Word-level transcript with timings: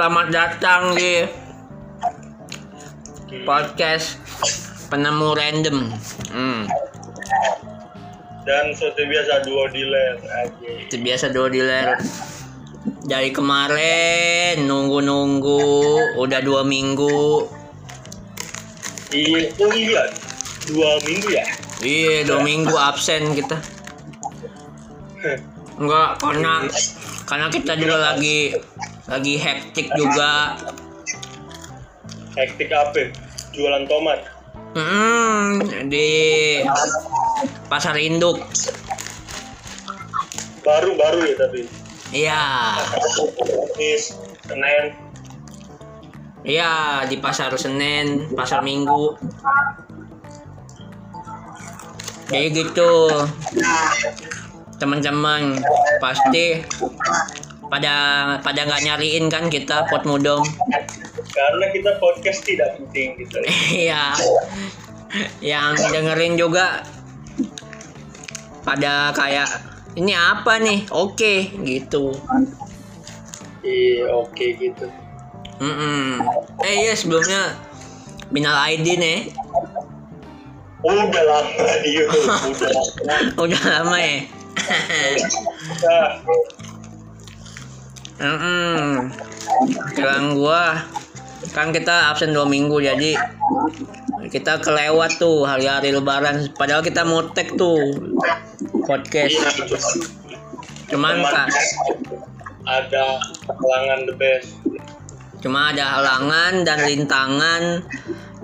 Selamat 0.00 0.32
datang 0.32 0.96
di 0.96 1.28
podcast 3.44 4.16
penemu 4.88 5.28
random. 5.36 5.92
Hmm, 6.32 6.64
Dan 8.48 8.72
seperti 8.72 9.04
biasa 9.12 9.44
duo 9.44 9.68
dealer 9.68 10.16
aja. 10.24 10.70
itu 10.88 10.96
biasa 11.04 11.36
dua 11.36 11.52
dealer. 11.52 12.00
Dari 13.04 13.28
kemarin 13.28 14.64
nunggu-nunggu, 14.64 15.68
udah 16.16 16.40
dua 16.40 16.64
minggu. 16.64 17.44
Iya, 19.12 19.52
oh 19.52 19.72
iya, 19.76 20.08
dua 20.64 20.96
minggu 21.04 21.28
ya. 21.28 21.44
Iya, 21.84 22.24
dua 22.24 22.40
minggu 22.40 22.72
absen 22.72 23.36
kita. 23.36 23.60
Enggak, 25.76 26.24
karena 26.24 26.64
karena 27.28 27.52
kita 27.52 27.76
juga 27.76 28.16
lagi 28.16 28.56
lagi 29.10 29.34
hektik 29.34 29.90
juga. 29.98 30.54
Hektik 32.38 32.70
apa? 32.70 33.10
Jualan 33.50 33.84
tomat. 33.90 34.22
Hmm, 34.78 35.58
di 35.90 36.10
pasar 37.66 37.98
induk. 37.98 38.38
Baru-baru 40.62 41.26
ya 41.26 41.34
tapi. 41.34 41.60
Iya, 42.10 42.42
Senin. 44.46 44.84
iya 46.42 47.02
di 47.06 47.18
pasar 47.18 47.54
Senin, 47.54 48.30
pasar 48.34 48.62
Minggu. 48.62 49.14
Jadi 52.30 52.46
gitu, 52.54 53.10
teman-teman 54.78 55.58
pasti 55.98 56.62
pada 57.70 57.94
pada 58.42 58.60
nggak 58.66 58.82
nyariin 58.84 59.30
kan 59.30 59.46
kita 59.46 59.86
pot 59.86 60.02
mudong. 60.02 60.42
Karena 61.30 61.66
kita 61.70 61.96
podcast 62.02 62.42
tidak 62.42 62.76
penting 62.76 63.14
gitu. 63.22 63.38
Iya, 63.86 64.18
yang 65.38 65.78
dengerin 65.78 66.34
juga 66.34 66.82
pada 68.66 69.14
kayak 69.14 69.48
ini 69.94 70.14
apa 70.14 70.58
nih? 70.58 70.86
Oke, 70.90 71.50
gitu. 71.62 72.14
Iya, 73.62 74.10
oke 74.10 74.46
gitu. 74.58 74.86
Mm-mm. 75.60 76.24
Eh 76.64 76.88
iya 76.88 76.96
sebelumnya 76.96 77.52
Minal 78.32 78.56
Aidin 78.64 79.04
ya 79.04 79.18
Oh, 80.80 80.96
udah 81.04 81.24
lama 81.28 81.68
dia, 81.84 82.08
udah 82.08 82.24
lama. 82.24 82.68
Udah 83.44 83.60
lama 83.68 83.96
ya 84.00 84.18
Udah. 85.68 86.08
Mm-mm. 88.20 89.08
Sekarang 89.88 90.36
gua 90.36 90.84
Kan 91.56 91.72
kita 91.72 92.12
absen 92.12 92.36
dua 92.36 92.44
minggu 92.44 92.76
jadi 92.84 93.16
Kita 94.28 94.60
kelewat 94.60 95.16
tuh 95.16 95.48
hari-hari 95.48 95.96
lebaran 95.96 96.52
Padahal 96.52 96.84
kita 96.84 97.00
mau 97.08 97.24
tag 97.32 97.56
tuh 97.56 97.96
Podcast. 98.84 99.40
Cuman 100.92 101.24
kak 101.24 101.48
ada 102.60 103.18
halangan 103.48 104.04
the 104.04 104.14
best. 104.20 104.52
Cuma 105.40 105.72
ada 105.72 105.96
halangan 105.96 106.66
dan 106.66 106.78
rintangan 106.84 107.62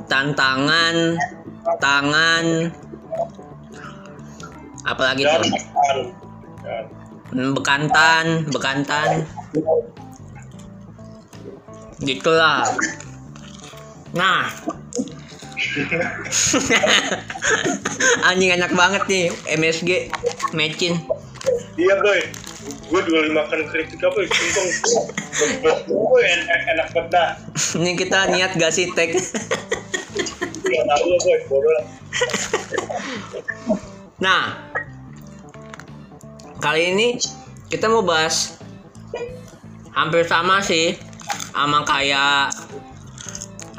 Tantangan 0.09 0.97
Tangan 1.83 2.47
Apalagi 4.87 5.23
Dan, 5.27 5.43
tuh 5.43 5.51
dan 6.65 6.87
Hmm, 7.37 7.59
bekantan 7.59 8.47
bekantan 8.55 9.27
gitulah 12.03 12.67
nah 14.13 14.51
anjing 18.29 18.53
enak 18.57 18.73
banget 18.77 19.03
nih 19.09 19.25
MSG 19.57 20.13
mecin 20.57 21.01
Iya 21.77 21.95
boy, 22.03 22.21
gue 22.91 23.01
dua 23.07 23.31
makan 23.31 23.71
keripik 23.71 24.03
apa 24.03 24.19
ya? 24.19 24.27
Singkong. 24.33 24.71
Gue 25.87 26.21
enak 26.25 26.61
enak 26.75 26.89
dah. 27.13 27.39
ini 27.79 27.95
kita 27.95 28.35
niat 28.35 28.59
gak 28.59 28.75
sih 28.75 28.91
tag 28.97 29.15
bodoh 31.47 31.73
lah. 31.73 31.85
nah 34.17 34.43
kali 36.59 36.97
ini 36.97 37.21
kita 37.69 37.93
mau 37.93 38.01
bahas 38.01 38.57
hampir 39.97 40.29
sama 40.29 40.61
sih 40.61 40.93
sama 41.57 41.81
kayak 41.89 42.53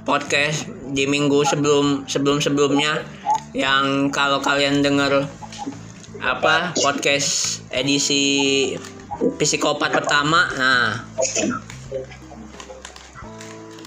podcast 0.02 0.66
di 0.90 1.06
minggu 1.06 1.46
sebelum 1.46 2.10
sebelum 2.10 2.42
sebelumnya. 2.42 3.06
Yang 3.54 4.12
kalau 4.12 4.42
kalian 4.42 4.82
denger 4.82 5.30
apa 6.18 6.74
podcast 6.82 7.62
edisi 7.70 8.74
psikopat 9.38 9.94
pertama 9.94 10.50
nah. 10.58 11.06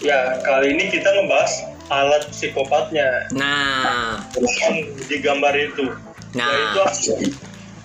Ya 0.01 0.41
kali 0.41 0.79
ini 0.79 0.89
kita 0.89 1.07
ngebahas 1.13 1.53
alat 1.91 2.23
psikopatnya. 2.31 3.29
Nah. 3.37 4.23
Yang 4.39 4.97
di 5.11 5.17
gambar 5.21 5.55
itu. 5.59 5.93
Nah. 6.33 6.49
Yaitu 6.49 6.81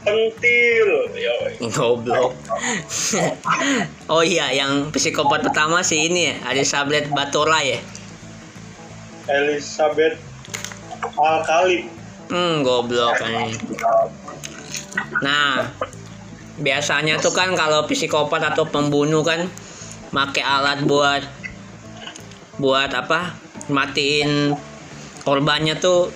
pentil. 0.06 0.90
Yoi. 1.18 1.52
goblok 1.74 2.38
oh 4.14 4.22
iya 4.22 4.54
yang 4.54 4.94
psikopat 4.94 5.42
pertama 5.42 5.82
sih 5.82 6.08
ini 6.08 6.30
ya 6.30 6.36
ada 6.46 6.62
Sablet 6.62 7.10
Batora 7.10 7.66
ya 7.66 7.82
Elizabeth 9.26 10.22
Alkali. 11.18 11.90
Hmm, 12.30 12.66
goblok 12.66 13.22
ini. 13.22 13.54
Nah, 15.22 15.70
biasanya 16.58 17.22
tuh 17.22 17.34
kan 17.34 17.54
kalau 17.54 17.86
psikopat 17.86 18.42
atau 18.42 18.66
pembunuh 18.66 19.22
kan 19.22 19.46
make 20.10 20.42
alat 20.42 20.82
buat 20.86 21.22
buat 22.58 22.92
apa? 22.94 23.38
Matiin 23.70 24.54
korbannya 25.26 25.78
tuh 25.82 26.14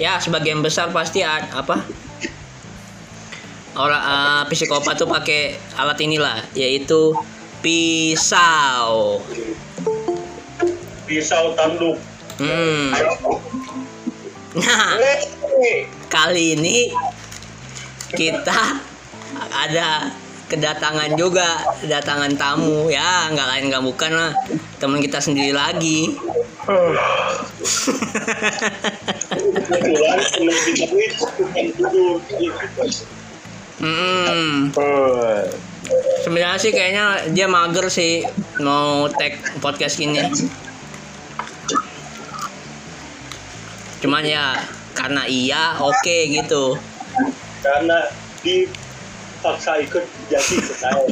ya 0.00 0.16
sebagian 0.16 0.64
besar 0.64 0.88
pasti 0.92 1.20
ad, 1.20 1.52
apa? 1.52 1.84
Orang 3.72 4.02
eh, 4.02 4.42
psikopat 4.52 5.00
tuh 5.00 5.08
pakai 5.08 5.56
alat 5.80 5.98
inilah 6.04 6.44
yaitu 6.52 7.16
pisau. 7.64 9.22
Pisau 11.08 11.56
tanduk. 11.56 11.96
Hmm. 12.36 12.92
Nah, 14.52 15.00
kali 16.12 16.60
ini 16.60 16.92
kita 18.12 18.76
ada 19.48 20.12
kedatangan 20.52 21.16
juga 21.16 21.64
kedatangan 21.80 22.36
tamu 22.36 22.92
ya 22.92 23.32
nggak 23.32 23.48
lain 23.48 23.64
nggak 23.72 23.84
bukan 23.88 24.12
lah 24.12 24.32
teman 24.76 25.00
kita 25.00 25.16
sendiri 25.16 25.56
lagi 25.56 26.12
Hmm, 33.82 34.70
sebenarnya 36.22 36.54
sih 36.62 36.70
kayaknya 36.70 37.34
dia 37.34 37.50
mager 37.50 37.90
sih 37.90 38.22
mau 38.62 39.10
tag 39.10 39.42
podcast 39.58 39.98
ini. 39.98 40.22
Cuman 43.98 44.22
ya 44.22 44.54
karena 44.94 45.26
iya 45.26 45.74
oke 45.82 46.16
gitu. 46.30 46.78
Karena 47.58 48.06
dipaksa 48.46 49.82
ikut 49.82 50.06
jadi 50.30 50.54
ikut 50.62 50.78
saya. 50.78 51.02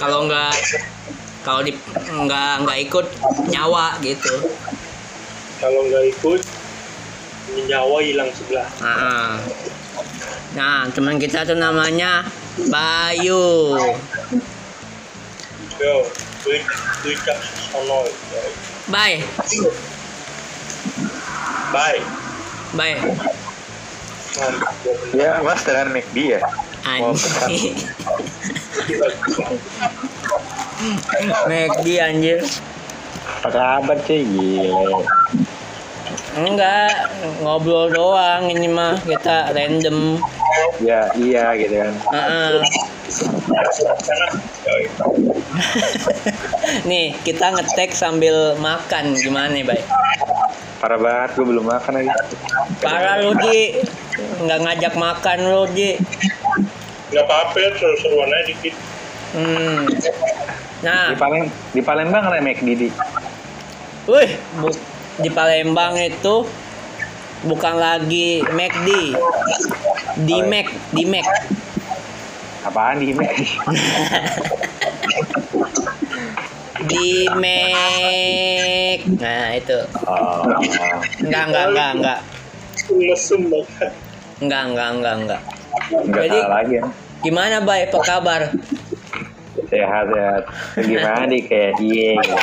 kalau 0.00 0.24
nggak 0.24 0.56
kalau 1.44 1.60
di 1.60 1.76
nggak 2.08 2.64
nggak 2.64 2.78
ikut 2.88 3.06
nyawa 3.52 4.00
gitu. 4.00 4.56
Kalau 5.60 5.84
nggak 5.84 6.16
ikut, 6.16 6.40
nyawa 7.66 7.98
hilang 8.00 8.30
sebelah. 8.32 8.68
Nah, 8.78 9.42
nah 10.56 10.88
teman 10.90 11.20
kita 11.20 11.44
tuh 11.44 11.54
namanya 11.54 12.24
Bayu. 12.66 13.78
Bye, 18.90 19.22
Bye. 21.70 22.02
bye. 22.74 22.96
Ya, 25.14 25.38
Mas 25.44 25.62
dengan 25.62 25.94
McD 25.94 26.16
ya. 26.34 26.40
Anjing. 26.82 27.78
McD 31.46 31.86
anjir. 32.00 32.40
Apa 33.44 33.48
kabar? 33.54 33.98
Gile. 34.08 35.04
Enggak, 36.36 37.08
ngobrol 37.40 37.88
doang 37.88 38.50
ini 38.50 38.68
mah 38.68 39.00
kita 39.00 39.52
random. 39.52 40.20
Ya 40.78 41.08
iya 41.16 41.56
gitu 41.56 41.74
kan. 41.74 41.92
Yoi. 44.66 44.84
Nih, 46.84 47.16
kita 47.22 47.50
ngetek 47.50 47.96
sambil 47.96 48.52
makan 48.56 49.16
gimana 49.16 49.48
nih, 49.50 49.64
Bay? 49.64 49.80
Parah 50.78 51.00
banget 51.00 51.30
gue 51.34 51.46
belum 51.46 51.64
makan 51.64 51.92
lagi. 51.96 52.10
Parah 52.78 53.18
lu, 53.18 53.32
Ji. 53.40 53.82
Nggak 54.38 54.58
ngajak 54.60 54.94
makan 54.94 55.38
lu, 55.46 55.62
Ji. 55.72 55.96
nggak 57.08 57.24
apa-apa 57.24 57.56
seru-seruan 57.72 58.28
aja 58.28 58.44
dikit 58.46 58.74
Hmm. 59.28 59.84
Nah, 60.80 61.12
Di 61.12 61.16
Palembang 61.16 61.48
di 61.72 61.80
Palembang 61.80 62.24
ada 62.28 62.40
McD 62.40 62.68
di. 62.76 62.88
wih, 64.04 64.30
bu- 64.56 64.80
di 65.18 65.28
Palembang 65.28 65.94
itu 65.96 66.46
bukan 67.42 67.74
lagi 67.74 68.42
McD. 68.46 68.88
Di 70.18 70.34
Oh, 70.34 70.42
iya. 70.42 70.44
Mac, 70.44 70.66
di 70.90 71.04
Mac. 71.04 71.26
Apaan 72.64 72.98
di 72.98 73.10
McD? 73.10 73.38
Di 76.78 77.26
Mac. 77.34 78.98
Nah, 79.18 79.46
itu. 79.52 79.78
Oh, 80.06 80.46
Enggak, 81.18 81.42
enggak, 81.50 81.64
enggak, 81.68 81.90
enggak. 81.92 82.18
Enggak, 84.38 84.62
enggak, 84.64 84.88
enggak, 84.94 85.14
enggak. 85.18 85.40
enggak 85.90 86.22
Jadi- 86.24 86.46
lagi 86.46 86.74
ya. 86.78 86.84
Gimana, 87.18 87.58
Bay? 87.60 87.90
Apa 87.90 87.98
kabar? 87.98 88.40
Sehat 89.68 90.04
sehat. 90.06 90.42
Gimana 90.78 91.26
di 91.26 91.42
kayak 91.42 91.82
iya 91.82 92.14
gitu. 92.16 92.38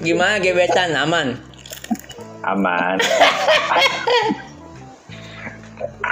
Gimana 0.00 0.38
gebetan? 0.40 0.92
Aman? 0.96 1.40
aman. 2.46 2.96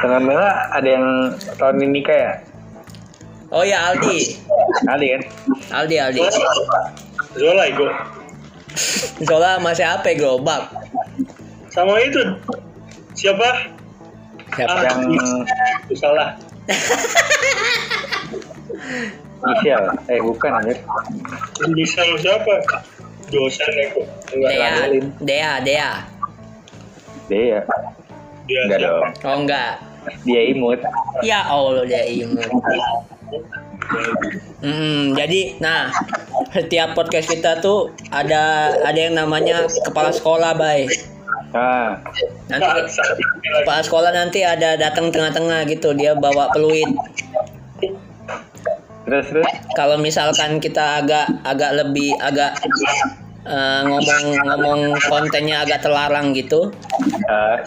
Tengah-tengah 0.03 0.53
ada 0.75 0.89
yang 0.89 1.07
tahun 1.57 1.79
ini 1.81 2.01
kayak 2.03 2.43
Oh 3.55 3.63
ya, 3.63 3.95
Aldi. 3.95 4.35
kali 4.83 5.15
kan? 5.15 5.23
Aldi, 5.71 5.97
Aldi. 6.03 6.21
Zola 7.39 7.63
ego 7.71 7.87
Zola 9.23 9.63
masih 9.63 9.87
apa 9.87 10.11
gerobak? 10.15 10.71
sama 11.75 11.99
itu 11.99 12.23
siapa 13.19 13.75
Siapa? 14.55 14.79
Ah. 14.79 14.95
Yang 15.91 15.99
salah 15.99 16.39
inisial, 19.45 19.83
eh 20.09 20.23
bukan 20.23 20.51
anjir. 20.55 20.79
bisa 21.75 22.01
siapa 22.23 22.55
dosen 23.33 23.73
ego 23.79 24.03
enggak 24.33 24.51
Dea, 24.53 24.69
Ramelin. 24.69 25.05
Dea, 25.23 25.53
Dea. 25.63 25.91
Dia 27.25 27.41
ya, 27.41 27.61
dia 28.45 28.61
enggak 28.69 28.79
dong. 28.85 29.05
Oh 29.25 29.37
enggak. 29.41 29.73
Dia 30.29 30.43
imut. 30.53 30.81
Ya 31.25 31.41
Allah 31.49 31.85
dia 31.89 32.05
imut. 32.05 32.45
Hmm, 34.65 35.13
jadi 35.17 35.61
nah 35.61 35.93
setiap 36.53 36.97
podcast 36.97 37.29
kita 37.29 37.61
tuh 37.61 37.93
ada 38.13 38.75
ada 38.81 38.99
yang 38.99 39.17
namanya 39.17 39.65
kepala 39.85 40.13
sekolah, 40.13 40.57
bay. 40.57 40.89
Ah, 41.55 42.03
Nanti 42.51 42.67
kepala 43.63 43.81
sekolah 43.85 44.11
nanti 44.11 44.43
ada 44.43 44.75
datang 44.75 45.15
tengah-tengah 45.15 45.71
gitu 45.71 45.95
dia 45.95 46.19
bawa 46.19 46.51
peluit. 46.51 46.89
Terus 49.05 49.27
terus. 49.29 49.47
Kalau 49.77 49.97
misalkan 49.97 50.59
kita 50.59 51.05
agak 51.05 51.29
agak 51.45 51.71
lebih 51.77 52.17
agak 52.21 52.57
eh, 53.45 53.81
ngomong 53.85 54.25
ngomong 54.41 54.81
kontennya 55.07 55.63
agak 55.63 55.85
terlarang 55.85 56.33
gitu, 56.33 56.73
Ah, 57.29 57.61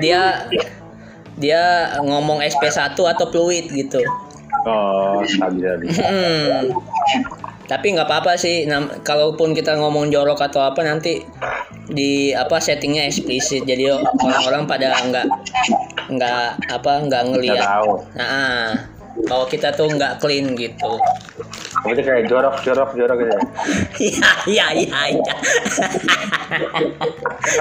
dia 0.00 0.44
dia 1.34 1.62
ngomong 1.98 2.38
SP1 2.40 2.94
atau 2.94 3.26
fluid 3.26 3.66
gitu. 3.72 3.98
oh, 4.64 5.20
sabi 5.26 5.60
sabi. 5.60 5.84
Hmm. 5.92 6.72
Tapi 7.64 7.96
nggak 7.96 8.04
apa-apa 8.06 8.36
sih. 8.36 8.68
Nam- 8.68 8.92
kalaupun 9.00 9.56
kita 9.56 9.72
ngomong 9.76 10.12
jorok 10.12 10.44
atau 10.44 10.60
apa 10.62 10.84
nanti 10.84 11.24
di 11.88 12.32
apa 12.32 12.60
settingnya 12.60 13.08
eksplisit. 13.08 13.64
Jadi 13.64 13.88
orang-orang 13.88 14.68
pada 14.68 14.92
nggak 15.00 15.26
nggak 16.12 16.44
apa 16.70 16.92
nggak 17.08 17.22
ngelihat. 17.32 17.66
Nah, 18.14 18.28
ah. 18.28 18.68
Kalau 19.24 19.46
kita 19.46 19.70
tuh 19.74 19.86
nggak 19.86 20.18
clean 20.18 20.58
gitu. 20.58 20.98
Itu 21.86 22.00
kayak 22.02 22.26
jorok 22.26 22.56
jorok 22.66 22.90
jorok 22.98 23.16
gitu. 23.22 23.34
Iya 24.10 24.30
iya 24.50 24.66
iya. 24.74 25.00
iya. 25.14 25.34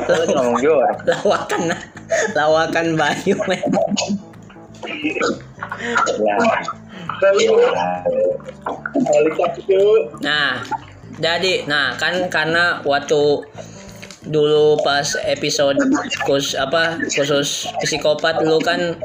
Lu 0.09 0.23
ngomong 0.33 0.57
jorok? 0.63 0.95
lawakan 1.09 1.61
lawakan 2.33 2.87
Bayu 2.97 3.35
memang. 3.45 3.89
Ya. 6.19 6.35
ya. 6.35 6.35
Nah, 10.23 10.63
jadi 11.19 11.67
nah 11.69 11.95
kan 11.95 12.27
karena 12.27 12.81
waktu 12.83 13.43
dulu 14.23 14.79
pas 14.79 15.03
episode 15.27 15.75
khusus 16.23 16.55
apa 16.55 16.95
khusus 17.11 17.67
psikopat 17.83 18.39
lu 18.47 18.55
kan 18.63 18.95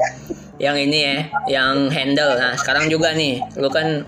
yang 0.59 0.75
ini 0.75 0.99
ya, 1.01 1.17
yang 1.47 1.87
handle. 1.87 2.35
Nah, 2.35 2.51
sekarang 2.59 2.91
juga 2.91 3.15
nih, 3.15 3.39
lu 3.55 3.71
kan 3.71 4.03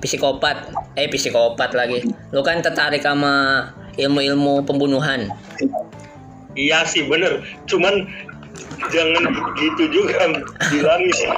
psikopat, 0.00 0.72
eh 0.96 1.06
psikopat 1.12 1.76
lagi. 1.76 2.08
Lu 2.32 2.40
kan 2.40 2.64
tertarik 2.64 3.04
sama 3.04 3.68
ilmu-ilmu 4.00 4.64
pembunuhan. 4.64 5.28
iya 6.58 6.82
sih 6.82 7.06
bener 7.06 7.46
cuman 7.70 8.10
jangan 8.90 9.22
gitu 9.54 9.86
juga 9.86 10.34
bilangin 10.66 11.14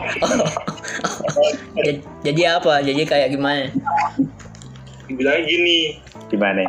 jadi, 1.77 1.93
jadi 2.25 2.57
apa? 2.57 2.81
Jadi 2.81 3.05
kayak 3.05 3.37
gimana? 3.37 3.69
dibilangnya 5.05 5.45
gini 5.45 6.01
Gimana? 6.33 6.65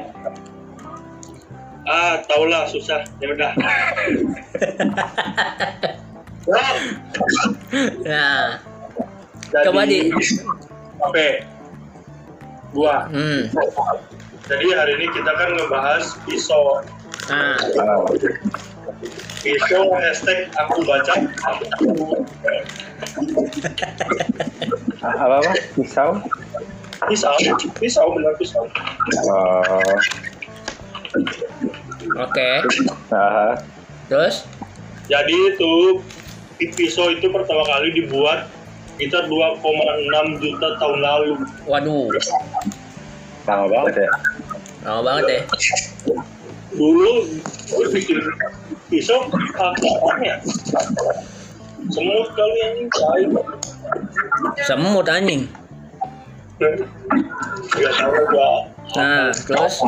ah 1.87 2.19
tau 2.27 2.43
lah 2.47 2.67
susah 2.67 3.03
ya 3.23 3.31
udah 3.31 3.51
Nah, 8.03 8.59
jadi- 9.49 9.65
Coba 9.65 9.81
di- 9.85 10.11
oke 10.99 11.27
gua 12.73 13.05
hmm. 13.07 13.53
jadi 14.43 14.65
hari 14.73 14.91
ini 14.97 15.07
kita 15.13 15.31
kan 15.31 15.49
ngebahas 15.53 16.03
pisau 16.25 16.81
Nah, 17.23 17.55
Oh, 17.79 18.03
pisau 19.39 19.83
hashtag 19.93 20.51
aku 20.57 20.83
baca 20.83 21.13
apa 25.03 25.35
apa? 25.39 25.51
Pisau? 25.73 26.09
pisau 27.03 27.35
pisau 27.77 28.05
benar 28.11 28.33
pisau 28.35 28.63
Oh, 29.27 29.95
oke. 32.17 32.49
ah, 33.11 33.53
Terus? 34.07 34.47
jadi 35.05 35.35
itu 35.51 35.99
pisau 36.59 37.09
itu 37.09 37.27
pertama 37.27 37.63
kali 37.65 37.91
dibuat 37.93 38.47
kita 38.95 39.25
2,6 39.25 39.59
juta 40.37 40.67
tahun 40.77 40.99
lalu 41.01 41.31
Waduh, 41.65 42.07
lama 43.43 43.65
banget 43.67 44.05
ya. 44.05 44.11
lama 44.85 45.01
banget 45.01 45.23
ya. 45.27 45.41
dulu 46.73 47.25
gue 47.69 47.85
bikin 47.91 48.17
pisau 48.87 49.29
apanya 49.57 50.41
semut 51.89 52.29
kali 52.33 52.55
yang 52.61 52.77
cair 52.89 53.29
Semut 54.63 55.05
anjing. 55.05 55.45
nggak 56.57 57.93
tahu 57.93 58.13
gua 58.29 58.51
Nah, 58.93 59.33
terus? 59.33 59.81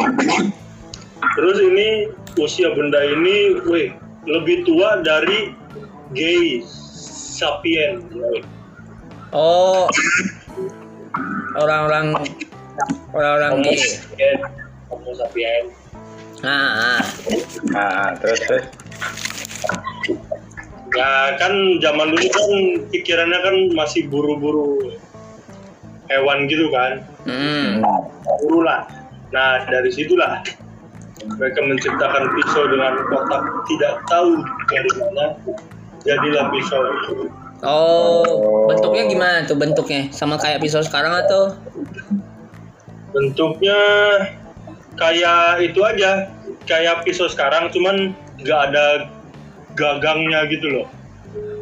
terus 1.36 1.58
ini 1.62 2.10
usia 2.36 2.74
benda 2.74 2.98
ini 3.06 3.54
weh 3.64 3.94
lebih 4.26 4.66
tua 4.66 5.00
dari 5.00 5.54
gay 6.12 6.62
sapien 7.32 8.04
Oh, 9.36 9.90
orang-orang 11.56 12.16
orang-orang 13.12 13.54
gay. 13.64 13.80
sapien 13.80 14.38
homo 14.88 15.12
sapien 15.16 15.64
Nah, 16.44 17.02
ah. 17.02 17.02
Ah, 17.74 18.10
terus 18.16 18.38
terus. 18.44 18.66
ya 20.94 21.10
kan 21.36 21.52
zaman 21.82 22.14
dulu 22.14 22.28
kan 22.30 22.48
pikirannya 22.88 23.40
kan 23.42 23.56
masih 23.74 24.06
buru-buru 24.08 24.94
hewan 26.08 26.46
gitu 26.46 26.70
kan 26.70 27.02
Hmm. 27.26 27.82
buru 28.46 28.62
lah 28.62 28.86
nah 29.34 29.66
dari 29.66 29.90
situlah 29.90 30.40
mereka 31.36 31.60
menciptakan 31.66 32.30
pisau 32.38 32.64
dengan 32.70 32.94
kotak 33.10 33.42
tidak 33.66 33.94
tahu 34.06 34.40
dari 34.70 34.92
mana 34.96 35.26
jadilah 36.06 36.46
pisau 36.54 36.82
Oh, 37.66 38.68
bentuknya 38.70 39.10
gimana 39.10 39.38
tuh 39.44 39.58
bentuknya? 39.58 40.12
Sama 40.14 40.38
kayak 40.38 40.62
pisau 40.62 40.80
sekarang 40.80 41.12
atau? 41.26 41.58
bentuknya 43.16 43.80
kayak 45.00 45.64
itu 45.64 45.80
aja 45.80 46.28
kayak 46.68 47.08
pisau 47.08 47.32
sekarang 47.32 47.72
cuman 47.72 48.12
nggak 48.44 48.60
ada 48.70 49.08
gagangnya 49.74 50.44
gitu 50.52 50.68
loh. 50.68 50.86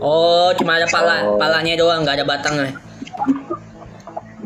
Oh, 0.01 0.49
cuma 0.57 0.81
ada 0.81 0.89
pala, 0.89 1.29
Oh. 1.29 1.37
palanya 1.37 1.77
doang, 1.77 2.01
nggak 2.01 2.19
ada 2.19 2.25
batangnya. 2.25 2.73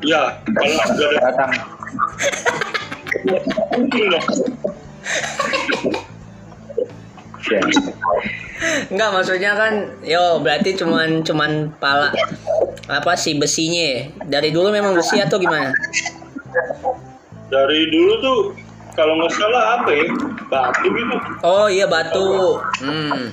Ya, 0.03 0.35
kalau 0.45 0.67
nggak 0.67 0.87
ada 0.99 1.07
Datang. 1.15 1.51
mungkin 3.71 4.03
loh. 4.11 4.23
Enggak, 8.89 9.09
maksudnya 9.13 9.53
kan, 9.53 9.73
yo 10.01 10.41
berarti 10.41 10.73
cuman 10.73 11.21
cuman 11.21 11.69
pala 11.77 12.09
apa 12.89 13.13
sih 13.13 13.37
besinya? 13.37 13.85
ya? 13.85 14.01
Dari 14.25 14.49
dulu 14.49 14.73
memang 14.73 14.97
besi 14.97 15.21
atau 15.21 15.37
gimana? 15.37 15.69
Dari 17.53 17.81
dulu 17.93 18.13
tuh 18.19 18.39
kalau 18.97 19.13
nggak 19.21 19.33
salah 19.37 19.63
apa 19.77 19.89
ya 19.93 20.05
batu 20.49 20.87
gitu. 20.89 21.17
Oh 21.45 21.69
iya 21.69 21.85
batu. 21.85 22.57
Hmm. 22.81 23.29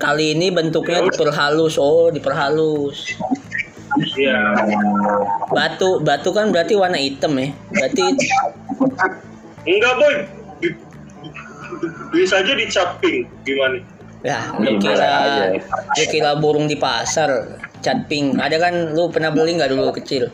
Kali 0.00 0.36
ini 0.36 0.52
bentuknya 0.52 1.04
diperhalus. 1.08 1.76
Oh, 1.80 2.08
diperhalus. 2.12 3.16
Iya. 4.16 4.56
Batu, 5.52 6.00
batu 6.00 6.30
kan 6.32 6.52
berarti 6.52 6.76
warna 6.76 6.96
hitam 6.96 7.36
ya. 7.36 7.52
Berarti 7.72 8.04
Enggak 9.68 9.94
boy. 10.00 10.39
Bi- 11.80 11.92
Bisa 12.14 12.38
aja 12.38 12.52
dicat 12.52 13.00
pink 13.00 13.26
gimana? 13.42 13.80
ya 14.20 14.52
lu 14.52 14.76
Gimana 14.76 14.84
kira 14.84 15.08
aja. 15.08 15.44
lu 15.96 16.04
kira 16.06 16.30
burung 16.36 16.68
di 16.68 16.76
pasar 16.76 17.56
cat 17.80 18.04
pink. 18.06 18.36
Ada 18.36 18.60
kan 18.60 18.74
lu 18.92 19.08
pernah 19.08 19.32
beli 19.32 19.56
nggak 19.56 19.72
dulu 19.72 19.88
kecil? 19.96 20.28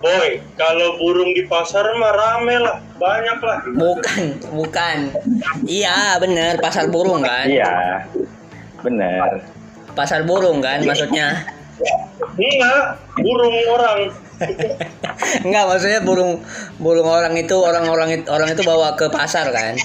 Boy, 0.00 0.40
kalau 0.54 0.96
burung 0.96 1.34
di 1.34 1.44
pasar 1.44 1.84
mah 1.92 2.14
rame 2.14 2.56
lah, 2.56 2.80
banyak 2.96 3.38
lah. 3.42 3.58
Bukan, 3.68 4.22
bukan. 4.54 4.96
Iya, 5.60 6.16
bener 6.16 6.56
pasar 6.56 6.88
burung 6.88 7.20
kan? 7.20 7.44
Iya. 7.44 8.06
Bener. 8.80 9.44
Pasar 9.92 10.24
burung 10.24 10.62
kan 10.64 10.80
maksudnya? 10.80 11.44
Enggak, 12.32 12.96
burung 13.18 13.56
orang. 13.68 14.00
Enggak, 15.46 15.64
maksudnya 15.68 16.00
burung 16.00 16.40
burung 16.80 17.08
orang 17.08 17.36
itu 17.36 17.56
orang-orang 17.60 18.20
itu 18.20 18.26
orang 18.32 18.48
itu 18.52 18.62
bawa 18.64 18.96
ke 18.96 19.06
pasar 19.12 19.52
kan? 19.52 19.76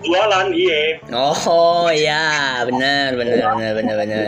Jualan, 0.00 0.48
iya. 0.56 0.96
Oh 1.12 1.92
iya, 1.92 2.64
benar 2.64 3.14
benar 3.20 3.36
benar 3.52 3.72
benar 3.76 3.96
benar. 4.00 4.24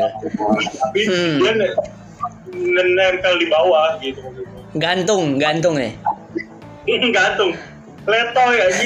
Tapi 0.52 1.00
Hmm. 1.08 1.40
dia 1.40 1.52
ne- 1.56 1.74
ne- 2.52 2.92
nempel 2.92 3.34
di 3.40 3.46
bawah 3.48 3.96
gitu. 3.98 4.20
Gantung, 4.76 5.40
gantung 5.40 5.80
ya. 5.80 5.90
Gantung. 6.86 7.56
Letoy 8.04 8.56
aja. 8.58 8.82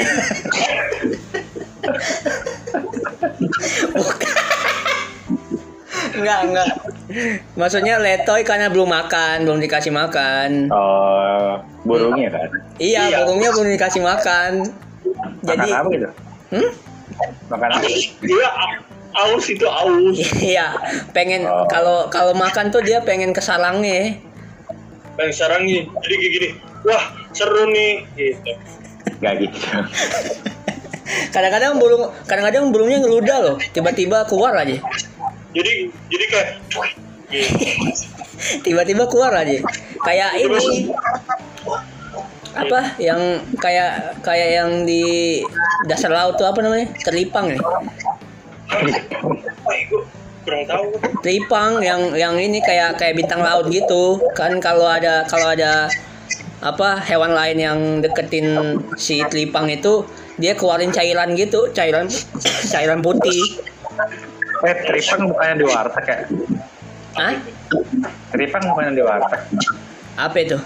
Enggak, 6.17 6.41
enggak. 6.45 6.69
Maksudnya 7.55 7.95
letoy 7.97 8.43
karena 8.43 8.67
belum 8.67 8.89
makan, 8.89 9.45
belum 9.45 9.59
dikasih 9.61 9.93
makan. 9.93 10.69
Oh, 10.69 11.61
burungnya 11.83 12.29
kan. 12.31 12.49
Iya, 12.77 13.03
Iya. 13.07 13.17
burungnya 13.23 13.51
belum 13.53 13.69
dikasih 13.71 14.03
makan. 14.03 14.53
Jadi, 15.43 15.69
Makan 15.69 15.79
apa 15.79 15.89
gitu? 15.93 16.09
hmm? 16.51 16.71
Makan 17.49 17.69
apa? 17.71 17.87
Dia 18.21 18.49
aus 19.15 19.47
itu 19.47 19.65
aus. 19.65 20.17
Iya, 20.43 20.77
pengen 21.13 21.45
Oh. 21.45 21.65
kalau 21.67 22.09
kalau 22.09 22.33
makan 22.33 22.69
tuh 22.69 22.81
dia 22.81 23.01
pengen 23.01 23.31
ke 23.31 23.41
sarangnya. 23.41 24.17
Yang 25.17 25.33
sekarang 25.33 25.65
nih, 25.65 25.81
jadi 25.97 26.15
kayak 26.15 26.33
gini. 26.33 26.49
Wah, 26.85 27.05
seru 27.33 27.65
nih. 27.67 28.05
Gitu. 28.15 28.53
Gak 29.17 29.35
gitu. 29.41 29.57
Kadang-kadang 31.31 31.79
burung 31.79 32.11
kadang-kadang 32.27 32.69
burungnya 32.69 32.99
ngeludah 32.99 33.39
loh, 33.41 33.57
tiba-tiba 33.71 34.27
keluar 34.27 34.53
aja. 34.53 34.77
Jadi 35.57 35.73
jadi 36.13 36.25
kayak. 36.29 36.49
Tiba-tiba 38.65 39.09
keluar 39.09 39.33
aja. 39.33 39.59
Kayak 40.05 40.31
ini 40.39 40.93
apa 42.57 42.97
yang 42.97 43.21
kayak 43.61 44.21
kayak 44.25 44.49
yang 44.61 44.71
di 44.89 45.41
dasar 45.89 46.13
laut 46.13 46.37
tuh 46.37 46.49
apa 46.49 46.61
namanya? 46.61 46.93
Terlipang 47.05 47.57
ya. 47.57 47.61
Kurang 50.45 50.63
tahu. 50.69 50.85
Terlipang 51.25 51.81
yang 51.81 52.13
yang 52.15 52.37
ini 52.37 52.61
kayak 52.61 53.01
kayak 53.01 53.17
bintang 53.17 53.41
laut 53.41 53.73
gitu. 53.73 54.21
Kan 54.37 54.61
kalau 54.61 54.87
ada 54.87 55.25
kalau 55.27 55.53
ada 55.53 55.89
apa 56.65 57.01
hewan 57.05 57.37
lain 57.37 57.59
yang 57.61 57.79
deketin 58.01 58.81
si 58.97 59.21
telipang 59.29 59.69
itu 59.69 60.05
dia 60.41 60.53
keluarin 60.57 60.93
cairan 60.93 61.33
gitu, 61.37 61.73
cairan 61.73 62.09
cairan 62.73 63.01
putih. 63.01 63.65
Eh, 64.65 64.75
tripang 64.89 65.29
bukannya 65.29 65.55
di 65.61 65.67
warteg 65.69 66.05
ya? 66.09 66.19
Hah? 67.21 67.35
Tripang 68.33 68.65
bukannya 68.73 68.93
di 68.97 69.05
warteg? 69.05 69.41
Apa 70.17 70.37
itu? 70.41 70.57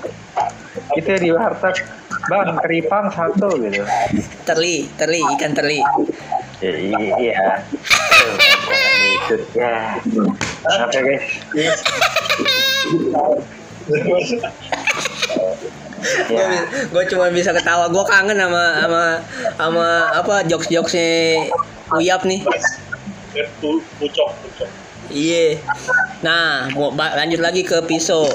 Itu 0.95 1.11
di 1.19 1.31
warteg. 1.35 1.83
Bang, 2.31 2.61
keripang 2.63 3.11
satu 3.11 3.59
gitu. 3.59 3.83
Terli, 4.47 4.87
terli, 4.95 5.19
ikan 5.35 5.51
terli. 5.57 5.83
Ya, 6.61 6.71
iya. 7.19 7.45
Ya. 9.57 9.75
Oke 10.85 10.99
guys. 11.01 11.27
Ya. 16.31 16.49
gue 16.89 17.05
cuma 17.13 17.29
bisa 17.29 17.53
ketawa 17.53 17.89
gue 17.93 18.05
kangen 18.09 18.39
sama 18.41 18.65
sama 18.81 19.05
sama 19.61 19.87
apa 20.17 20.35
jokes 20.49 20.73
jokesnya 20.73 21.53
Uyap 21.93 22.25
nih 22.25 22.41
Pu- 23.31 23.85
Pucok, 23.97 24.29
pucok. 24.37 24.69
iya 25.09 25.59
nah 26.21 26.67
mau 26.69 26.91
ba- 26.91 27.15
lanjut 27.15 27.39
lagi 27.39 27.63
ke 27.63 27.79
pisau 27.83 28.27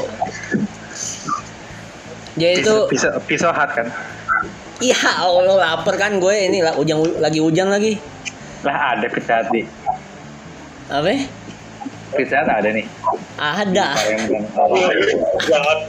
jadi 2.35 2.59
itu 2.59 2.75
Pisau, 2.87 3.11
pisau 3.23 3.47
hat 3.49 3.71
kan? 3.71 3.87
iya 4.77 4.95
Allah 5.17 5.55
lapar 5.57 5.95
kan 5.95 6.15
gue 6.15 6.35
ini 6.45 6.59
lah 6.59 6.75
ujang 6.75 6.99
lagi 7.17 7.39
hujan 7.39 7.69
lagi 7.69 7.95
Lah 8.61 8.97
ada 8.97 9.05
pizza 9.07 9.39
Hut, 9.39 9.53
di. 9.53 9.61
apa? 10.89 11.21
Pizza 12.11 12.41
Hut 12.41 12.49
ada 12.49 12.65
nih. 12.67 12.81
ada 13.37 13.93
Jahat. 15.45 15.85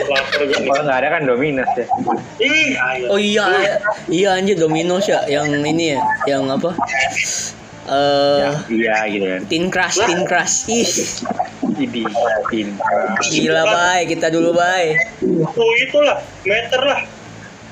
Lapar 0.00 0.40
gue. 0.40 0.56
Kalau 0.56 0.80
nggak 0.80 0.96
ada 0.96 1.08
kan 1.12 1.22
Domino's 1.22 1.68
ya. 1.70 1.84
Oh 3.06 3.20
iya 3.20 3.44
iya 4.08 4.28
anjir 4.32 4.56
Domino's 4.56 5.04
ya 5.04 5.28
yang 5.28 5.44
ini 5.52 5.92
ya 5.92 6.00
yang 6.26 6.48
apa 6.48 6.72
eh 7.86 8.38
Ya, 8.38 8.50
iya 8.68 8.96
gitu 9.08 9.26
kan. 9.26 9.42
tin 9.46 9.64
crush 9.66 9.98
tin 10.00 10.22
crush 10.22 10.66
ih 10.66 10.86
Idi, 11.76 12.02
pintar. 12.46 13.20
gila 13.22 13.62
bay 13.64 14.00
kita 14.06 14.26
dulu 14.28 14.52
bay 14.52 14.96
Tuh 15.20 15.70
itulah, 15.80 16.16
meter 16.42 16.82
lah. 16.82 17.00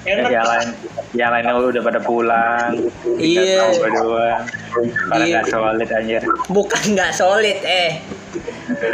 Enak. 0.05 0.29
Yang 0.29 0.45
lain, 0.45 0.69
yang 1.15 1.31
lainnya 1.33 1.57
udah 1.57 1.81
pada 1.81 1.97
pulang. 1.99 2.77
Iya. 3.17 3.73
Doang. 3.73 4.45
Pada 5.09 5.17
Iya. 5.19 5.41
nggak 5.41 5.47
solid 5.49 5.89
anjir. 5.89 6.23
bukan 6.47 6.83
nggak 6.93 7.13
solid 7.17 7.59
eh 7.63 8.05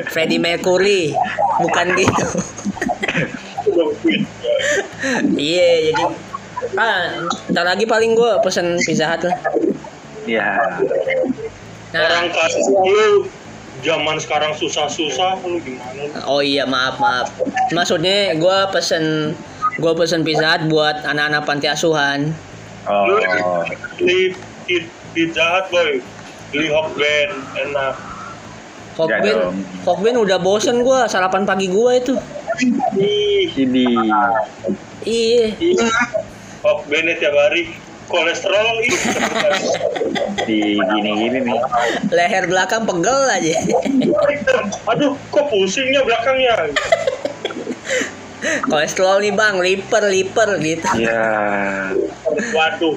Freddie 0.06 0.38
Mercury 0.38 1.10
bukan 1.58 1.86
gitu 1.96 2.26
iya 5.34 5.90
jadi 5.90 6.04
ah 6.76 7.02
ntar 7.48 7.64
lagi 7.66 7.84
paling 7.84 8.14
gue 8.14 8.30
pesen 8.40 8.78
pizza 8.78 9.08
hut 9.08 9.26
lah 9.26 9.36
Iya. 10.30 10.50
nah 11.90 12.00
Orang 12.06 12.30
kaya 12.30 12.58
lu 12.62 13.26
zaman 13.80 14.16
sekarang 14.16 14.52
susah-susah 14.54 15.42
lu 15.42 15.58
gimana? 15.58 16.06
lu? 16.06 16.14
oh 16.24 16.38
iya 16.38 16.62
maaf 16.64 16.96
maaf 16.96 17.34
maksudnya 17.70 18.36
gue 18.36 18.58
pesen 18.70 19.34
gue 19.74 19.92
pesen 19.94 20.22
pizza 20.22 20.54
hut 20.54 20.68
buat 20.68 21.02
anak-anak 21.02 21.42
panti 21.42 21.66
asuhan 21.66 22.30
Lu 22.80 23.18
Oh. 23.20 23.60
beli 23.98 24.32
di, 24.64 24.80
di 25.12 25.22
jahat 25.30 25.68
boy. 25.68 26.00
Beli 26.48 26.66
hot 26.66 26.90
band 26.94 27.32
enak. 27.60 27.94
Hokben 28.96 29.22
Ya. 29.22 29.52
Hokben 29.84 30.16
udah 30.16 30.38
bosen 30.38 30.80
gue 30.80 30.98
sarapan 31.06 31.44
pagi 31.44 31.68
gue 31.68 31.92
itu 31.94 32.14
Ih, 32.96 33.48
Idi. 33.54 33.84
iya 35.04 35.44
iya. 35.56 35.86
Hot 36.60 36.84
band 36.84 37.08
tiap 37.16 37.32
hari 37.32 37.72
kolesterol. 38.10 38.82
Di 40.44 40.58
gini-gini 40.74 41.38
nih. 41.40 41.58
leher 42.10 42.44
belakang 42.44 42.82
pegel 42.82 43.30
aja 43.30 43.54
Aduh, 44.90 45.14
kok 45.30 45.46
pusingnya 45.48 46.02
belakangnya? 46.02 46.74
kolesterol 48.66 49.20
nih 49.20 49.32
bang 49.32 49.56
liper 49.60 50.04
liper 50.08 50.48
gitu 50.58 50.88
Iya. 50.96 51.22
Waduh, 52.50 52.96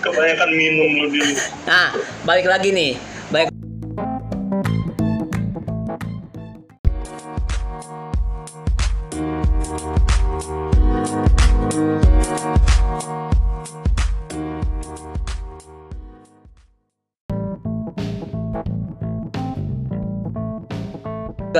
kebanyakan 0.00 0.50
minum 0.54 0.90
lu 0.94 1.06
dulu. 1.10 1.34
nah 1.66 1.90
balik 2.22 2.46
lagi 2.46 2.70
nih 2.70 2.94
balik 3.28 3.50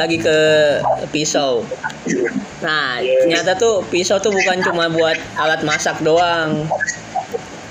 lagi 0.05 0.21
ke 0.21 0.37
pisau. 1.09 1.65
Nah, 2.61 3.01
ternyata 3.01 3.57
tuh 3.57 3.81
pisau 3.89 4.21
tuh 4.21 4.29
bukan 4.29 4.61
cuma 4.61 4.93
buat 4.93 5.17
alat 5.37 5.65
masak 5.65 5.97
doang. 6.05 6.69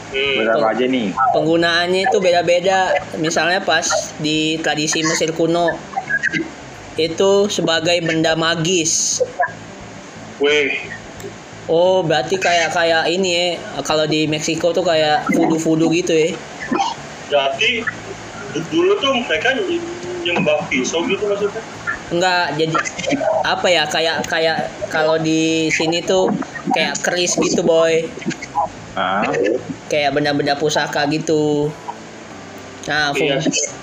Hmm. 0.10 0.36
Buat 0.42 0.50
apa 0.58 0.68
aja 0.74 0.86
nih? 0.86 1.14
Penggunaannya 1.14 2.02
itu 2.06 2.18
beda-beda. 2.18 2.94
Misalnya 3.18 3.62
pas 3.62 3.86
di 4.18 4.58
tradisi 4.60 5.06
Mesir 5.06 5.30
kuno 5.34 5.70
itu 6.98 7.32
sebagai 7.50 7.98
benda 8.02 8.34
magis. 8.34 9.22
Weh, 10.42 10.74
Oh, 11.64 12.04
berarti 12.04 12.36
kayak 12.36 12.76
kayak 12.76 13.08
ini 13.08 13.30
ya. 13.32 13.48
Kalau 13.88 14.04
di 14.04 14.28
Meksiko 14.28 14.76
tuh 14.76 14.84
kayak 14.84 15.32
fudu-fudu 15.32 15.88
gitu 15.96 16.12
ya. 16.12 16.36
berarti 17.32 17.82
du- 18.52 18.68
dulu 18.70 19.00
tuh 19.00 19.16
mereka 19.26 19.56
nyembah 20.22 20.60
pisau 20.68 21.08
gitu 21.08 21.24
maksudnya? 21.24 21.64
Enggak, 22.14 22.54
jadi 22.56 22.76
apa 23.42 23.68
ya? 23.68 23.84
Kayak 23.90 24.18
kayak 24.30 24.58
kalau 24.88 25.18
di 25.18 25.68
sini 25.68 26.06
tuh 26.06 26.30
kayak 26.70 27.02
keris 27.02 27.34
gitu, 27.36 27.66
boy. 27.66 28.06
Ah, 28.94 29.26
Kayak 29.90 30.14
benda-benda 30.14 30.54
pusaka 30.54 31.10
gitu. 31.10 31.74
Nah, 32.86 33.10
fung- 33.10 33.32
Iya. 33.32 33.40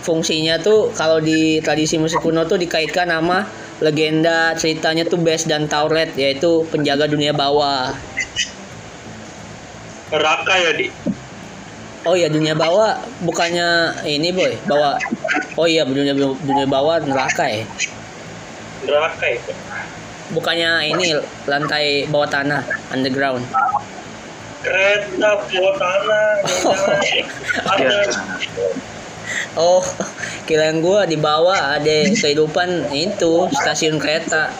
fungsinya 0.06 0.54
tuh 0.60 0.92
kalau 0.92 1.18
di 1.18 1.58
tradisi 1.58 1.96
musik 1.96 2.20
kuno 2.20 2.44
tuh 2.44 2.60
dikaitkan 2.60 3.08
sama 3.08 3.48
legenda 3.80 4.52
ceritanya 4.54 5.08
tuh 5.08 5.16
Bes 5.18 5.48
dan 5.48 5.64
Tauret 5.66 6.12
yaitu 6.14 6.62
penjaga 6.68 7.08
dunia 7.08 7.32
bawah. 7.32 7.90
Neraka 10.10 10.54
ya 10.54 10.72
di. 10.76 10.86
Oh 12.00 12.16
iya 12.16 12.32
dunia 12.32 12.56
bawah 12.56 12.96
bukannya 13.20 13.92
ini 14.08 14.32
boy 14.32 14.56
bawa 14.64 14.96
oh 15.54 15.68
iya 15.68 15.84
dunia 15.84 16.16
dunia 16.16 16.64
bawah 16.64 16.96
neraka 16.96 17.44
ya 17.44 17.60
Neraka 18.86 19.26
ya. 19.28 19.40
bukannya 20.30 20.70
ini 20.94 21.18
lantai 21.44 22.06
bawah 22.08 22.28
tanah 22.30 22.62
underground 22.94 23.44
Kereta 24.60 25.40
bawah 25.40 25.74
tanah. 25.80 26.28
Ada. 27.72 27.96
oh 29.56 29.80
kirain 30.44 30.84
gua 30.84 31.08
di 31.08 31.16
bawah 31.16 31.78
ada 31.78 31.96
kehidupan 32.12 32.92
itu 32.92 33.48
stasiun 33.56 33.96
kereta 33.96 34.52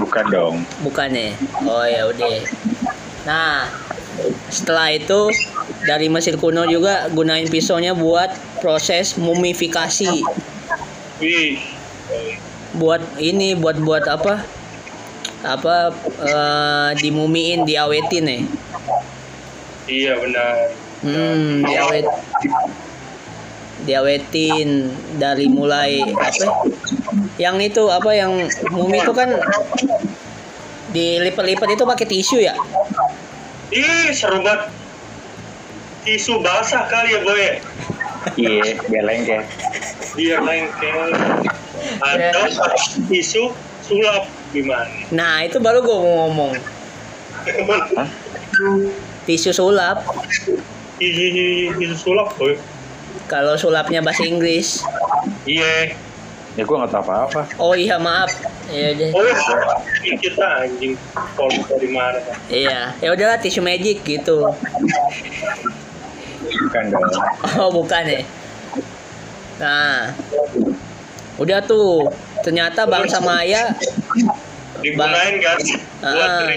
bukan 0.00 0.24
dong. 0.30 0.54
bukannya 0.82 1.36
oh 1.66 1.84
ya 1.84 2.08
udah 2.08 2.36
nah 3.26 3.68
setelah 4.48 4.94
itu 4.94 5.28
dari 5.84 6.08
Mesir 6.08 6.40
kuno 6.40 6.64
juga 6.64 7.10
gunain 7.12 7.46
pisaunya 7.46 7.92
buat 7.92 8.32
proses 8.64 9.18
mumifikasi 9.20 10.24
Wih. 11.20 11.58
buat 12.76 13.00
ini 13.16 13.56
buat 13.56 13.80
buat 13.80 14.04
apa 14.04 14.44
apa 15.46 15.76
eh, 16.20 16.90
dimumiin 17.00 17.64
diawetin 17.64 18.26
ya 18.28 18.38
Iya 19.86 20.12
benar. 20.18 20.54
hmm 21.06 21.62
diawet 21.62 22.06
diawetin 23.86 24.90
dari 25.16 25.46
mulai 25.46 26.02
apa 26.02 26.44
yang 27.38 27.62
itu 27.62 27.86
apa 27.86 28.10
yang 28.12 28.50
mumi 28.74 28.98
itu 28.98 29.12
kan 29.14 29.30
dilipat-lipat 30.90 31.68
itu 31.78 31.84
pakai 31.86 32.06
tisu 32.08 32.38
ya 32.42 32.54
Ih, 33.74 34.14
seru 34.14 34.46
banget. 34.46 34.70
Tisu 36.06 36.38
basah 36.38 36.86
kali 36.86 37.18
ya, 37.18 37.20
Boy. 37.26 37.58
Iya, 38.34 38.82
biar 38.82 39.04
lengket. 39.04 39.44
Biar 40.12 40.40
lengket. 40.42 41.14
Atau 42.02 42.44
tisu 43.06 43.54
sulap 43.80 44.26
gimana? 44.50 44.90
nah 45.14 45.46
itu 45.46 45.62
baru 45.62 45.78
gue 45.78 45.94
mau 45.94 46.26
ngomong 46.26 46.58
Hah? 47.94 48.08
tisu 49.22 49.54
sulap 49.54 50.02
Ih, 50.98 51.70
tisu 51.70 51.94
sulap, 51.94 52.34
Boy. 52.34 52.58
kalau 53.30 53.54
sulapnya 53.54 54.02
bahasa 54.02 54.26
Inggris 54.26 54.82
Iya. 55.46 55.94
Ya 56.56 56.62
gue 56.64 56.72
nggak 56.72 56.90
tahu 56.90 57.04
apa-apa. 57.04 57.40
oh 57.60 57.78
iya 57.78 57.94
maaf 58.00 58.32
ya 58.66 58.90
udah 58.90 59.08
Oh, 59.12 59.22
ini 60.02 60.16
kita 60.18 60.66
anjing. 60.66 60.98
Kalau 61.36 61.52
dari 61.70 61.86
mana, 61.86 62.18
Pak? 62.18 62.36
iya 62.50 62.90
ya 62.98 63.08
udahlah 63.12 63.38
tisu 63.38 63.62
magic 63.62 64.02
gitu 64.02 64.50
Bukan 66.58 66.84
dong. 66.88 67.04
oh 67.58 67.70
bukan 67.70 68.04
ya 68.06 68.22
nah 69.56 70.12
udah 71.36 71.60
tuh 71.60 72.08
ternyata 72.40 72.84
bangsa 72.84 73.20
Maya 73.20 73.72
Digunain 74.78 75.36
kan 75.38 75.58
buat 76.02 76.30
Ah. 76.30 76.52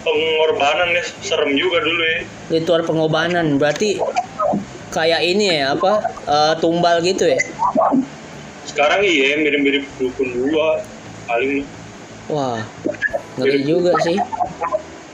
pengorbanan 0.00 0.88
ya 0.90 1.04
serem 1.20 1.52
juga 1.54 1.80
dulu 1.80 2.02
ya. 2.02 2.18
ritual 2.50 2.82
pengobanan 2.82 3.56
berarti 3.56 4.00
kayak 4.90 5.20
ini 5.22 5.60
ya 5.60 5.72
apa 5.72 5.92
eh, 6.24 6.54
tumbal 6.58 7.00
gitu 7.00 7.24
ya 7.24 7.40
Sekarang 8.62 9.02
iya 9.02 9.34
mirip-mirip 9.34 9.82
dukun 9.96 10.28
dua 10.30 10.78
paling. 11.24 11.64
wah 12.26 12.60
ngeri 13.36 13.64
juga 13.64 13.92
sih 14.00 14.16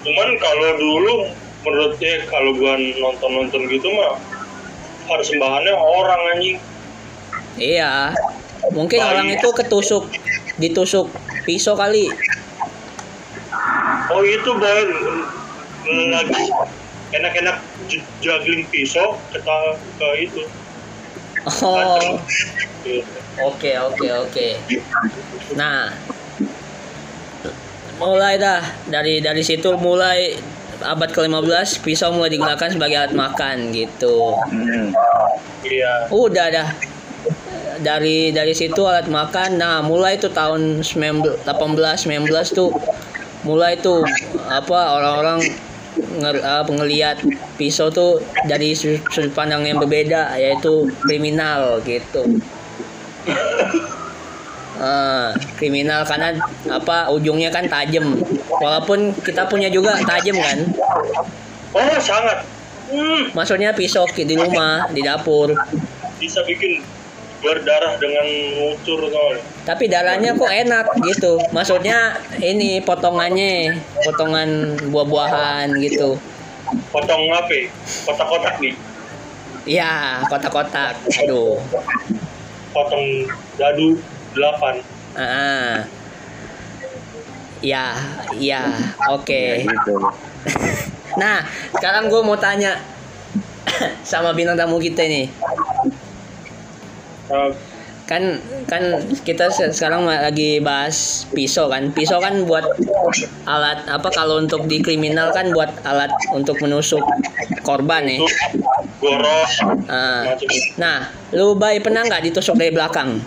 Cuman 0.02 0.28
kalau 0.38 0.70
dulu 0.76 1.16
menurutnya 1.66 2.22
kalau 2.30 2.54
gua 2.54 2.78
nonton-nonton 2.78 3.66
gitu 3.66 3.90
mah 3.90 4.16
persembahannya 5.10 5.74
orang 5.74 6.20
anjing. 6.34 6.58
iya 7.58 8.14
mungkin 8.70 9.02
Bayi. 9.02 9.10
orang 9.10 9.26
itu 9.34 9.48
ketusuk 9.50 10.06
ditusuk 10.58 11.10
pisau 11.42 11.74
kali 11.74 12.10
Oh 14.06 14.22
itu 14.22 14.50
boy 14.54 14.80
lagi 16.14 16.46
enak-enak 17.10 17.58
juggling 18.22 18.62
pisau 18.70 19.18
kita 19.34 19.56
ke 19.98 20.08
itu. 20.22 20.42
oh. 21.46 22.18
Oke 23.36 23.76
oke 23.76 24.08
oke. 24.24 24.48
Nah, 25.60 25.92
mulai 28.00 28.40
dah 28.40 28.64
dari 28.88 29.20
dari 29.20 29.44
situ 29.44 29.76
mulai 29.76 30.32
abad 30.86 31.10
ke-15 31.10 31.82
pisau 31.82 32.14
mulai 32.14 32.30
digunakan 32.30 32.68
sebagai 32.70 32.96
alat 32.96 33.14
makan 33.14 33.74
gitu. 33.74 34.38
Hmm. 34.50 34.94
Iya. 35.66 36.08
Udah 36.14 36.46
dah. 36.54 36.68
Dari 37.82 38.30
dari 38.32 38.54
situ 38.54 38.86
alat 38.86 39.10
makan. 39.10 39.58
Nah, 39.58 39.82
mulai 39.82 40.16
tuh 40.16 40.30
tahun 40.30 40.80
19 40.80 41.44
18 41.44 42.06
19 42.06 42.30
tuh 42.54 42.70
mulai 43.42 43.78
tuh 43.78 44.02
apa 44.50 44.98
orang-orang 44.98 45.42
nger, 45.96 46.36
ngelihat 46.66 47.22
pisau 47.56 47.88
tuh 47.88 48.20
dari 48.50 48.74
sudut 48.74 49.32
pandang 49.32 49.64
yang 49.64 49.78
berbeda 49.78 50.34
yaitu 50.38 50.90
kriminal 51.04 51.78
gitu. 51.84 52.40
Ah, 54.76 55.32
kriminal 55.56 56.04
karena 56.04 56.36
apa 56.68 57.08
ujungnya 57.08 57.48
kan 57.48 57.64
tajam. 57.64 58.16
Walaupun 58.60 59.16
kita 59.24 59.48
punya 59.48 59.72
juga 59.72 59.96
tajam 60.04 60.36
kan. 60.36 60.58
Oh 61.72 62.00
sangat. 62.00 62.44
Hmm, 62.86 63.34
Maksudnya 63.34 63.74
pisau 63.74 64.06
di 64.14 64.36
rumah, 64.38 64.86
di 64.94 65.02
dapur. 65.02 65.50
bisa 66.16 66.40
bikin 66.48 66.80
berdarah 67.44 67.98
dengan 68.00 68.24
ngucur? 68.56 69.10
Tapi 69.66 69.84
darahnya 69.90 70.32
kok 70.32 70.48
enak 70.48 70.86
gitu. 71.04 71.36
Maksudnya 71.52 72.16
ini 72.40 72.80
potongannya, 72.80 73.76
potongan 74.06 74.78
buah-buahan 74.88 75.76
gitu. 75.82 76.16
Potong 76.90 77.30
apa? 77.30 77.68
Kotak-kotak 78.06 78.54
nih. 78.58 78.74
Iya, 79.66 80.22
kotak-kotak. 80.30 80.94
Aduh. 81.26 81.58
Potong 82.72 83.26
dadu 83.58 83.98
delapan. 84.36 84.74
Ah. 85.16 85.88
Ya, 87.64 87.96
ya, 88.36 88.62
oke. 89.08 89.32
Ya, 89.32 89.64
gitu. 89.64 89.94
Nah, 91.16 91.48
sekarang 91.72 92.12
gue 92.12 92.20
mau 92.20 92.36
tanya 92.36 92.76
sama 94.04 94.36
bintang 94.36 94.60
tamu 94.60 94.76
kita 94.76 95.00
nih. 95.08 95.32
Uh, 97.32 97.56
Kan 98.06 98.38
kan 98.70 99.02
kita 99.26 99.50
se- 99.50 99.74
sekarang 99.74 100.06
lagi 100.06 100.62
bahas 100.62 101.26
pisau 101.34 101.66
kan. 101.66 101.90
Pisau 101.90 102.22
kan 102.22 102.46
buat 102.46 102.62
alat 103.50 103.82
apa 103.90 104.06
kalau 104.14 104.38
untuk 104.38 104.70
di 104.70 104.78
kriminal 104.78 105.34
kan 105.34 105.50
buat 105.50 105.74
alat 105.82 106.14
untuk 106.30 106.54
menusuk 106.62 107.02
korban 107.66 108.06
ya. 108.06 108.22
goros 109.02 109.52
Ah. 109.90 110.38
Nah, 110.78 111.10
lu 111.34 111.58
bayi 111.58 111.82
pernah 111.82 112.06
nggak 112.06 112.30
ditusuk 112.30 112.54
dari 112.54 112.70
belakang? 112.70 113.18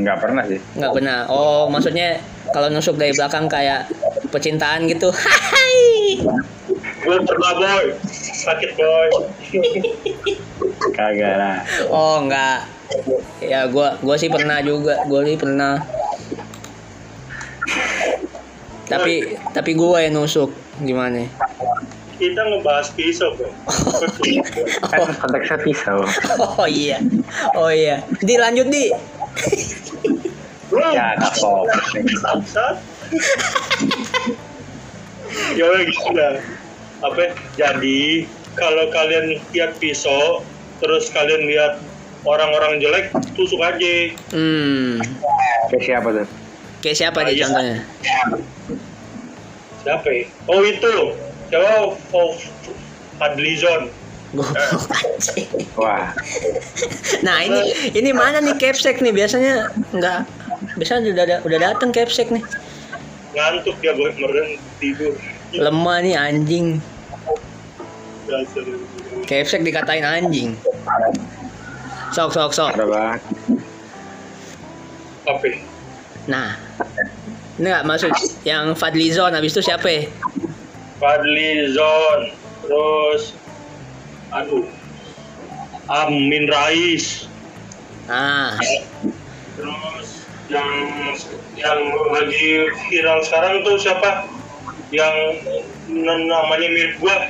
Nggak 0.00 0.18
pernah 0.24 0.44
sih. 0.48 0.60
Nggak 0.80 0.92
pernah. 0.96 1.18
Oh, 1.28 1.68
maksudnya 1.68 2.16
kalau 2.56 2.72
nusuk 2.72 2.96
dari 2.96 3.12
belakang 3.12 3.44
kayak 3.52 3.92
pecintaan 4.32 4.88
gitu. 4.88 5.12
Hai. 5.52 6.16
gue 7.02 7.18
pernah 7.26 7.50
boy 7.58 7.98
sakit 8.14 8.78
boy 8.78 9.08
Kagak 10.94 11.34
lah. 11.34 11.58
Oh 11.90 12.22
enggak. 12.22 12.62
Ya 13.42 13.66
gua 13.66 13.98
gua 13.98 14.14
sih 14.14 14.30
pernah 14.30 14.62
juga. 14.62 15.02
Gua 15.10 15.26
sih 15.26 15.34
pernah. 15.34 15.82
Tapi 18.86 19.34
tapi 19.50 19.72
gua 19.74 19.98
yang 20.06 20.22
nusuk 20.22 20.54
gimana? 20.78 21.26
kita 22.22 22.38
ngebahas 22.38 22.86
pisau 22.94 23.34
bro 23.34 23.50
Kan 24.94 25.10
konteksnya 25.18 25.58
pisau. 25.66 26.06
Oh 26.38 26.68
iya. 26.70 27.02
Oh 27.58 27.66
iya. 27.72 28.06
Di 28.22 28.38
lanjut 28.38 28.70
di. 28.70 28.94
Ya 30.72 31.14
kapok. 31.20 31.68
bangsat 32.24 32.76
ya 35.56 35.66
gitu 35.84 36.10
dah 36.16 36.40
apa 37.02 37.18
ya? 37.18 37.30
jadi 37.56 38.28
kalau 38.56 38.88
kalian 38.92 39.40
lihat 39.52 39.76
pisau 39.80 40.44
terus 40.80 41.08
kalian 41.12 41.48
lihat 41.48 41.80
orang-orang 42.24 42.78
jelek 42.80 43.10
tusuk 43.34 43.60
aja 43.60 44.12
Hmm. 44.32 45.00
Kayak 45.72 45.84
siapa 45.88 46.08
tuh? 46.12 46.26
Kayak 46.84 46.96
siapa 46.98 47.18
nih 47.24 47.32
iya. 47.32 47.42
contohnya? 47.46 47.78
siapa 49.82 50.08
ya? 50.08 50.24
oh 50.46 50.60
itu 50.62 50.94
siapa 51.50 51.72
oh, 52.14 52.30
Fadlizon 53.18 53.92
Anjing. 54.32 55.48
Wah, 55.76 56.16
Nah 57.20 57.38
ini 57.44 57.60
ini 57.92 58.10
mana 58.10 58.40
nih 58.40 58.56
capsek 58.56 58.98
nih? 58.98 59.12
Biasanya 59.12 59.68
nggak 59.92 60.18
biasanya 60.80 61.12
udah 61.12 61.24
da- 61.28 61.42
udah 61.44 61.58
datang 61.60 61.92
capsek 61.92 62.32
nih. 62.32 62.40
Ngantuk 63.32 63.76
dia 63.80 63.92
boy 63.92 64.08
meren 64.16 64.56
tidur. 64.80 65.12
Lemah 65.52 65.98
nih 66.00 66.16
anjing. 66.16 66.80
Capsek 69.28 69.60
dikatain 69.60 70.00
anjing. 70.00 70.56
Sok 72.10 72.32
sok 72.32 72.52
sok. 72.52 72.72
Apa? 75.22 75.48
Nah 76.24 76.56
ini 77.60 77.68
nggak 77.68 77.84
maksud 77.84 78.12
yang 78.42 78.72
Fadlizon 78.72 79.36
habis 79.36 79.52
itu 79.52 79.60
siapa? 79.60 79.84
Ya? 79.86 80.02
Fadlizon. 80.96 82.32
Terus 82.62 83.36
aduh 84.32 84.64
Amin 85.88 86.48
Rais 86.48 87.28
ah 88.08 88.56
Terus 89.52 90.24
yang 90.48 90.68
yang 91.60 91.80
lagi 92.12 92.66
viral 92.88 93.20
sekarang 93.24 93.60
tuh 93.64 93.76
siapa? 93.76 94.24
Yang 94.88 95.16
namanya 95.92 96.68
mirip 96.72 96.96
gua. 97.00 97.28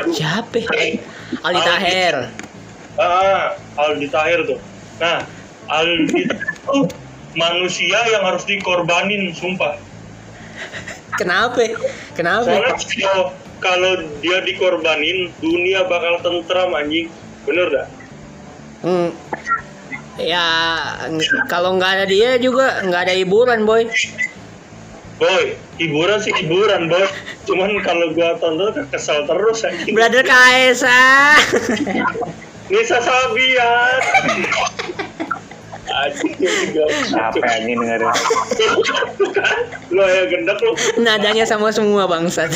Aduh. 0.00 0.12
siapa 0.16 0.64
Aldi 1.44 1.60
Taher 1.60 2.16
Ah, 2.98 3.54
Aldi 3.78 4.08
Tahir 4.10 4.42
tuh. 4.48 4.58
Nah, 4.98 5.22
Aldi 5.70 6.26
tuh 6.66 6.90
manusia 7.38 8.00
yang 8.10 8.26
harus 8.26 8.42
dikorbanin, 8.48 9.30
sumpah. 9.36 9.78
kenapa 11.14 11.62
kenapa 12.18 12.48
Soalnya 12.48 12.74
kalau 13.58 14.02
dia 14.22 14.42
dikorbanin, 14.42 15.34
dunia 15.42 15.86
bakal 15.86 16.18
tentram 16.22 16.74
anjing. 16.74 17.10
Bener 17.46 17.66
dah? 17.70 17.86
Hmm, 18.78 19.10
ya 20.18 20.46
kalau 21.50 21.74
nggak 21.78 21.90
ada 21.98 22.06
dia 22.06 22.38
juga 22.38 22.78
nggak 22.86 23.10
ada 23.10 23.14
hiburan 23.18 23.66
boy 23.66 23.90
Boy, 25.18 25.58
hiburan 25.82 26.22
sih 26.22 26.30
hiburan, 26.30 26.86
boy. 26.86 27.02
Cuman 27.42 27.82
kalau 27.82 28.14
gua 28.14 28.38
tonton 28.38 28.86
kesel 28.86 29.26
terus 29.26 29.66
anjing. 29.66 29.90
brother 29.90 30.22
Kaisa 30.22 31.34
Nisa 32.70 33.02
Sabian. 33.02 33.98
Anjing 35.98 36.34
gak 36.74 36.88
Apa 37.18 37.58
dengerin? 37.64 38.12
Lo 39.90 40.04
ya 40.06 40.22
gendek 40.30 40.58
lo. 40.62 40.72
nadanya 41.02 41.42
sama 41.48 41.72
semua 41.74 42.06
bangsat 42.06 42.52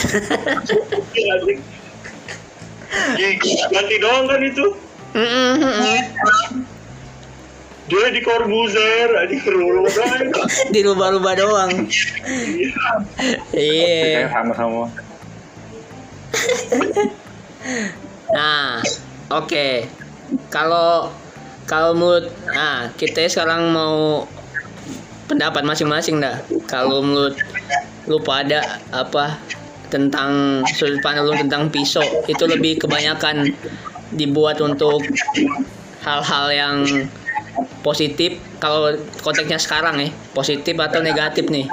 Ganti 3.72 3.96
doang 3.98 4.28
kan 4.28 4.40
itu. 4.44 4.66
Dia 7.90 8.08
di 8.08 8.24
Corbuzier, 8.24 9.10
anjing 9.20 9.42
kerulung 9.44 9.84
doang. 11.36 11.68
iya 13.52 14.28
Kayak 14.28 14.32
sama 14.32 14.52
semua. 14.56 14.86
Nah, 18.32 18.80
oke. 19.28 19.84
Kalau 20.48 21.12
kalau 21.66 21.94
menurut 21.94 22.26
nah, 22.50 22.90
kita 22.98 23.26
sekarang 23.30 23.70
mau 23.70 24.26
pendapat 25.30 25.62
masing-masing 25.64 26.20
dah. 26.20 26.42
Kalau 26.66 27.00
menurut 27.00 27.38
lu 28.10 28.18
pada 28.18 28.82
apa 28.90 29.38
tentang 29.92 30.64
sudut 30.74 30.98
pandang 31.04 31.28
lu 31.28 31.36
tentang 31.36 31.68
pisau 31.68 32.02
itu 32.26 32.44
lebih 32.48 32.80
kebanyakan 32.80 33.52
dibuat 34.16 34.58
untuk 34.58 35.04
hal-hal 36.02 36.46
yang 36.50 36.76
positif 37.84 38.40
kalau 38.58 38.96
konteksnya 39.20 39.60
sekarang 39.60 40.00
ya 40.00 40.08
positif 40.32 40.74
atau 40.80 41.04
negatif 41.04 41.46
nih 41.52 41.68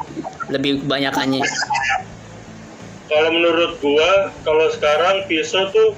lebih 0.52 0.84
kebanyakannya 0.86 1.42
Kalau 3.10 3.34
menurut 3.34 3.82
gua, 3.82 4.30
kalau 4.46 4.70
sekarang 4.70 5.26
pisau 5.26 5.66
tuh 5.74 5.98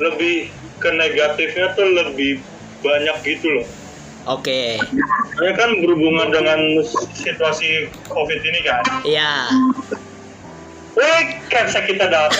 lebih 0.00 0.48
ke 0.80 0.88
negatifnya 0.88 1.76
tuh 1.76 1.84
lebih 1.84 2.40
banyak 2.80 3.16
gitu 3.22 3.46
loh. 3.50 3.66
oke 4.28 4.60
Ya 5.40 5.52
kan 5.56 5.70
berhubungan 5.80 6.28
dengan 6.28 6.60
situasi 7.14 7.88
COVID 8.06 8.40
ini 8.40 8.60
kan. 8.62 8.82
ya 9.02 9.48
Wih, 10.90 11.22
kayak 11.46 11.70
kita 11.86 12.10
dapat. 12.10 12.34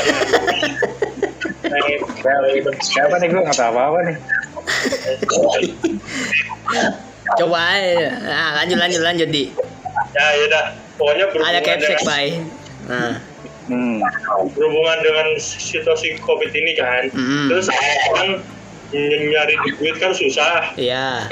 Siapa, 2.18 2.70
siapa 2.83 3.14
nih 3.16 3.31
gue 3.31 3.40
nggak 3.40 3.57
tahu 3.57 3.70
apa-apa 3.72 3.98
nih. 4.05 4.16
coba 7.38 7.59
aja. 7.79 8.11
nah, 8.20 8.48
lanjut 8.59 8.79
lanjut 8.79 9.00
lanjut 9.00 9.29
di 9.31 9.55
ya 10.11 10.24
yaudah, 10.35 10.64
pokoknya 10.98 11.24
berhubungan 11.31 11.55
ada 11.55 11.61
capsek 11.62 11.94
dengan, 11.94 12.09
bay 12.11 12.26
nah 12.90 13.14
Hmm. 13.70 14.03
berhubungan 14.50 14.98
dengan 14.98 15.26
situasi 15.38 16.18
COVID 16.18 16.50
ini 16.50 16.74
kan. 16.74 17.07
Mm. 17.14 17.46
Terus 17.46 17.70
kan 17.70 18.26
ny- 18.26 18.42
nyari 18.94 19.55
duit 19.79 19.96
kan 19.98 20.12
susah. 20.14 20.74
ya 20.76 21.26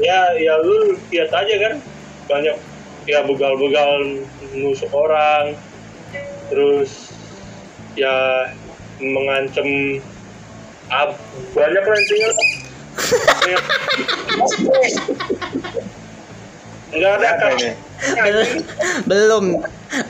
Ya, 0.00 0.20
ya 0.40 0.54
lu 0.64 0.96
lihat 1.12 1.28
aja 1.28 1.54
kan 1.60 1.74
banyak 2.24 2.56
ya 3.04 3.20
begal-begal 3.28 4.24
nusuk 4.56 4.88
orang. 4.94 5.52
Terus 6.48 7.12
ya 7.98 8.48
mengancam 9.02 10.00
ah, 10.88 11.12
banyak 11.52 11.84
lah 11.84 11.96
intinya. 12.00 12.30
Ya. 13.44 13.58
Nggak 16.94 17.12
ada 17.18 17.30
kan? 17.42 17.74
belum 19.08 19.44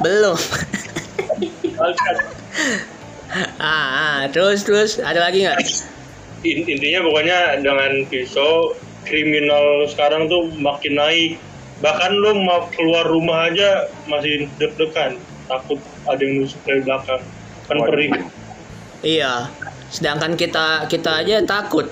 belum 0.00 0.38
ah, 3.58 3.58
ah 3.60 4.18
terus 4.30 4.64
terus 4.66 4.98
ada 4.98 5.20
lagi 5.20 5.46
nggak 5.46 5.58
In- 6.44 6.68
intinya 6.68 7.00
pokoknya 7.08 7.38
dengan 7.64 8.04
pisau 8.12 8.76
kriminal 9.08 9.88
sekarang 9.88 10.28
tuh 10.28 10.52
makin 10.60 11.00
naik. 11.00 11.40
Bahkan 11.80 12.10
lu 12.12 12.36
mau 12.44 12.68
keluar 12.72 13.08
rumah 13.08 13.48
aja 13.48 13.88
masih 14.08 14.48
deg-degan. 14.60 15.16
Takut 15.48 15.80
ada 16.04 16.20
yang 16.20 16.44
nusuk 16.44 16.60
dari 16.68 16.80
belakang. 16.84 17.20
Kan 17.64 17.76
perih. 17.88 18.10
Iya. 19.00 19.48
Sedangkan 19.88 20.36
kita 20.36 20.84
kita 20.88 21.24
aja 21.24 21.40
takut. 21.44 21.88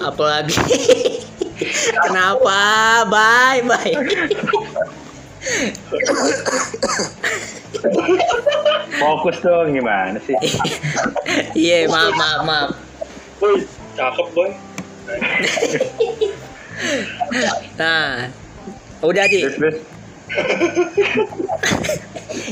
Apalagi. 0.00 0.56
Kenapa? 2.08 2.60
Bye 3.08 3.60
bye. 3.64 3.92
Fokus 9.00 9.36
dong 9.40 9.72
gimana 9.72 10.20
sih? 10.20 10.36
iya 11.56 11.88
maaf 11.88 12.12
maaf 12.12 12.42
maaf 12.44 12.89
Woi, 13.40 13.64
cakep 13.96 14.26
boy. 14.36 14.50
Nah. 17.80 18.28
Udah 19.00 19.24
terus. 19.24 19.76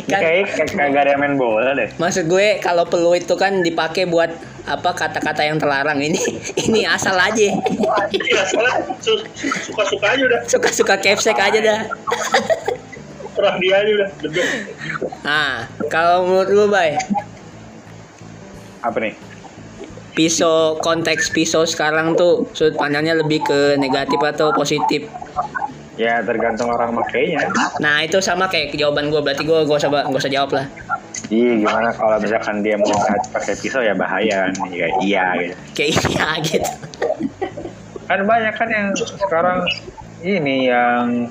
kan 0.09 0.18
Kayak 0.18 0.51
kayak 0.51 0.70
kagak 0.74 1.01
ada 1.07 1.11
yang 1.14 1.20
main 1.22 1.37
bola 1.38 1.77
deh. 1.77 1.92
Maksud 2.01 2.27
gue 2.27 2.59
kalau 2.59 2.88
peluit 2.88 3.29
itu 3.29 3.37
kan 3.38 3.62
dipakai 3.62 4.09
buat 4.09 4.33
apa 4.66 4.90
kata-kata 4.96 5.44
yang 5.46 5.61
terlarang. 5.61 6.01
Ini 6.01 6.18
ini 6.66 6.83
asal 6.88 7.14
aja. 7.14 7.53
Iya 8.11 8.42
soalnya 8.48 8.83
su- 8.98 9.29
suka-suka 9.70 10.07
aja 10.09 10.22
udah. 10.24 10.40
Suka-suka 10.48 10.94
capsek 10.98 11.38
aja 11.38 11.59
dah. 11.61 11.81
Terah 13.38 13.55
dia 13.62 13.74
aja 13.79 13.90
udah 13.94 14.09
nah 15.22 15.68
kalau 15.87 16.27
menurut 16.27 16.48
lu 16.51 16.64
bay? 16.66 16.98
Apa 18.83 18.98
nih? 18.98 19.14
Pisau 20.18 20.74
konteks 20.83 21.31
pisau 21.31 21.62
sekarang 21.62 22.18
tuh 22.18 22.50
sudut 22.50 22.74
pandangnya 22.74 23.14
lebih 23.22 23.38
ke 23.46 23.78
negatif 23.78 24.18
atau 24.18 24.50
positif. 24.50 25.07
Ya 25.94 26.18
tergantung 26.26 26.74
orang 26.74 26.90
makainya. 26.90 27.46
Nah 27.78 28.02
itu 28.02 28.18
sama 28.18 28.50
kayak 28.50 28.74
jawaban 28.74 29.14
gue 29.14 29.22
berarti 29.22 29.46
gue 29.46 29.62
gak 29.62 29.78
usah 29.78 29.90
gak 29.90 30.11
usah 30.11 30.35
jawab 30.35 30.50
lah. 30.59 30.66
Iya 31.31 31.62
gimana 31.62 31.94
kalau 31.94 32.18
misalkan 32.18 32.66
dia 32.66 32.74
mau 32.83 32.90
pakai 33.31 33.54
pisau 33.62 33.78
ya 33.78 33.94
bahaya 33.94 34.50
kan. 34.50 34.54
Ya, 34.74 34.90
iya 34.98 35.24
gitu. 35.38 35.54
Kayak 35.78 35.90
iya 36.11 36.28
gitu. 36.42 36.70
Kan 38.11 38.20
banyak 38.26 38.54
kan 38.59 38.68
yang 38.74 38.87
sekarang 38.98 39.59
ini 40.26 40.66
yang 40.66 41.31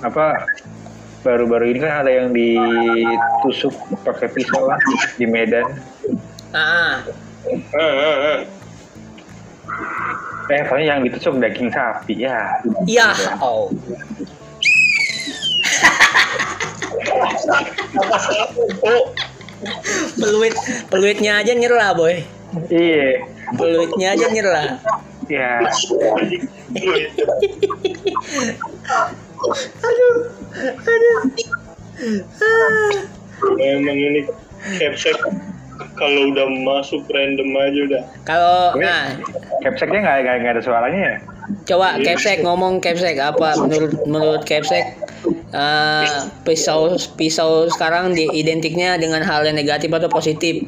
apa 0.00 0.48
baru-baru 1.20 1.76
ini 1.76 1.78
kan 1.84 2.00
ada 2.00 2.10
yang 2.16 2.32
ditusuk 2.32 3.76
pakai 4.08 4.32
pisau 4.32 4.72
lah 4.72 4.80
di 5.20 5.28
Medan. 5.28 5.68
Ah, 6.52 7.00
Eh, 7.52 7.60
eh, 7.76 8.16
eh. 8.32 8.40
Eh, 10.52 10.62
soalnya 10.68 10.86
yang 10.96 11.00
ditusuk 11.04 11.36
daging 11.40 11.68
sapi 11.72 12.24
ya. 12.24 12.60
iya. 12.88 13.12
Oh. 13.40 13.68
Peluit 20.18 20.54
peluitnya 20.88 21.44
aja 21.44 21.52
nyerah 21.52 21.92
boy. 21.92 22.24
Iya. 22.72 23.24
Peluitnya 23.56 24.08
aja 24.16 24.26
nyerah. 24.32 24.66
Ya, 25.30 25.62
memang 33.56 33.96
ini 33.96 34.20
capsek 34.78 35.16
kalau 35.96 36.32
udah 36.32 36.46
masuk 36.62 37.02
random 37.10 37.48
aja 37.56 37.80
udah. 37.88 38.02
Kalau 38.28 38.58
nah 38.78 39.16
capseknya 39.62 40.00
nggak 40.02 40.18
nggak 40.24 40.36
nggak 40.42 40.54
ada 40.58 40.62
suaranya 40.62 41.00
ya? 41.00 41.16
coba 41.66 41.98
Kepsek 42.00 42.46
ngomong 42.46 42.78
Kepsek 42.78 43.18
apa 43.18 43.58
menurut 43.58 43.92
menurut 44.06 44.42
Kepsek 44.46 44.94
eh, 45.52 46.06
pisau 46.46 46.94
pisau 47.18 47.66
sekarang 47.70 48.14
di 48.14 48.30
identiknya 48.32 48.98
dengan 48.98 49.22
hal 49.22 49.46
yang 49.46 49.58
negatif 49.58 49.90
atau 49.90 50.10
positif? 50.10 50.66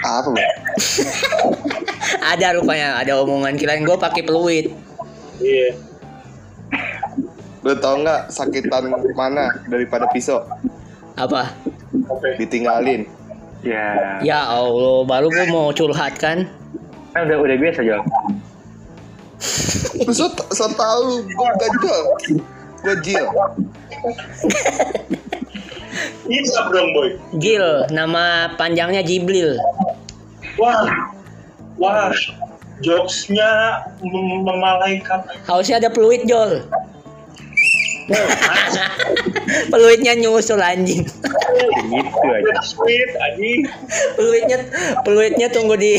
Apa? 0.00 0.32
Ada 2.32 2.56
rupanya 2.56 2.96
ada 2.96 3.20
omongan 3.20 3.60
kirain 3.60 3.84
gue 3.84 3.94
pakai 3.94 4.24
peluit. 4.24 4.72
Iya. 5.38 5.76
Lu 7.60 7.76
tau 7.76 8.00
nggak 8.00 8.32
sakitan 8.32 8.88
mana 9.12 9.60
daripada 9.68 10.08
pisau? 10.10 10.42
Apa? 11.20 11.52
Ditinggalin. 12.40 13.04
Ya. 13.60 14.16
Ya 14.24 14.40
Allah, 14.48 15.04
baru 15.04 15.28
gue 15.28 15.46
mau 15.52 15.68
curhat 15.76 16.16
kan? 16.16 16.48
Kan 17.12 17.28
udah 17.28 17.38
udah 17.44 17.56
biasa 17.60 17.84
Jol. 17.84 18.00
Lu 20.00 20.12
so, 20.16 20.32
so 20.52 20.64
tau 20.72 21.20
gue 21.20 21.48
gak 21.60 21.72
jual. 21.84 22.02
Gue 22.80 22.94
jil. 23.04 23.26
Iya 26.30 26.60
dong 26.72 26.88
boy. 26.96 27.08
Gil, 27.36 27.84
nama 27.92 28.54
panjangnya 28.56 29.04
Jibril. 29.04 29.60
Wah, 30.56 30.88
wah, 31.76 32.08
jokesnya 32.80 33.84
mem- 34.00 34.40
memalaikat. 34.40 35.20
Harusnya 35.44 35.84
ada 35.84 35.92
peluit 35.92 36.24
Jol. 36.24 36.64
Peluitnya 39.68 40.14
nyusul 40.14 40.58
anjing. 40.58 41.04
Gitu 41.90 42.18
aja. 42.22 42.54
Sweet, 42.62 43.10
anjing. 43.18 43.60
Peluitnya 44.14 44.58
peluitnya 45.02 45.48
tunggu 45.48 45.74
di 45.74 45.98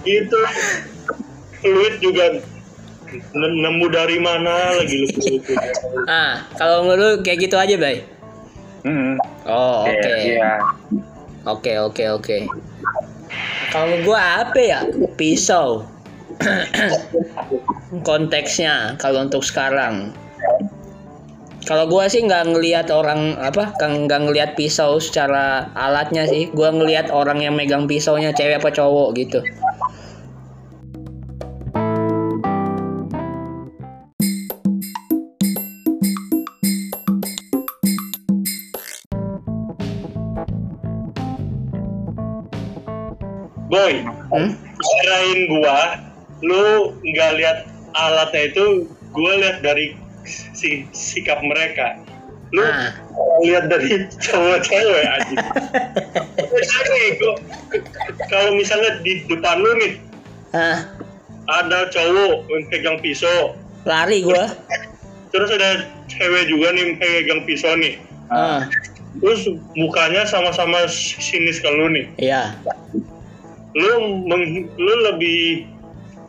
Gitu. 0.00 0.38
Fluid 1.60 1.94
juga 2.00 2.40
ne- 3.36 3.56
nemu 3.60 3.86
dari 3.92 4.16
mana 4.16 4.80
lagi 4.80 4.96
lu 4.96 5.08
juga. 5.12 5.60
Ah, 6.08 6.48
kalau 6.56 6.88
lu 6.96 7.20
kayak 7.20 7.44
gitu 7.44 7.60
aja, 7.60 7.76
Bay. 7.76 8.00
Hmm. 8.80 9.20
Oh, 9.44 9.84
oke. 9.84 10.12
Iya. 10.24 10.52
Oke, 11.44 11.72
oke, 11.76 12.04
oke. 12.16 12.38
Kalau 13.68 13.96
gua 14.02 14.40
apa 14.40 14.60
ya? 14.60 14.80
Pisau. 15.20 15.84
Konteksnya 18.08 18.96
kalau 18.96 19.28
untuk 19.28 19.44
sekarang. 19.44 20.12
Kalau 21.68 21.86
gua 21.86 22.08
sih 22.08 22.24
nggak 22.24 22.50
ngelihat 22.50 22.88
orang 22.90 23.36
apa, 23.38 23.76
nggak 23.76 24.20
ngelihat 24.26 24.50
pisau 24.56 24.96
secara 24.98 25.70
alatnya 25.76 26.26
sih. 26.26 26.48
Gua 26.50 26.72
ngelihat 26.72 27.12
orang 27.12 27.44
yang 27.44 27.54
megang 27.54 27.84
pisaunya 27.84 28.32
cewek 28.32 28.58
apa 28.58 28.72
cowok 28.72 29.08
gitu. 29.14 29.40
Boy, 43.70 44.02
Hmm? 44.34 44.50
kirain 44.82 45.40
gua, 45.46 46.09
lu 46.40 46.64
nggak 47.02 47.30
lihat 47.36 47.58
alatnya 47.92 48.48
itu, 48.48 48.66
gua 49.10 49.32
lihat 49.36 49.60
dari 49.60 49.96
si 50.54 50.86
sikap 50.90 51.40
mereka. 51.40 51.98
Lu 52.50 52.62
Ah. 52.62 52.90
lihat 53.40 53.70
dari 53.70 53.88
cowok-cewek 54.18 55.04
aja. 55.06 55.38
Kalau 58.26 58.50
misalnya 58.54 58.98
di 59.02 59.22
depan 59.26 59.60
lu 59.60 59.70
nih 59.78 59.92
Ah, 60.50 60.82
ada 61.48 61.86
cowok 61.88 62.42
yang 62.48 62.62
pegang 62.68 62.98
pisau, 62.98 63.54
lari 63.86 64.18
gua. 64.20 64.50
terus 65.30 65.46
ada 65.48 65.86
cewek 66.08 66.50
juga 66.50 66.74
nih 66.74 66.98
pegang 66.98 67.46
pisau 67.46 67.74
nih. 67.76 68.02
Ah, 68.28 68.66
Terus 69.18 69.42
mukanya 69.74 70.22
sama-sama 70.22 70.86
sinis 70.90 71.58
ke 71.58 71.66
lu 71.66 71.90
nih. 71.90 72.06
iya. 72.16 72.54
Lu 73.72 73.90
meng- 74.24 74.70
lu 74.72 74.94
lebih 75.06 75.66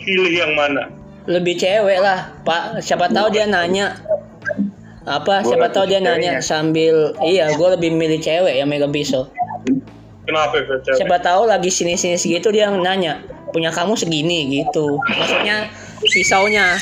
pilih 0.02 0.34
yang 0.34 0.54
mana? 0.58 0.90
Lebih 1.30 1.58
cewek 1.62 2.00
lah, 2.02 2.34
Pak. 2.42 2.82
Siapa 2.82 3.10
tahu 3.14 3.30
dia 3.30 3.46
nanya 3.46 3.94
apa? 5.06 5.42
Gua 5.42 5.50
Siapa 5.50 5.68
tahu 5.70 5.86
dia 5.90 6.02
ceweknya. 6.02 6.38
nanya 6.38 6.42
sambil 6.42 7.14
iya, 7.26 7.54
gue 7.54 7.68
lebih 7.78 7.94
milih 7.94 8.22
cewek 8.22 8.58
yang 8.58 8.70
megang 8.70 8.94
pisau. 8.94 9.30
Kenapa 10.26 10.58
ya, 10.62 10.82
cewek? 10.82 10.98
Siapa 10.98 11.18
tahu 11.22 11.46
lagi 11.50 11.70
sini-sini 11.70 12.18
segitu 12.18 12.50
dia 12.50 12.70
nanya, 12.74 13.22
punya 13.54 13.70
kamu 13.70 13.94
segini 13.98 14.50
gitu. 14.50 14.98
Maksudnya 14.98 15.70
pisaunya. 16.02 16.78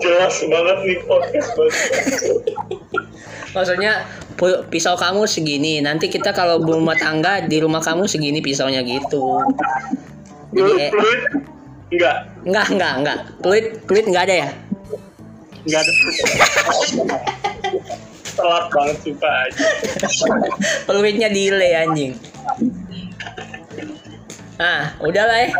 Jelas 0.00 0.36
banget 0.48 0.78
nih 0.86 0.98
podcast 1.04 1.50
banget. 1.58 1.76
Maksudnya 3.52 3.92
pisau 4.68 4.94
kamu 4.94 5.24
segini. 5.24 5.80
Nanti 5.80 6.12
kita 6.12 6.32
kalau 6.36 6.60
berumah 6.60 6.96
tangga 6.96 7.44
di 7.44 7.56
rumah 7.60 7.80
kamu 7.80 8.04
segini 8.04 8.44
pisaunya 8.44 8.84
gitu. 8.84 9.42
Jadi 10.52 10.72
eh? 10.88 10.90
Enggak, 11.90 12.16
enggak 12.44 12.66
enggak 12.72 12.92
enggak. 13.00 13.18
Peluit 13.40 13.66
peluit 13.88 14.06
enggak 14.06 14.24
ada 14.30 14.34
ya? 14.46 14.50
enggak 15.66 15.80
ada. 15.82 15.92
Telat 18.36 18.66
banget 18.68 18.96
suka 19.00 19.30
aja. 19.48 19.66
Peluitnya 20.84 21.28
delay 21.32 21.72
anjing. 21.72 22.12
Ah, 24.60 24.92
udahlah 25.00 25.38
ya. 25.46 25.50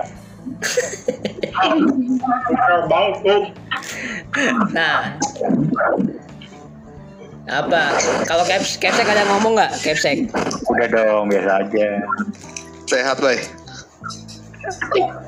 Banget 2.88 3.14
kok. 3.24 3.42
Nah, 4.72 5.16
apa? 7.46 7.94
Kalau 8.26 8.42
caps 8.42 8.74
capsek 8.78 9.06
ada 9.06 9.22
ngomong 9.30 9.54
nggak 9.54 9.72
capsek? 9.82 10.26
Udah 10.66 10.86
dong, 10.90 11.30
biasa 11.30 11.62
aja. 11.62 11.88
Sehat, 12.90 13.16
Bay. 13.22 13.38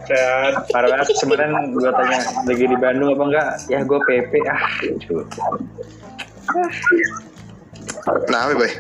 Sehat. 0.07 0.66
Parah 0.74 0.88
banget 0.90 1.14
sebenarnya 1.18 1.70
gua 1.70 1.94
tanya 1.94 2.18
lagi 2.42 2.64
di 2.66 2.76
Bandung 2.78 3.14
apa 3.14 3.24
enggak? 3.31 3.48
Ya 3.70 3.81
gua 3.87 4.02
PP 4.02 4.33
ah. 4.50 4.62
Nah, 8.31 8.50
Bay. 8.50 8.72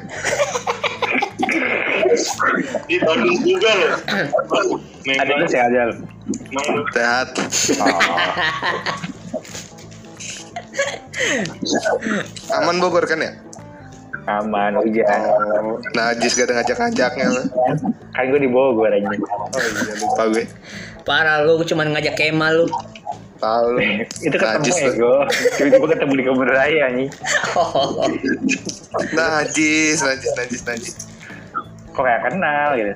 Di 2.90 2.96
Bandung 3.06 3.38
juga 3.46 3.70
loh. 3.78 3.94
Itu 5.06 5.46
sehat 5.46 5.70
lu 5.70 5.94
Sehat. 6.90 7.28
Oh. 7.78 8.02
Aman 12.52 12.76
Bogor 12.78 13.04
kan 13.04 13.18
ya? 13.18 13.32
Aman 14.28 14.76
hujan. 14.76 15.08
Najis 15.96 16.36
gak 16.36 16.52
ada 16.52 16.60
ngajak-ngajaknya. 16.60 17.26
lu. 17.28 17.42
Kan 18.12 18.24
gua 18.28 18.40
di 18.40 18.50
Bogor 18.50 18.90
aja. 18.90 19.08
Oh 19.08 19.16
iya, 19.56 19.92
lupa 19.96 20.24
gue. 20.28 20.44
Parah 21.02 21.40
lu 21.40 21.60
cuman 21.62 21.96
ngajak 21.96 22.14
Kemal 22.14 22.52
lu. 22.54 22.66
Tahu 23.38 23.66
lu. 23.72 23.80
itu 24.26 24.34
ketemu 24.34 24.52
Najis 24.58 24.76
lu. 24.76 24.88
ego 24.92 25.14
tiba-tiba 25.54 25.86
ketemu 25.94 26.12
di 26.12 26.22
kebun 26.26 26.48
raya 26.50 26.84
nih 26.90 27.08
Oh, 27.54 28.02
Najis, 29.14 30.02
najis, 30.02 30.30
najis, 30.34 30.60
najis. 30.66 30.94
kok 31.88 32.02
kayak 32.02 32.22
kenal 32.26 32.68
gitu 32.74 32.94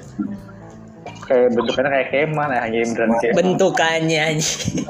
kayak 1.22 1.46
bentukannya 1.54 1.90
kayak 1.90 2.08
keman 2.10 2.48
ya 2.50 2.60
hanya 2.60 2.78
beneran 2.82 3.10
kayak 3.18 3.34
bentukannya 3.34 4.20
anjing. 4.34 4.82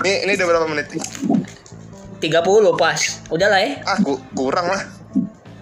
Ini 0.00 0.24
ini 0.24 0.32
udah 0.32 0.46
berapa 0.48 0.66
menit? 0.66 0.86
nih? 0.90 1.02
30 2.20 2.40
pas. 2.74 3.00
Udah 3.28 3.48
lah 3.48 3.60
ya. 3.60 3.72
Ah, 3.84 3.98
ku- 3.98 4.20
kurang 4.32 4.66
lah. 4.66 4.82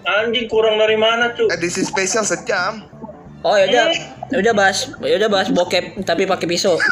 Anjing 0.05 0.47
kurang 0.47 0.75
dari 0.75 0.95
mana 0.95 1.31
tuh? 1.33 1.47
Edisi 1.49 1.83
spesial 1.83 2.23
sejam. 2.23 2.83
Oh 3.39 3.55
ya 3.55 3.67
udah, 3.67 3.85
ya 4.27 4.37
udah 4.37 4.53
bahas, 4.53 4.91
ya 4.99 5.15
udah 5.15 5.29
bahas 5.29 5.47
bokep 5.47 6.03
tapi 6.03 6.23
pakai 6.23 6.43
pisau. 6.45 6.75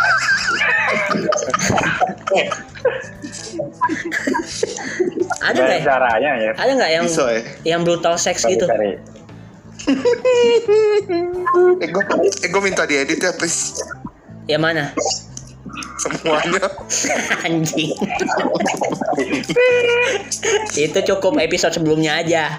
Ada 5.39 5.59
nggak? 5.59 5.79
Ya? 5.79 5.85
caranya 5.85 6.31
ya 6.37 6.51
Ada 6.55 6.71
nggak 6.73 6.91
yang 6.91 7.05
Pisau 7.05 7.27
ya. 7.27 7.41
yang 7.65 7.81
brutal 7.83 8.15
sex 8.17 8.43
Cari- 8.43 8.55
gitu? 8.55 8.65
Eh, 11.77 11.87
gue, 11.87 12.03
eh, 12.43 12.49
gue 12.49 12.61
minta 12.61 12.83
diedit 12.83 13.19
ya, 13.19 13.31
please. 13.31 13.79
Yang 14.45 14.61
mana? 14.61 14.83
Semuanya. 15.97 16.67
Anjing. 17.45 17.91
Itu 20.77 20.99
cukup 21.13 21.41
episode 21.41 21.73
sebelumnya 21.73 22.21
aja. 22.21 22.57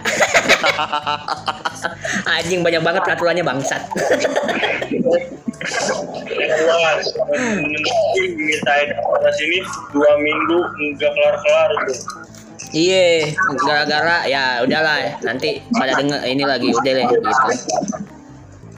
Anjing 2.38 2.60
banyak 2.66 2.82
banget 2.82 3.02
peraturannya 3.06 3.44
bangsat. 3.46 3.82
Wah, 6.68 6.94
pada 9.12 9.30
sini 9.36 9.58
dua 9.92 10.10
minggu 10.18 10.58
nggak 10.96 11.10
kelar 11.12 11.36
kelar 11.42 11.70
tuh. 11.86 11.98
Iya, 12.68 13.32
gara-gara 13.64 14.28
ya 14.28 14.60
udahlah 14.60 15.16
nanti 15.24 15.64
pada 15.72 15.96
denger 15.96 16.20
ini 16.28 16.44
lagi 16.44 16.68
udah 16.68 16.92
deh 16.92 17.04
gitu. 17.08 17.30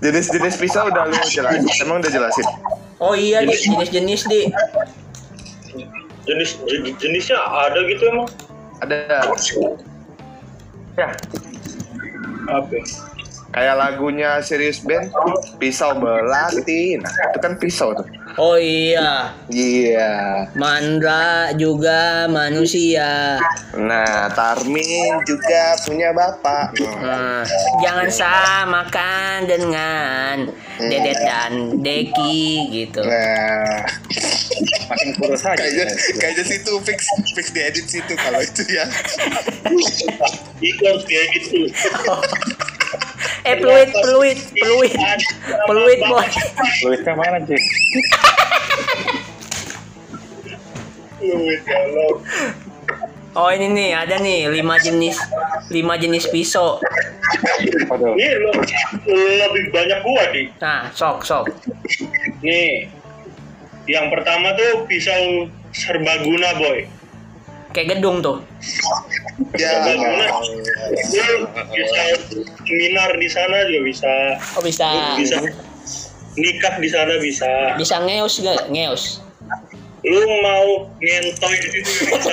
Jenis-jenis 0.00 0.54
pisau 0.56 0.88
udah 0.88 1.10
lu 1.10 1.16
jelasin. 1.26 1.66
Emang 1.84 2.00
udah 2.00 2.08
jelasin? 2.12 2.46
Oh 3.00 3.16
iya 3.16 3.40
di 3.42 3.56
jenis-jenis 3.56 4.22
di 4.28 4.40
Jenis 6.28 6.50
je- 6.68 6.94
jenisnya 7.00 7.40
ada 7.40 7.80
gitu 7.88 8.04
emang? 8.06 8.28
Ada. 8.84 9.24
ya 10.94 11.08
Apa? 12.46 12.76
Kayak 13.50 13.76
lagunya 13.82 14.38
Serius 14.46 14.78
Band, 14.86 15.10
pisau 15.58 15.98
belati. 15.98 16.94
Nah, 17.02 17.10
itu 17.10 17.38
kan 17.42 17.58
pisau 17.58 17.90
tuh. 17.98 18.06
Oh 18.38 18.54
iya, 18.54 19.34
Iya. 19.50 20.46
Mandra 20.54 21.50
juga 21.58 22.30
manusia. 22.30 23.42
Nah, 23.74 24.30
Tarmin 24.30 25.18
juga 25.26 25.74
punya 25.82 26.14
bapak. 26.14 26.78
Nah, 27.02 27.42
jangan 27.82 28.06
samakan 28.06 29.50
dengan 29.50 30.34
Dedet 30.78 31.18
dan 31.18 31.82
Deki 31.82 32.70
gitu. 32.70 33.02
Nah, 33.02 33.82
makin 34.94 35.10
kurus 35.18 35.42
aja 35.42 35.58
kayaknya 35.58 35.90
kayaknya 36.22 36.44
situ 36.46 36.72
fix 36.86 37.02
fix 37.34 37.46
diedit 37.50 37.86
situ 37.90 38.14
kalau 38.14 38.38
itu 38.38 38.62
ya. 38.70 38.86
Iklan 40.62 40.96
kayak 41.02 41.26
gitu. 41.34 41.66
Eh 43.40 43.56
peluit, 43.56 43.88
peluit, 43.88 44.38
peluit, 44.52 44.92
peluit 45.68 46.00
boy. 46.04 46.26
Luisnya 46.84 47.14
mana 47.16 47.40
sih 47.48 47.60
kalau 51.68 52.10
Oh 53.30 53.46
ini 53.54 53.70
nih 53.70 53.94
ada 53.94 54.18
nih 54.18 54.50
lima 54.50 54.74
jenis 54.82 55.14
lima 55.70 55.94
jenis 55.94 56.26
pisau. 56.34 56.82
Ini 57.94 58.26
lo, 58.42 58.50
lebih 59.14 59.70
banyak 59.70 59.98
gua 60.02 60.22
di. 60.34 60.50
Nah 60.58 60.90
sok 60.90 61.22
sok. 61.22 61.46
Nih, 62.42 62.90
yang 63.86 64.10
pertama 64.10 64.50
tuh 64.58 64.82
pisau 64.90 65.46
serbaguna 65.70 66.58
boy. 66.58 66.90
Kayak 67.70 67.98
gedung 67.98 68.18
tuh. 68.18 68.42
Ya. 69.54 69.70
Bisa 71.70 72.02
seminar 72.66 73.10
di 73.14 73.28
sana 73.30 73.56
juga 73.70 73.80
bisa. 73.86 74.12
Oh 74.58 74.62
bisa 74.62 74.86
Bisa 75.18 75.38
nikah 76.38 76.74
di 76.78 76.88
sana 76.90 77.14
bisa. 77.18 77.50
bisa 77.78 77.96
ngeus 78.02 78.42
gak? 78.42 78.70
Ngeus. 78.70 79.22
Lu 80.02 80.22
mau 80.42 80.88
ngentoy 80.98 81.54
di 81.62 81.68
situ 81.70 81.90
bisa. 82.10 82.32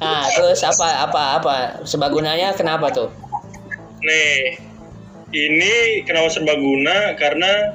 Nah 0.00 0.24
terus 0.36 0.60
apa 0.64 1.08
apa 1.08 1.22
apa 1.40 1.54
sebagunanya 1.88 2.52
kenapa 2.56 2.92
tuh? 2.92 3.08
Nih, 4.04 4.60
ini 5.32 6.04
kenapa 6.06 6.30
serbaguna? 6.30 7.16
Karena 7.18 7.74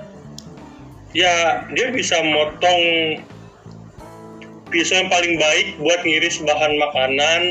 ya 1.11 1.33
dia 1.69 1.87
bisa 1.91 2.15
motong 2.21 2.81
pisau 4.67 4.95
yang 4.95 5.11
paling 5.11 5.35
baik 5.35 5.75
buat 5.77 5.99
ngiris 6.01 6.39
bahan 6.41 6.73
makanan, 6.79 7.41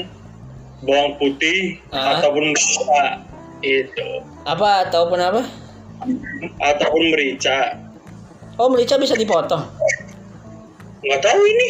bawang 0.83 1.12
putih 1.16 1.77
Ah. 1.92 2.16
ataupun 2.16 2.49
merica 2.49 3.05
itu, 3.61 4.09
Apa 4.49 4.88
ataupun 4.88 5.20
apa? 5.20 5.42
ataupun 6.59 7.03
merica. 7.12 7.77
Oh 8.57 8.73
merica 8.73 8.96
bisa 8.96 9.12
dipotong. 9.12 9.61
Nggak 11.01 11.20
tahu 11.20 11.40
ini. 11.44 11.68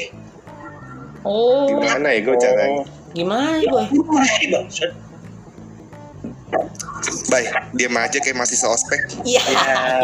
Oh 1.22 1.66
Gimana 1.68 2.08
ya 2.14 2.20
gue 2.22 2.36
caranya? 2.38 2.82
gimana 3.10 3.58
boy? 3.66 3.86
Ih, 3.90 4.46
bangsat. 4.48 4.90
Baik, 7.30 7.48
diam 7.74 7.96
aja 7.96 8.18
kayak 8.20 8.36
masih 8.36 8.56
seospek. 8.58 9.00
Iya. 9.24 9.42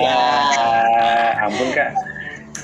ya 0.01 0.23
ampun 1.45 1.69
kak 1.75 1.91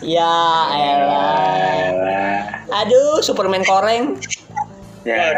Ya 0.02 0.34
elah. 0.74 2.42
Aduh 2.82 3.22
Superman 3.22 3.62
koreng. 3.62 4.18
ya 5.06 5.34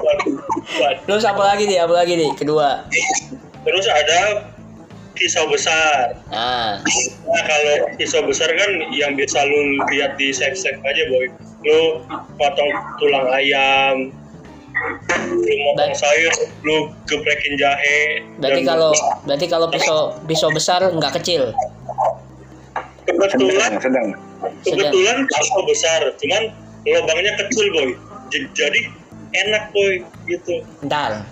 waduh. 0.00 0.36
Terus 1.08 1.24
apa 1.24 1.42
lagi 1.54 1.64
nih? 1.68 1.78
Apa 1.80 1.94
lagi 1.96 2.14
nih? 2.16 2.30
Kedua. 2.36 2.84
Terus 3.64 3.86
ada 3.88 4.52
pisau 5.14 5.46
besar. 5.48 6.18
Nah, 6.28 6.82
Nah 7.30 7.42
kalau 7.46 7.74
pisau 7.96 8.20
besar 8.26 8.50
kan 8.52 8.70
yang 8.92 9.14
biasa 9.16 9.46
lu 9.46 9.80
lihat 9.94 10.18
di 10.20 10.34
sek-sek 10.34 10.76
aja 10.82 11.02
boy. 11.08 11.26
Lu 11.64 11.80
potong 12.36 12.70
tulang 13.00 13.32
ayam, 13.32 14.12
lu 15.24 15.54
motong 15.64 15.92
Baik. 15.94 15.96
sayur, 15.96 16.34
lu 16.66 16.76
geprekin 17.06 17.54
jahe. 17.56 18.22
berarti 18.42 18.60
dan 18.62 18.68
kalau 18.68 18.90
berarti 19.24 19.46
kalau 19.46 19.66
pisau 19.70 19.98
pisau 20.26 20.50
besar 20.50 20.80
nggak 20.84 21.14
kecil. 21.22 21.54
kebetulan 23.04 23.76
sedang 23.78 24.08
sedang 24.64 24.88
kebetulan 24.90 25.16
pisau 25.28 25.62
besar, 25.68 26.00
cuman 26.18 26.42
lubangnya 26.84 27.32
kecil 27.40 27.66
boy. 27.72 27.88
Jadi 28.34 28.80
enak 29.34 29.70
boy 29.70 30.02
gitu. 30.26 30.64
Ntar, 30.84 31.22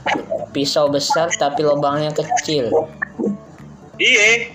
pisau 0.54 0.86
besar 0.86 1.28
tapi 1.34 1.66
lubangnya 1.66 2.14
kecil. 2.14 2.70
Iya, 4.00 4.50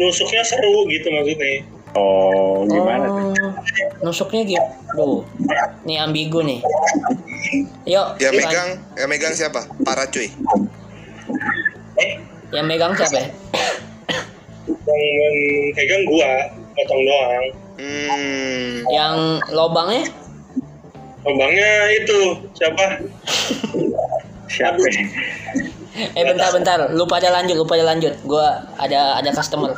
nusuknya 0.00 0.42
seru 0.44 0.84
gitu 0.90 1.08
maksudnya. 1.08 1.64
Oh 1.94 2.66
gimana 2.68 3.06
tuh 3.06 3.30
Oh, 4.00 4.08
nusuknya 4.08 4.42
gitu. 4.48 4.64
Duh, 4.96 5.20
nih 5.84 6.00
ambigu 6.00 6.40
nih. 6.40 6.64
Yuk, 7.84 8.16
Yang 8.16 8.32
Ivan. 8.32 8.48
megang, 8.48 8.68
yang 8.96 9.08
megang 9.12 9.34
siapa? 9.36 9.60
Para 9.84 10.08
cuy. 10.08 10.32
Eh, 12.00 12.10
yang 12.54 12.64
megang 12.64 12.96
siapa? 12.96 13.18
ya? 13.20 13.28
yang 14.88 15.36
pegang 15.76 16.02
gua, 16.08 16.32
potong 16.72 17.02
doang. 17.04 17.44
Hmm. 17.80 18.70
Yang 18.88 19.14
lubangnya? 19.52 20.04
Lubangnya 21.28 21.70
itu 22.00 22.18
siapa? 22.56 22.84
siapa 24.48 24.80
ya? 24.80 25.02
Eh 26.16 26.24
bentar-bentar, 26.24 26.88
lu 26.96 27.04
pada 27.04 27.28
lanjut, 27.28 27.56
lu 27.60 27.66
pada 27.68 27.84
lanjut. 27.84 28.16
Gua 28.24 28.64
ada 28.80 29.20
ada 29.20 29.30
customer. 29.36 29.76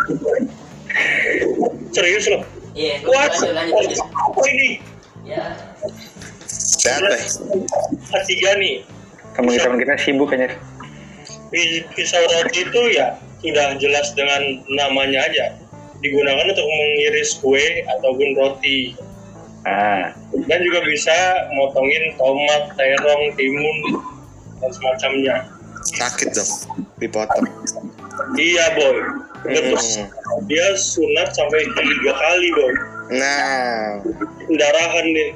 Serius 1.93 2.25
loh? 2.33 2.43
Iya, 2.73 3.05
lanjut, 3.05 3.53
lanjut. 3.53 3.99
Apa 4.01 4.43
ini? 4.49 4.69
Ya. 5.29 5.55
Sehat 6.49 7.05
deh. 7.05 7.21
Ketiga 8.11 8.51
nih, 8.59 8.83
teman-teman 9.37 9.79
kita 9.79 9.95
sibuk 10.01 10.33
kayaknya 10.33 10.57
pis- 11.53 11.85
pisau 11.93 12.25
roti 12.25 12.65
itu 12.65 12.83
ya 12.97 13.17
sudah 13.45 13.77
jelas 13.77 14.11
dengan 14.17 14.65
namanya 14.73 15.29
aja. 15.29 15.53
Digunakan 16.03 16.51
untuk 16.51 16.67
mengiris 16.67 17.39
kue 17.39 17.85
ataupun 17.87 18.29
roti. 18.35 18.97
ah 19.63 20.11
Dan 20.35 20.59
juga 20.67 20.83
bisa 20.83 21.15
motongin 21.55 22.19
tomat, 22.19 22.75
terong, 22.75 23.23
timun, 23.39 23.77
dan 24.59 24.71
semacamnya 24.75 25.37
sakit 25.83 26.31
dong 26.31 26.51
dipotong 27.03 27.47
iya 28.39 28.71
boy 28.79 29.03
terus 29.43 29.99
Hmm. 29.99 30.07
Dia 30.49 30.67
sunat 30.77 31.29
sampai 31.35 31.61
tiga 31.77 32.13
kali 32.15 32.49
boy 32.57 32.75
nah 33.19 34.01
pendarahan 34.49 35.07
deh 35.13 35.33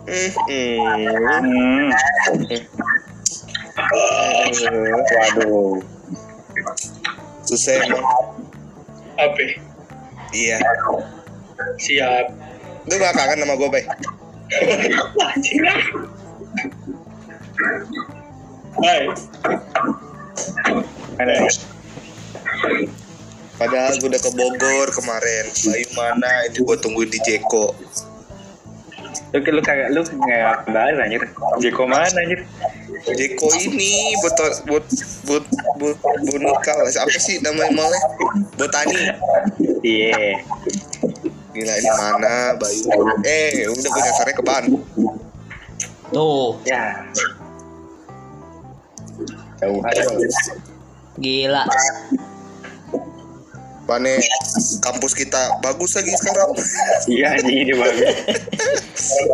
Hmm, 0.00 0.32
hmm. 0.48 1.06
Hmm. 1.44 1.88
Waduh. 5.12 5.76
susah 7.46 7.84
emang 7.84 8.04
apa 9.20 9.44
iya 10.32 10.56
siap 11.78 12.32
lu 12.88 12.94
gak 12.96 13.14
kangen 13.14 13.44
sama 13.44 13.54
gue 13.60 13.68
bay 13.70 13.84
Hai, 18.80 19.04
nih. 21.20 21.52
Padahal 23.60 23.92
gue 24.00 24.08
udah 24.08 24.22
ke 24.24 24.30
Bogor 24.32 24.88
kemarin 24.88 25.44
Bayu 25.68 25.88
mana 25.92 26.32
itu 26.48 26.64
gue 26.64 26.76
tungguin 26.80 27.12
di 27.12 27.20
Jeko 27.20 27.76
Lu 29.30 29.38
lu 29.38 29.62
kagak 29.62 29.94
lu 29.94 30.02
nggak 30.02 30.66
kembali 30.66 30.98
anjir. 31.06 31.22
Jeko 31.62 31.86
mana 31.86 32.10
anjir? 32.10 32.42
Jeko 33.14 33.46
ini 33.62 34.18
buat 34.26 34.34
buat 34.66 34.84
buat 35.22 35.44
buat 35.78 35.96
boneka 36.02 36.74
apa 36.74 37.18
sih 37.22 37.38
namanya 37.38 37.70
malah 37.70 38.02
botani 38.58 39.14
Iya. 39.86 40.34
gila 41.54 41.74
ini 41.78 41.90
mana 41.94 42.58
Bayu 42.58 42.82
eh 43.22 43.70
udah 43.70 43.90
gue 43.90 44.02
nyasarnya 44.02 44.34
ke 44.34 44.42
Bandung 44.42 44.82
Tuh, 46.10 46.58
Ya. 46.66 47.06
Jauh 49.62 49.78
aja. 49.86 50.02
gila. 51.22 51.62
Mana 53.90 54.14
kampus 54.78 55.12
kita 55.12 55.58
bagus 55.58 55.98
lagi 55.98 56.14
sekarang 56.14 56.54
Iya 57.10 57.26
anjing 57.34 57.58
ini 57.60 57.74
bagus. 57.74 58.06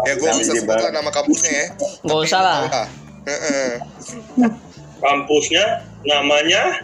ya 0.09 0.13
gue 0.17 0.31
bisa 0.41 0.53
sebut 0.57 0.73
lah 0.75 0.91
nama 0.91 1.13
kampusnya 1.13 1.53
ya 1.53 1.67
Gak 2.03 2.19
usah 2.25 2.41
lah. 2.41 2.59
ah 2.73 2.89
kampusnya 4.97 5.85
namanya 6.03 6.81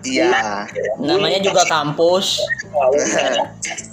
iya 0.00 0.64
Namanya 0.98 1.38
juga 1.38 1.62
kampus. 1.62 2.40
Nah, 2.74 2.90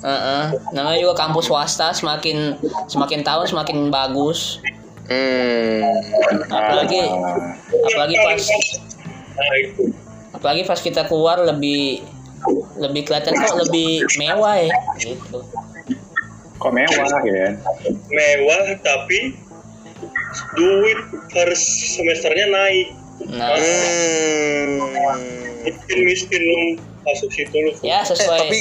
Heeh. 0.01 0.43
Namanya 0.71 0.97
juga 0.97 1.13
kampus 1.19 1.45
swasta. 1.45 1.93
Semakin 1.93 2.57
semakin 2.87 3.21
tahun 3.21 3.45
semakin 3.45 3.77
bagus. 3.93 4.57
hmm 5.05 5.85
Apalagi 6.49 7.05
apalagi 7.85 8.15
pas 8.17 8.41
nah 9.35 9.55
itu 9.59 9.83
apalagi 10.35 10.61
pas 10.63 10.77
kita 10.77 11.07
keluar 11.07 11.39
lebih 11.39 12.03
lebih 12.77 13.07
kelihatan 13.07 13.33
kok 13.33 13.55
lebih 13.57 14.03
mewah 14.19 14.55
ya 14.59 14.69
gitu. 14.99 15.39
Kok 16.55 16.71
mewah 16.71 17.07
gitu 17.23 17.39
kan? 17.39 17.53
mewah 18.09 18.63
tapi 18.83 19.33
duit 20.53 20.99
per 21.31 21.49
semesternya 21.55 22.47
naik 22.51 22.87
Nah, 23.31 23.47
hmm 23.47 24.75
miskin 25.63 25.99
miskin 26.03 26.41
lu 26.43 26.59
masuk 27.01 27.31
situ 27.31 27.55
lu 27.55 27.71
ya 27.81 28.03
eh, 28.03 28.05
sesuai 28.05 28.39
tapi 28.43 28.59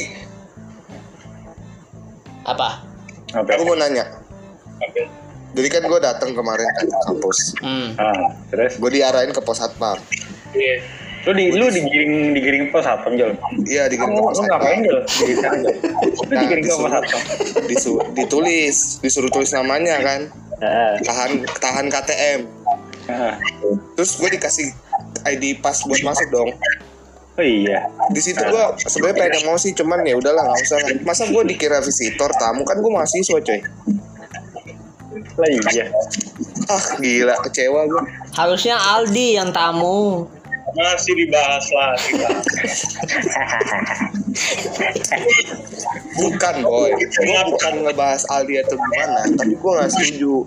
apa? 2.47 2.87
Apa? 3.35 3.51
aku 3.51 3.67
mau 3.67 3.75
nanya 3.75 4.15
Apa? 4.79 5.03
jadi 5.53 5.69
kan 5.69 5.83
gue 5.85 6.01
datang 6.01 6.31
kemarin 6.33 6.65
ke 6.71 6.87
kampus 7.05 7.39
Hmm. 7.61 7.99
Ah, 7.99 8.31
terus 8.49 8.79
gue 8.79 8.91
diarahin 8.95 9.35
ke 9.35 9.43
pos 9.43 9.59
satpam 9.59 9.99
Iya. 10.55 10.77
Lu 11.25 11.33
di 11.33 11.47
lu 11.51 11.67
digiring 11.67 12.15
digiring 12.33 12.65
pos 12.69 12.83
satpam 12.83 13.15
Jol. 13.15 13.33
iya 13.65 13.87
di 13.87 13.97
Kamu 13.97 14.21
pos 14.21 14.37
lu 14.37 14.45
ngapain 14.45 14.81
Jol? 14.81 15.01
Lu 15.01 15.25
Nah, 16.27 16.39
digiring 16.39 16.63
ke 16.63 16.69
pos 16.69 16.77
disuruh- 16.77 16.93
satpam. 16.93 17.21
disu- 17.67 18.05
ditulis 18.13 18.77
disuruh 19.01 19.31
tulis 19.31 19.51
namanya 19.51 19.97
kan 19.99 20.21
Heeh. 20.57 20.93
tahan 21.03 21.31
tahan 21.57 21.87
KTM 21.89 22.41
terus 23.95 24.11
gue 24.15 24.31
dikasih 24.31 24.69
ID 25.25 25.59
pas 25.59 25.77
buat 25.83 26.01
masuk 26.03 26.29
dong 26.31 26.51
Oh 27.35 27.43
iya. 27.43 27.91
di 28.09 28.21
situ 28.21 28.39
gue 28.39 28.65
sebenarnya 28.81 29.17
pengen 29.19 29.45
emosi 29.45 29.75
cuman 29.75 30.01
ya 30.03 30.15
udahlah 30.15 30.47
nggak 30.47 30.61
usah 30.63 30.79
lah. 30.79 30.91
masa 31.03 31.27
gue 31.27 31.43
dikira 31.45 31.81
visitor 31.81 32.31
tamu 32.33 32.63
kan 32.63 32.77
gue 32.77 32.87
mahasiswa 32.89 33.37
coy 33.37 33.61
Lah 35.35 35.49
iya. 35.67 35.91
ah 36.69 36.85
gila 36.97 37.35
kecewa 37.41 37.81
gue 37.85 38.03
Harusnya 38.33 38.75
Aldi 38.77 39.35
yang 39.35 39.51
tamu. 39.51 40.27
Masih 40.75 41.15
dibahas 41.15 41.67
lah 41.71 41.93
dibahas. 42.03 42.45
bukan 46.19 46.55
boy 46.63 46.91
gue 46.99 47.41
bukan 47.55 47.73
ngebahas 47.87 48.23
Aldi 48.35 48.59
atau 48.63 48.77
gimana 48.77 49.21
tapi 49.39 49.55
gue 49.55 49.73
nggak 49.73 49.91
setuju 49.95 50.45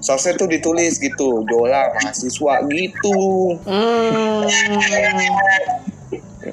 Soalnya 0.00 0.32
tuh 0.40 0.48
ditulis 0.48 0.96
gitu, 0.96 1.44
Jola 1.44 1.92
mahasiswa 1.92 2.64
gitu. 2.72 3.20
Hmm. 3.68 4.48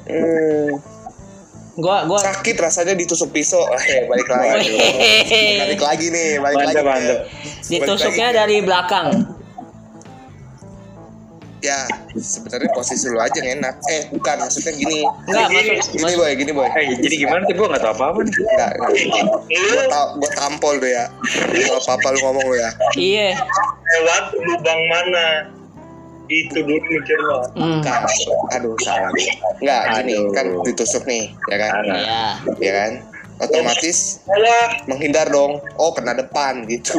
Hmm, 0.04 0.68
Gua 1.78 2.04
gua 2.10 2.18
sakit 2.20 2.58
rasanya 2.60 2.92
ditusuk 2.92 3.32
pisau. 3.32 3.62
Eh, 3.88 4.04
balik 4.04 4.28
lagi. 4.28 4.68
balik 5.64 5.80
lagi 5.80 6.06
nih, 6.12 6.42
balik 6.42 6.56
Mantap, 6.60 6.84
lagi. 6.84 7.06
mantap. 7.08 7.18
ditusuknya 7.72 8.28
dari 8.34 8.56
belakang. 8.60 9.08
Ya, 11.58 11.90
sebenarnya 12.14 12.70
posisi 12.70 13.06
lu 13.06 13.18
aja 13.18 13.34
yang 13.36 13.58
enak. 13.58 13.74
Eh, 13.88 14.06
bukan, 14.08 14.38
maksudnya 14.38 14.70
gini. 14.72 15.02
Enggak, 15.26 15.46
gini, 15.48 15.70
maksud- 15.74 15.90
gini 15.92 16.14
boy, 16.14 16.30
gini 16.32 16.52
boy. 16.52 16.68
Eh, 16.70 16.84
jadi 16.96 17.14
gimana 17.18 17.42
tuh 17.44 17.54
gua 17.54 17.66
nggak 17.68 17.82
tahu 17.82 17.92
apa-apa 17.94 18.18
nih. 18.20 18.34
Enggak, 18.46 18.70
enggak. 18.72 18.90
lu 19.50 19.66
Gua, 19.68 19.82
ta- 19.88 20.10
gua 20.14 20.30
tampol 20.32 20.74
tuh 20.76 20.86
ya. 20.88 21.04
Kalau 21.50 21.80
apa-apa 21.80 22.06
lu 22.08 22.18
ngomong 22.22 22.44
lu 22.46 22.56
ya. 22.56 22.70
Iya. 22.94 23.28
lewat 23.88 24.24
lubang 24.36 24.80
mana 24.86 25.26
itu 26.28 26.60
dulu 26.60 26.76
mikir 26.76 27.18
lo 27.18 27.40
Hmm. 27.56 27.80
Kan, 27.80 28.04
aduh 28.52 28.76
salah. 28.78 29.08
Enggak, 29.58 29.82
gini 29.98 30.14
kan 30.30 30.46
ditusuk 30.62 31.02
nih, 31.04 31.32
ya 31.48 31.56
kan? 31.58 31.70
Anak. 31.80 31.96
Iya. 31.96 32.22
Ya 32.60 32.72
kan? 32.76 32.90
Otomatis 33.38 34.22
menghindar 34.90 35.30
dong. 35.30 35.62
Oh, 35.78 35.94
kena 35.94 36.14
depan 36.14 36.66
gitu. 36.66 36.98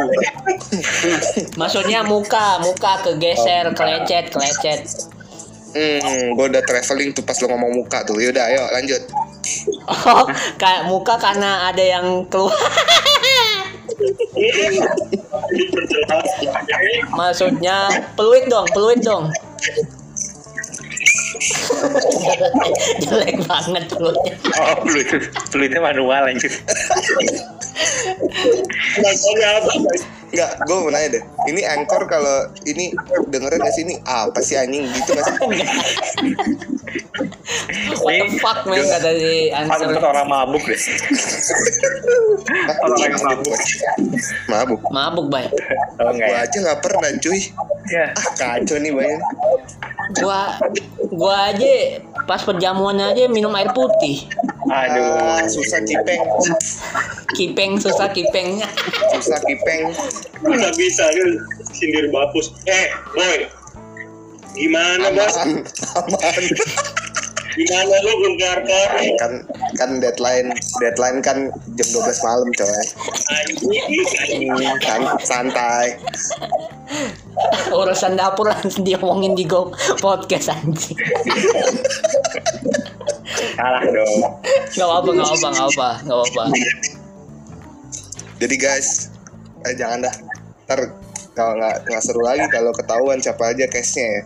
Maksudnya 1.59 2.03
muka, 2.07 2.63
muka 2.63 3.03
kegeser, 3.03 3.75
kelecet, 3.75 4.31
kelecet. 4.31 4.81
Hmm, 5.69 6.33
gua 6.33 6.49
udah 6.49 6.65
traveling 6.65 7.13
tuh 7.13 7.21
pas 7.21 7.37
lu 7.37 7.45
ngomong 7.51 7.83
muka 7.83 8.01
tuh. 8.01 8.17
Yaudah, 8.17 8.49
ayo 8.49 8.63
lanjut. 8.73 9.01
Oh, 9.85 10.25
kayak 10.57 10.89
muka 10.89 11.19
karena 11.21 11.69
ada 11.69 11.83
yang 11.83 12.25
keluar. 12.31 12.57
diperjelas 15.49 16.29
Maksudnya 17.11 18.07
peluit 18.15 18.47
dong, 18.47 18.65
peluit 18.71 19.01
dong. 19.03 19.29
Jelek 23.03 23.35
banget 23.47 23.83
peluitnya. 23.91 24.33
Oh, 24.59 24.75
peluit, 24.83 25.07
peluitnya 25.51 25.79
manual 25.79 26.27
anjir. 26.27 26.51
Apa 28.99 29.71
Enggak, 30.29 30.51
gue 30.61 30.75
mau 30.77 30.91
nanya 30.93 31.09
deh. 31.17 31.23
Ini 31.49 31.61
anchor 31.65 32.05
kalau 32.05 32.53
ini 32.69 32.93
dengerin 33.33 33.65
gak 33.65 33.73
sih 33.73 33.83
ini 33.87 33.95
apa 34.05 34.39
sih 34.45 34.55
anjing 34.61 34.85
gitu 34.93 35.17
gak 35.17 35.25
sih? 35.25 35.35
What 37.99 38.13
the 38.15 38.27
fuck 38.39 38.59
man 38.65 38.81
kata 38.85 39.09
si 39.17 39.49
Pantes 39.51 39.81
answer. 39.81 40.01
orang 40.01 40.27
mabuk 40.29 40.63
deh. 40.63 40.81
Orang 42.81 42.99
yang 43.01 43.13
mabuk. 43.21 43.59
Mabuk. 44.47 44.81
Mabuk 44.89 45.25
bay. 45.29 45.45
Oh 45.99 46.13
Gue 46.13 46.25
ya? 46.25 46.45
aja 46.45 46.57
gak 46.71 46.79
pernah 46.81 47.09
cuy. 47.19 47.39
Ya. 47.89 48.05
Ah 48.13 48.27
kacau 48.37 48.77
nih 48.77 48.91
bayang. 48.93 49.21
Gua 50.21 50.57
gua 51.13 51.53
aja 51.53 52.01
pas 52.25 52.41
perjamuan 52.41 52.97
aja 52.97 53.29
minum 53.29 53.53
air 53.53 53.69
putih. 53.73 54.25
Aduh. 54.69 55.05
Ah, 55.17 55.45
susah 55.49 55.81
kipeng. 55.85 56.21
Kipeng 57.33 57.71
susah 57.77 58.09
kipengnya. 58.09 58.69
Susah 59.17 59.39
kipeng. 59.45 59.93
nggak 60.39 60.73
bisa 60.77 61.05
sindir 61.75 62.09
bapus 62.09 62.55
eh 62.65 62.89
boy 63.13 63.45
gimana 64.59 65.07
bos 65.15 65.35
Aman. 65.39 65.63
Aman. 65.95 66.43
gimana 67.59 67.95
lu 68.05 68.13
gengar 68.23 68.59
kan 69.19 69.33
kan 69.75 69.89
deadline 69.99 70.53
deadline 70.79 71.19
kan 71.19 71.49
jam 71.75 71.87
12 71.91 72.25
malam 72.27 72.49
coy. 72.55 72.83
anjing 73.35 74.53
Hmm, 74.53 74.77
kan 74.83 75.01
santai. 75.23 75.97
Urusan 77.71 78.15
dapur 78.15 78.47
langsung 78.47 78.83
diomongin 78.85 79.33
di 79.33 79.43
Go 79.47 79.73
podcast 79.99 80.53
anjing. 80.53 80.99
Salah 83.59 83.83
dong. 83.87 84.19
Gak 84.75 84.87
apa 84.87 85.09
gak 85.09 85.27
apa 85.27 85.47
gak 85.51 85.67
apa 85.73 85.89
gak 86.05 86.19
apa. 86.31 86.43
Jadi 88.39 88.55
guys, 88.55 89.11
eh 89.67 89.75
jangan 89.75 90.07
dah. 90.07 90.15
Ntar 90.69 90.79
kalau 91.39 91.55
nggak 91.55 91.87
nggak 91.87 92.01
seru 92.03 92.19
lagi 92.19 92.43
kalau 92.51 92.75
ketahuan 92.75 93.17
siapa 93.17 93.55
aja 93.55 93.63
case-nya 93.65 94.03
ya. 94.05 94.21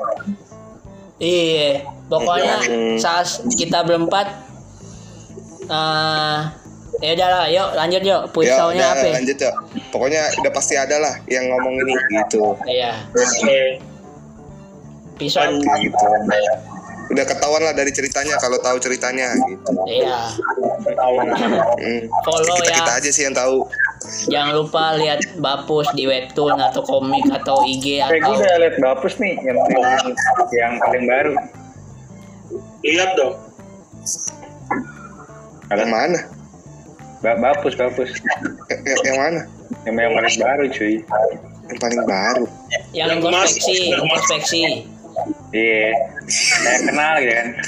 Iya, 1.22 1.70
pokoknya 2.10 2.56
Hmm. 2.66 2.98
saat 2.98 3.28
kita 3.54 3.86
berempat 3.86 4.28
eh 5.64 6.40
ya 7.02 7.12
udah 7.14 7.30
lah, 7.30 7.46
yuk 7.48 7.70
lanjut 7.74 8.02
yuk. 8.02 8.22
Ya, 8.24 8.32
Puisaunya 8.34 8.86
apa? 8.92 9.06
ya? 9.06 9.14
lanjut 9.14 9.38
ya. 9.38 9.52
Pokoknya 9.90 10.22
udah 10.42 10.52
pasti 10.52 10.74
ada 10.74 10.98
lah 10.98 11.14
yang 11.28 11.46
ngomong 11.48 11.76
ini 11.80 11.94
gitu. 12.12 12.58
Iya, 12.66 12.92
Oke. 13.14 13.62
pisau. 15.16 15.54
gitu. 15.54 16.06
Udah 17.12 17.26
ketahuan 17.28 17.62
lah 17.62 17.76
dari 17.76 17.92
ceritanya 17.92 18.40
kalau 18.40 18.58
tahu 18.58 18.80
ceritanya 18.80 19.36
gitu. 19.46 19.72
Iya. 19.86 20.18
Hmm. 21.78 22.02
Follow 22.26 22.56
Kita, 22.58 22.72
ya. 22.72 22.76
kita 22.82 22.92
aja 23.00 23.10
sih 23.12 23.24
yang 23.28 23.36
tahu. 23.36 23.64
Jangan 24.04 24.52
lupa 24.60 25.00
lihat 25.00 25.24
Bapus 25.40 25.88
di 25.96 26.04
webtoon 26.04 26.60
atau 26.60 26.84
komik 26.84 27.24
atau 27.32 27.64
IG 27.64 28.04
Kayak 28.04 28.12
gue 28.12 28.20
atau 28.20 28.36
udah 28.36 28.54
liat 28.60 28.76
Bapus 28.84 29.14
nih 29.20 29.34
yang 29.44 29.58
yang, 29.58 30.12
yang 30.52 30.74
paling 30.84 31.06
baru. 31.08 31.34
Lihat 32.84 33.10
dong. 33.16 33.36
Yang 35.72 35.90
mana? 35.90 36.20
Ba 37.24 37.40
Bapus, 37.40 37.74
Bapus. 37.80 38.12
Yang, 38.68 39.00
yang- 39.08 39.20
mana? 39.20 39.42
Yang 39.88 39.96
yang 39.96 40.14
paling 40.14 40.38
baru 40.38 40.64
cuy. 40.70 40.96
Yang 41.72 41.80
paling 41.80 42.04
baru. 42.04 42.46
yang 42.92 43.08
Yang 43.08 43.20
introspeksi, 43.24 43.78
introspeksi. 43.96 44.62
Iya. 45.56 45.92
Saya 46.28 46.80
kenal 46.90 47.16
ya 47.24 47.34
kan. 47.40 47.48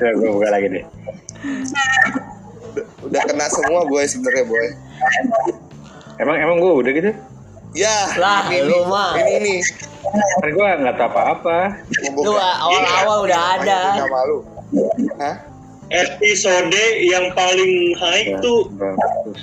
Coba 0.00 0.10
gue 0.16 0.30
buka 0.32 0.48
lagi 0.48 0.66
deh. 0.72 0.84
Udah 3.04 3.20
kena 3.26 3.46
semua 3.50 3.82
boy 3.88 4.04
sebenarnya 4.06 4.44
boy. 4.46 4.66
Emang 6.20 6.36
emang 6.36 6.56
gue 6.60 6.72
udah 6.84 6.92
gitu? 6.92 7.10
Ya. 7.74 8.12
Lah, 8.18 8.50
ini, 8.50 8.66
lu 8.66 8.82
ini, 8.82 8.90
mah. 8.90 9.12
Ini 9.16 9.32
ini. 9.40 9.54
Kan 10.42 10.50
gue 10.52 10.66
nggak 10.84 10.96
tahu 10.98 11.08
apa-apa. 11.10 11.58
Lu 12.18 12.32
awal-awal 12.36 13.18
udah 13.24 13.40
ada. 13.58 13.78
Nama 14.04 14.20
lu. 14.28 14.38
Hah? 15.18 15.49
Episode 15.90 16.82
yang 17.02 17.34
paling 17.34 17.98
hype 17.98 18.38
tuh 18.38 18.70
Bapus. 18.78 19.42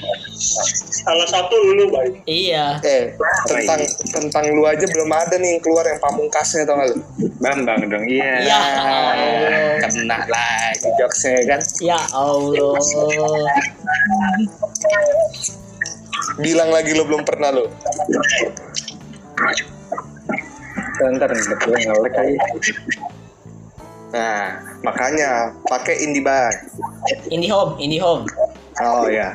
salah 1.03 1.27
satu 1.27 1.51
dulu, 1.51 1.91
baik. 1.91 2.23
Iya. 2.23 2.79
Eh, 2.87 3.11
tentang 3.51 3.83
tentang 4.07 4.45
lu 4.55 4.63
aja 4.63 4.87
belum 4.87 5.11
ada 5.11 5.35
nih 5.35 5.59
yang 5.59 5.61
keluar 5.61 5.83
yang 5.83 5.99
pamungkasnya 5.99 6.63
tau 6.63 6.79
gak 6.79 6.95
lu? 6.95 6.97
Bambang 7.43 7.91
dong, 7.91 8.05
iya. 8.07 8.47
Ya 8.47 8.59
Allah. 8.79 9.75
kena 9.83 10.23
lagi 10.23 10.87
jokesnya 10.95 11.35
kan. 11.51 11.59
Ya 11.83 11.99
Allah. 12.15 12.79
Bilang 16.39 16.69
lagi 16.71 16.95
lu 16.95 17.03
belum 17.03 17.27
pernah 17.27 17.51
lu. 17.51 17.67
Ntar 20.97 21.27
ntar 21.27 21.55
gue 21.59 21.75
ngelek 21.75 22.15
aja. 22.15 22.39
Nah, 24.08 24.64
makanya 24.88 25.51
pakai 25.68 25.99
IndiBuy. 25.99 26.51
IndiHome, 27.28 27.76
IndiHome. 27.78 28.24
Oh 28.80 29.10
ya. 29.10 29.34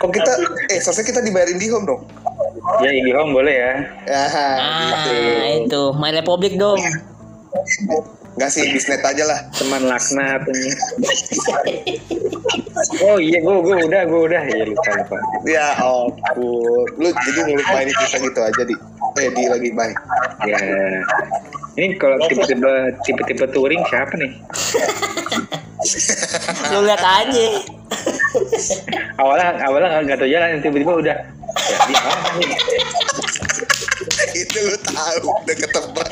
Kok 0.00 0.10
kita 0.10 0.32
eh 0.72 0.78
seharusnya 0.80 1.06
kita 1.12 1.20
dibayar 1.20 1.48
IndiHome 1.52 1.84
dong. 1.84 2.02
Ya 2.80 2.90
IndiHome 2.90 3.36
boleh 3.36 3.54
ya. 3.54 3.72
Ya, 4.08 4.22
Ah, 4.56 4.88
gitu. 5.04 5.12
itu 5.66 5.82
My 6.00 6.10
Republic 6.10 6.56
dong. 6.56 6.80
Enggak 8.32 8.48
sih, 8.48 8.64
bisnet 8.72 9.04
aja 9.04 9.28
lah. 9.28 9.44
Teman 9.52 9.84
laknat 9.84 10.40
ini. 10.48 10.72
Oh 13.04 13.20
iya, 13.20 13.38
gue 13.44 13.54
gue 13.60 13.76
udah 13.84 14.02
gue 14.08 14.20
udah 14.24 14.42
ya 14.48 14.64
lupa 14.64 14.90
lupa. 14.96 15.18
Ya 15.44 15.66
ampun. 15.76 16.88
Lu 16.96 17.08
jadi 17.12 17.40
ngelupain 17.44 17.92
kita 17.92 18.16
gitu 18.16 18.40
aja 18.40 18.62
di. 18.64 18.74
Eh, 19.20 19.28
di 19.36 19.44
lagi 19.44 19.68
baik. 19.76 19.96
Ya. 20.48 20.58
Ini 21.72 21.96
kalau 21.96 22.20
tipe-tipe 22.28 22.72
tipe-tipe 23.08 23.44
touring 23.48 23.80
siapa 23.88 24.12
nih? 24.20 24.32
Lu 26.68 26.84
lihat 26.84 27.00
aja. 27.00 27.46
Awalnya 29.16 29.48
awalnya 29.64 29.88
nggak- 30.04 30.20
tahu 30.20 30.28
jalan, 30.28 30.60
tiba-tiba 30.60 30.92
udah. 31.00 31.16
Ya? 31.16 31.16
Itu 34.42 34.58
lu 34.68 34.76
tahu 34.84 35.28
udah 35.32 35.56
ketebak. 35.56 36.08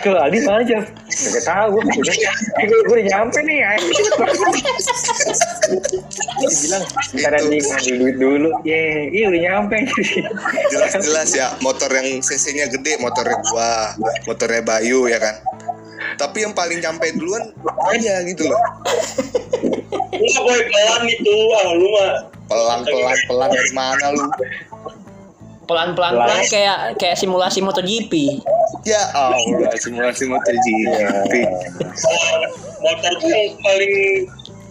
Tuh 0.00 0.12
Aldi 0.12 0.38
mana 0.44 0.60
aja? 0.60 0.78
Gak 1.08 1.44
tahu 1.44 1.80
gue 1.80 1.82
udah. 1.88 2.16
Eh, 2.60 2.64
gue, 2.68 2.78
gue 2.84 2.94
udah 3.00 3.06
nyampe 3.08 3.38
nih. 3.44 3.58
ayo. 3.64 3.80
Dia 6.40 6.48
bilang 6.64 6.84
ntar 7.16 7.32
Itu. 7.36 7.48
aja 7.48 7.60
ngambil 7.60 7.94
duit 8.00 8.16
dulu. 8.20 8.50
Ye, 8.64 9.12
iya 9.12 9.26
udah 9.28 9.40
nyampe. 9.40 9.76
Jelas-jelas 10.72 11.30
ya, 11.32 11.46
motor 11.64 11.88
yang 11.92 12.20
CC-nya 12.20 12.68
gede, 12.68 13.00
motornya 13.00 13.36
gua, 13.48 13.96
motornya 14.28 14.60
Bayu 14.64 15.08
ya 15.08 15.20
kan. 15.20 15.36
Tapi 16.16 16.44
yang 16.44 16.52
paling 16.52 16.80
nyampe 16.80 17.12
duluan 17.16 17.52
aja 17.92 18.24
gitu 18.24 18.48
loh. 18.48 18.60
Lu 20.12 20.28
boleh 20.44 20.64
pelan 20.68 21.02
itu, 21.08 21.34
ah 21.56 21.68
lu 21.72 21.86
mah. 21.96 22.12
Pelan-pelan 22.50 23.16
pelan 23.30 23.48
dari 23.52 23.72
mana 23.72 24.06
lu? 24.12 24.26
Pelan-pelan 25.70 26.12
pelan 26.18 26.42
kayak 26.50 26.78
kayak 26.98 27.14
simulasi 27.14 27.62
MotoGP. 27.62 28.42
Ya 28.82 29.06
Allah, 29.14 29.70
simulasi 29.78 30.26
MotoGP. 30.26 31.32
Motor 32.82 33.12
tuh 33.22 33.30
yang 33.30 33.54
paling 33.62 33.94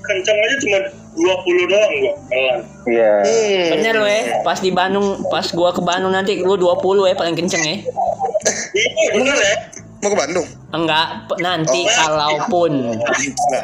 kencang 0.04 0.36
aja 0.36 0.56
cuma 0.60 0.80
20 1.16 1.72
doang 1.72 1.92
gua 2.04 2.14
pelan. 2.28 2.60
Iya. 2.84 3.14
Hmm. 3.24 3.66
Bener 3.80 3.94
lu 3.96 4.08
ya, 4.08 4.22
pas 4.44 4.60
di 4.60 4.72
Bandung, 4.76 5.24
pas 5.32 5.48
gua 5.56 5.72
ke 5.72 5.80
Bandung 5.80 6.12
nanti 6.12 6.44
lu 6.44 6.60
20 6.60 7.08
ya 7.08 7.16
paling 7.16 7.36
kenceng 7.40 7.64
ya. 7.64 7.76
Iya, 8.76 9.08
bener 9.16 9.38
ya. 9.40 9.56
Mau 10.00 10.12
ke 10.12 10.20
Bandung? 10.20 10.48
Enggak, 10.72 11.08
nanti 11.40 11.84
Oh. 11.84 11.92
kalaupun 11.92 12.72
Nah, 12.88 13.64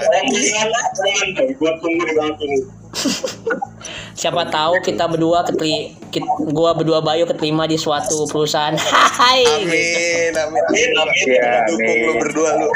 tunggu 1.80 2.04
di 2.04 2.16
Bandung. 2.16 2.54
siapa 4.20 4.48
tahu 4.48 4.80
kita 4.82 5.06
berdua 5.12 5.44
keteli 5.44 5.94
kit, 6.10 6.24
gua 6.52 6.72
berdua 6.74 7.04
Bayu 7.04 7.28
keterima 7.28 7.68
di 7.68 7.76
suatu 7.76 8.26
perusahaan. 8.32 8.74
Hai. 9.20 9.44
amin, 9.44 10.34
amin, 10.34 10.62
amin. 10.66 10.90
Amin, 11.00 11.28
Iya, 11.28 11.68
Dukung 11.70 11.86
amin. 11.86 12.08
lu 12.08 12.14
berdua 12.24 12.50
lu. 12.60 12.70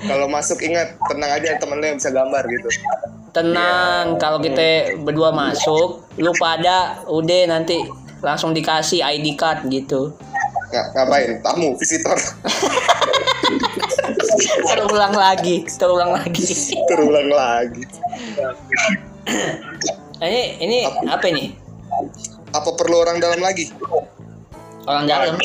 Kalau 0.00 0.26
masuk 0.32 0.64
ingat 0.64 0.96
tenang 1.12 1.30
aja 1.36 1.60
temen 1.60 1.76
lu 1.76 1.84
yang 1.84 1.96
bisa 2.00 2.08
gambar 2.08 2.42
gitu. 2.48 2.68
Tenang, 3.30 4.16
kalau 4.16 4.40
kita 4.40 4.96
berdua 5.04 5.30
masuk, 5.30 6.02
lu 6.16 6.32
pada 6.40 7.04
udah 7.06 7.46
nanti 7.46 7.78
langsung 8.24 8.56
dikasih 8.56 9.04
ID 9.04 9.36
card 9.36 9.68
gitu. 9.68 10.16
Nggak, 10.70 10.86
ngapain? 10.96 11.30
Tamu, 11.44 11.76
visitor. 11.76 12.16
Terulang 14.70 15.14
lagi, 15.14 15.66
terulang 15.76 16.14
lagi. 16.14 16.46
Terulang 16.88 17.28
lagi. 17.28 17.82
Nah, 20.20 20.26
ini 20.28 20.42
ini 20.60 20.78
apa 21.08 21.24
ini? 21.30 21.56
Apa 22.52 22.70
perlu 22.76 23.00
orang 23.00 23.22
dalam 23.22 23.40
lagi? 23.40 23.70
Orang 24.84 25.06
dalam. 25.06 25.38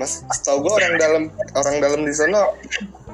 Mas, 0.00 0.24
setahu 0.32 0.64
gua 0.64 0.80
orang 0.80 0.94
dalam 0.96 1.22
orang 1.54 1.76
dalam 1.78 2.00
di 2.08 2.14
sana. 2.16 2.48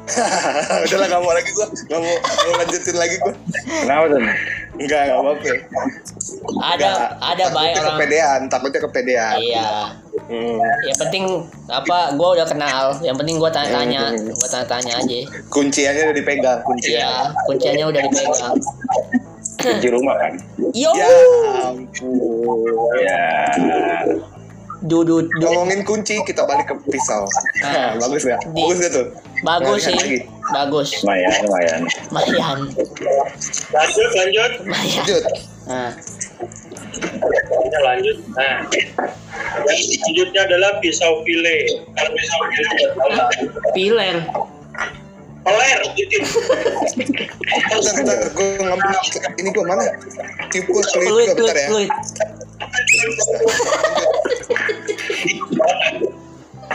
Udahlah 0.87 1.07
nggak 1.11 1.23
mau 1.27 1.35
lagi 1.35 1.51
gua, 1.51 1.67
nggak 1.67 2.01
mau, 2.01 2.17
mau 2.23 2.55
lanjutin 2.63 2.95
lagi 2.95 3.17
gua. 3.19 3.35
Kenapa 3.83 4.05
tuh? 4.15 4.21
Enggak, 4.77 5.01
nggak 5.09 5.19
apa-apa. 5.21 5.53
Ada 6.57 6.91
ada 7.17 7.45
baik 7.53 7.73
takutnya 7.73 7.81
orang. 7.81 7.97
kepedean, 7.97 8.41
takutnya 8.53 8.81
kepedean. 8.85 9.37
Iya. 9.41 9.71
Hmm. 10.27 10.59
Yang 10.85 10.99
penting 11.07 11.25
apa? 11.69 12.13
Gua 12.17 12.29
udah 12.37 12.47
kenal. 12.49 12.85
Yang 13.01 13.17
penting 13.21 13.37
gua 13.41 13.51
tanya-tanya, 13.53 14.13
gua 14.17 14.49
tanya-tanya 14.53 14.93
aja. 15.01 15.19
Kunciannya 15.49 16.03
udah 16.13 16.17
dipegang, 16.17 16.61
kuncian. 16.65 16.93
Iya, 17.01 17.15
kuncinya 17.49 17.85
udah 17.89 18.03
dipegang. 18.05 18.57
Kunci 19.57 19.89
rumah 19.89 20.15
kan? 20.21 20.33
Yo, 20.77 20.93
Ya 20.93 21.09
ampun. 21.65 22.61
Ya. 23.01 23.25
Dudut 24.83 25.25
du, 25.31 25.39
Ngomongin 25.41 25.81
kunci, 25.83 26.21
kita 26.21 26.45
balik 26.45 26.69
ke 26.69 26.75
pisau. 26.87 27.25
Ah. 27.63 27.97
bagus 28.03 28.25
ya? 28.25 28.37
Di- 28.45 28.61
Bagus 28.61 28.77
gak 28.79 28.93
tuh? 28.93 29.07
bagus 29.41 29.83
Lagi. 29.85 30.01
sih, 30.01 30.19
bagus. 30.51 30.89
Lumayan, 31.01 31.33
lumayan. 31.45 31.81
Lumayan, 32.09 32.59
Lanjut, 33.69 34.11
lanjut. 34.13 34.51
lumayan. 34.61 34.93
Lanjut. 34.97 35.25
Nah, 35.67 35.91
Kita 37.37 37.79
lanjut. 37.83 38.17
Nah, 38.33 38.57
yang 39.67 39.79
selanjutnya 39.79 40.41
adalah 40.45 40.71
pisau 40.81 41.21
file. 41.23 41.57
Kalau 41.93 42.11
pisau 42.13 42.41
file 42.49 42.69
nggak 42.73 43.29
piler. 43.73 44.17
Peler, 45.47 45.79
itu. 45.95 46.19
Bentar, 47.47 47.95
bentar, 47.95 48.19
gue 48.35 48.49
ngambil 48.59 48.91
ini 49.37 49.49
gue 49.53 49.65
mana? 49.65 49.85
Tipe 50.51 50.67
kulit 50.67 50.89
Fluid, 50.91 51.07
gue 51.07 51.39
bentar 51.39 51.55
fluid, 51.55 51.55
ya. 51.55 51.69
fluid. 51.71 51.91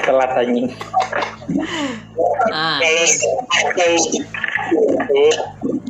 Telat 0.01 0.31
anjing. 0.39 0.71
Nah, 2.51 2.79
Kalau 2.79 3.05
kalau 3.75 3.99
tuh 5.07 5.31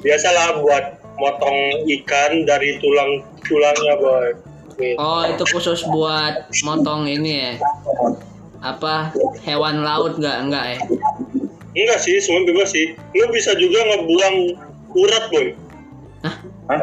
biasalah 0.02 0.62
buat 0.62 0.86
motong 1.22 1.58
ikan 2.02 2.46
dari 2.50 2.82
tulang 2.82 3.22
tulangnya 3.46 3.94
boy. 4.02 4.28
Oh, 4.98 5.22
itu 5.30 5.44
khusus 5.54 5.86
buat 5.94 6.50
motong 6.66 7.06
ini 7.06 7.32
ya. 7.38 7.54
Apa 8.62 9.14
hewan 9.46 9.86
laut 9.86 10.18
nggak 10.18 10.38
enggak 10.50 10.66
ya? 10.78 10.80
enggak 11.76 12.00
sih 12.04 12.20
semua 12.20 12.44
bebas 12.44 12.76
sih 12.76 12.96
lu 13.16 13.26
bisa 13.32 13.56
juga 13.56 13.80
ngebuang 13.80 14.36
urat 14.92 15.24
boy 15.32 15.48
Hah? 16.22 16.82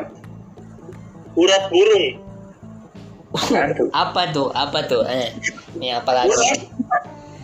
urat 1.39 1.63
burung? 1.71 2.07
Apa 3.93 4.21
tuh? 4.31 4.49
Apa 4.51 4.79
tuh? 4.85 5.03
Eh, 5.05 5.33
ini 5.75 5.93
apa 5.93 6.11
lagi? 6.13 6.31
urat 6.31 6.61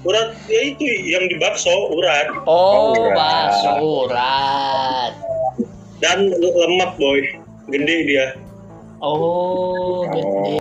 urat 0.05 0.29
ya 0.47 0.61
itu 0.69 0.85
yang 1.09 1.25
di 1.27 1.37
bakso 1.41 1.73
urat 1.91 2.29
Oh, 2.45 2.93
urat. 2.93 3.17
bakso 3.17 3.73
urat. 3.81 5.13
dan 5.99 6.29
lemak 6.37 6.93
boy 7.01 7.25
gede 7.73 7.97
dia 8.05 8.27
Oh, 9.01 10.05
gede. 10.09 10.21
Eh, 10.21 10.61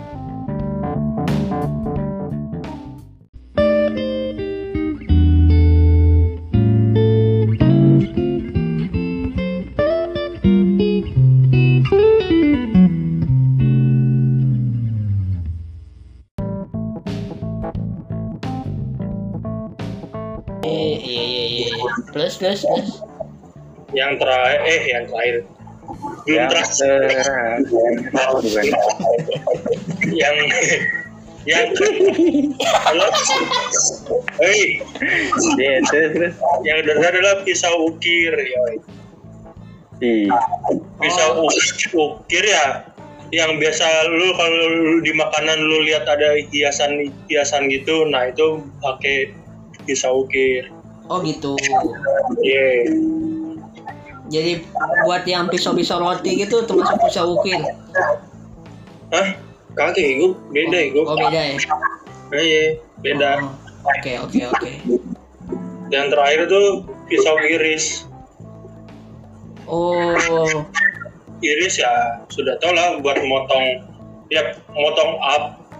Plus 22.34 22.66
plus. 22.66 22.88
yang 23.94 24.18
terakhir 24.18 24.58
eh 24.66 24.82
yang 24.90 25.04
terakhir. 25.06 25.34
Belum 26.26 26.34
Yang 26.34 26.46
terakhir. 26.50 26.98
Yang 30.10 30.36
yang 31.44 31.66
halo 32.88 33.06
hei. 34.40 34.80
Iya, 35.60 35.78
terus 35.92 36.08
terus. 36.16 36.34
yang 36.64 36.78
terakhir 36.82 37.20
adalah 37.20 37.34
pisau 37.44 37.92
ukir 37.92 38.32
yoi. 38.32 38.76
Ih, 40.02 40.26
pisau 40.98 41.44
uk- 41.44 41.94
ukir 41.94 42.44
ya. 42.48 42.88
Yang 43.30 43.60
biasa 43.60 43.86
lu 44.10 44.28
kalau 44.34 44.66
lu 44.72 44.94
di 45.04 45.12
makanan 45.14 45.58
lu 45.58 45.86
lihat 45.86 46.06
ada 46.06 46.38
hiasan 46.54 47.12
hiasan 47.30 47.66
gitu 47.66 48.06
nah 48.08 48.30
itu 48.30 48.62
pakai 48.78 49.34
pisau 49.84 50.22
ukir 50.22 50.70
Oh 51.08 51.20
gitu. 51.20 51.52
Iya. 52.40 52.66
Jadi 54.32 54.52
buat 55.04 55.22
yang 55.28 55.52
pisau-pisau 55.52 56.00
roti 56.00 56.40
gitu 56.40 56.64
termasuk 56.64 56.96
pisau 57.04 57.36
ukir. 57.36 57.60
Hah? 59.12 59.28
Kagak, 59.74 59.98
gue 59.98 60.32
beda 60.54 60.76
ya, 60.78 60.88
gue. 60.94 61.02
Oh 61.04 61.16
beda 61.18 61.40
ya. 61.50 61.56
Iya, 62.32 62.64
beda. 63.04 63.30
Oh, 63.42 63.52
Oke 63.84 64.16
oke 64.16 64.40
oke. 64.48 64.70
Yang 65.92 66.06
terakhir 66.16 66.40
tuh 66.48 66.88
pisau 67.10 67.36
iris. 67.36 68.08
Oh 69.68 70.16
Iris 71.44 71.76
ya 71.76 72.24
sudah 72.32 72.56
tau 72.60 72.72
lah 72.72 72.96
buat 73.04 73.20
motong 73.20 73.84
ya 74.32 74.56
motong 74.72 75.20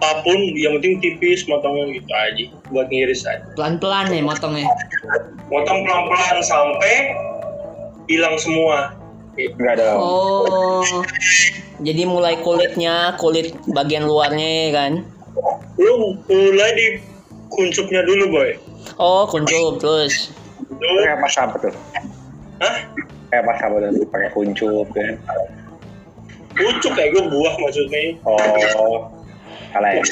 apa 0.05 0.21
pun 0.21 0.37
yang 0.53 0.77
penting 0.77 1.01
tipis 1.01 1.45
motongnya 1.49 1.97
gitu 1.97 2.11
aja 2.13 2.45
buat 2.69 2.87
ngiris 2.89 3.25
aja. 3.25 3.45
pelan-pelan 3.57 4.13
nih 4.13 4.21
motongnya. 4.21 4.69
Motong 5.49 5.79
pelan-pelan 5.85 6.39
sampai 6.45 6.93
hilang 8.05 8.37
semua. 8.37 8.93
enggak 9.35 9.81
ada. 9.81 9.99
Oh 9.99 10.85
jadi 11.83 12.07
mulai 12.07 12.39
kulitnya 12.39 13.19
kulit 13.19 13.51
bagian 13.75 14.07
luarnya 14.07 14.47
ya 14.47 14.69
kan. 14.71 14.91
Lu 15.75 16.15
mulai 16.31 16.71
di 16.71 16.87
kuncupnya 17.51 18.07
dulu 18.07 18.31
boy. 18.31 18.49
Oh 18.95 19.27
kuncup 19.27 19.83
terus. 19.83 20.31
Kayak 20.79 21.19
pas 21.19 21.35
apa 21.35 21.55
tuh? 21.59 21.75
hah? 22.63 22.75
Kayak 23.27 23.43
pas 23.43 23.59
apa 23.59 23.75
tuh? 23.83 24.07
Pakai 24.07 24.29
kuncup 24.31 24.87
kan? 24.95 25.19
Kuncuk 26.55 26.93
kayak 26.95 27.11
gue 27.11 27.23
buah 27.27 27.53
maksudnya. 27.59 28.15
Oh, 28.23 29.11
ya. 29.73 30.03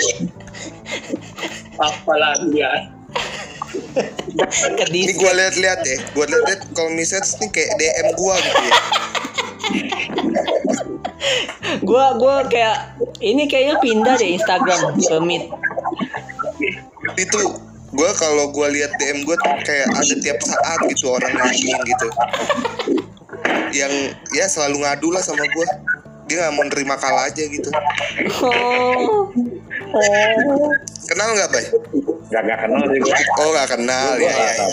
Apa 1.77 2.13
lagi 2.17 2.49
ya? 2.53 2.73
Ini 3.93 4.73
Kedis. 4.77 5.17
gue 5.17 5.31
lihat-lihat 5.33 5.79
ya, 5.85 5.97
gue 6.13 6.25
lihat 6.25 6.61
kalau 6.73 6.89
misalnya 6.93 7.25
ini 7.41 7.47
kayak 7.53 7.71
DM 7.77 8.07
gue 8.17 8.35
gitu 8.41 8.61
ya. 8.65 8.77
Gua 11.83 12.05
gua 12.19 12.45
kayak 12.51 12.99
ini 13.23 13.47
kayaknya 13.47 13.79
pindah 13.79 14.15
deh 14.19 14.35
Instagram 14.35 14.79
ke 14.99 15.17
Meet. 15.23 15.43
Itu 17.17 17.39
gue 17.93 18.09
kalau 18.17 18.49
gue 18.49 18.67
lihat 18.77 18.91
DM 18.97 19.23
gue 19.25 19.35
tuh 19.37 19.53
kayak 19.63 19.87
ada 19.93 20.15
tiap 20.21 20.39
saat 20.43 20.79
gitu 20.89 21.13
orang 21.13 21.33
nanyain 21.37 21.79
gitu. 21.85 22.07
Yang 23.73 23.93
ya 24.33 24.45
selalu 24.49 24.85
ngadu 24.85 25.07
lah 25.13 25.23
sama 25.23 25.45
gue. 25.45 25.67
Dia 26.27 26.35
nggak 26.39 26.53
mau 26.55 26.63
nerima 26.65 26.95
kalah 26.95 27.27
aja 27.27 27.43
gitu. 27.43 27.69
Oh. 28.43 29.27
Kenal 31.05 31.29
nggak, 31.35 31.49
Bay? 31.51 31.65
Gak, 32.33 32.49
gak 32.49 32.65
kenal 32.65 32.81
sih 32.89 32.97
gue. 32.97 33.13
Oh 33.37 33.53
nggak 33.53 33.69
kenal 33.77 34.17
ya 34.17 34.25
ya. 34.25 34.33
gak 34.33 34.57
ya. 34.57 34.65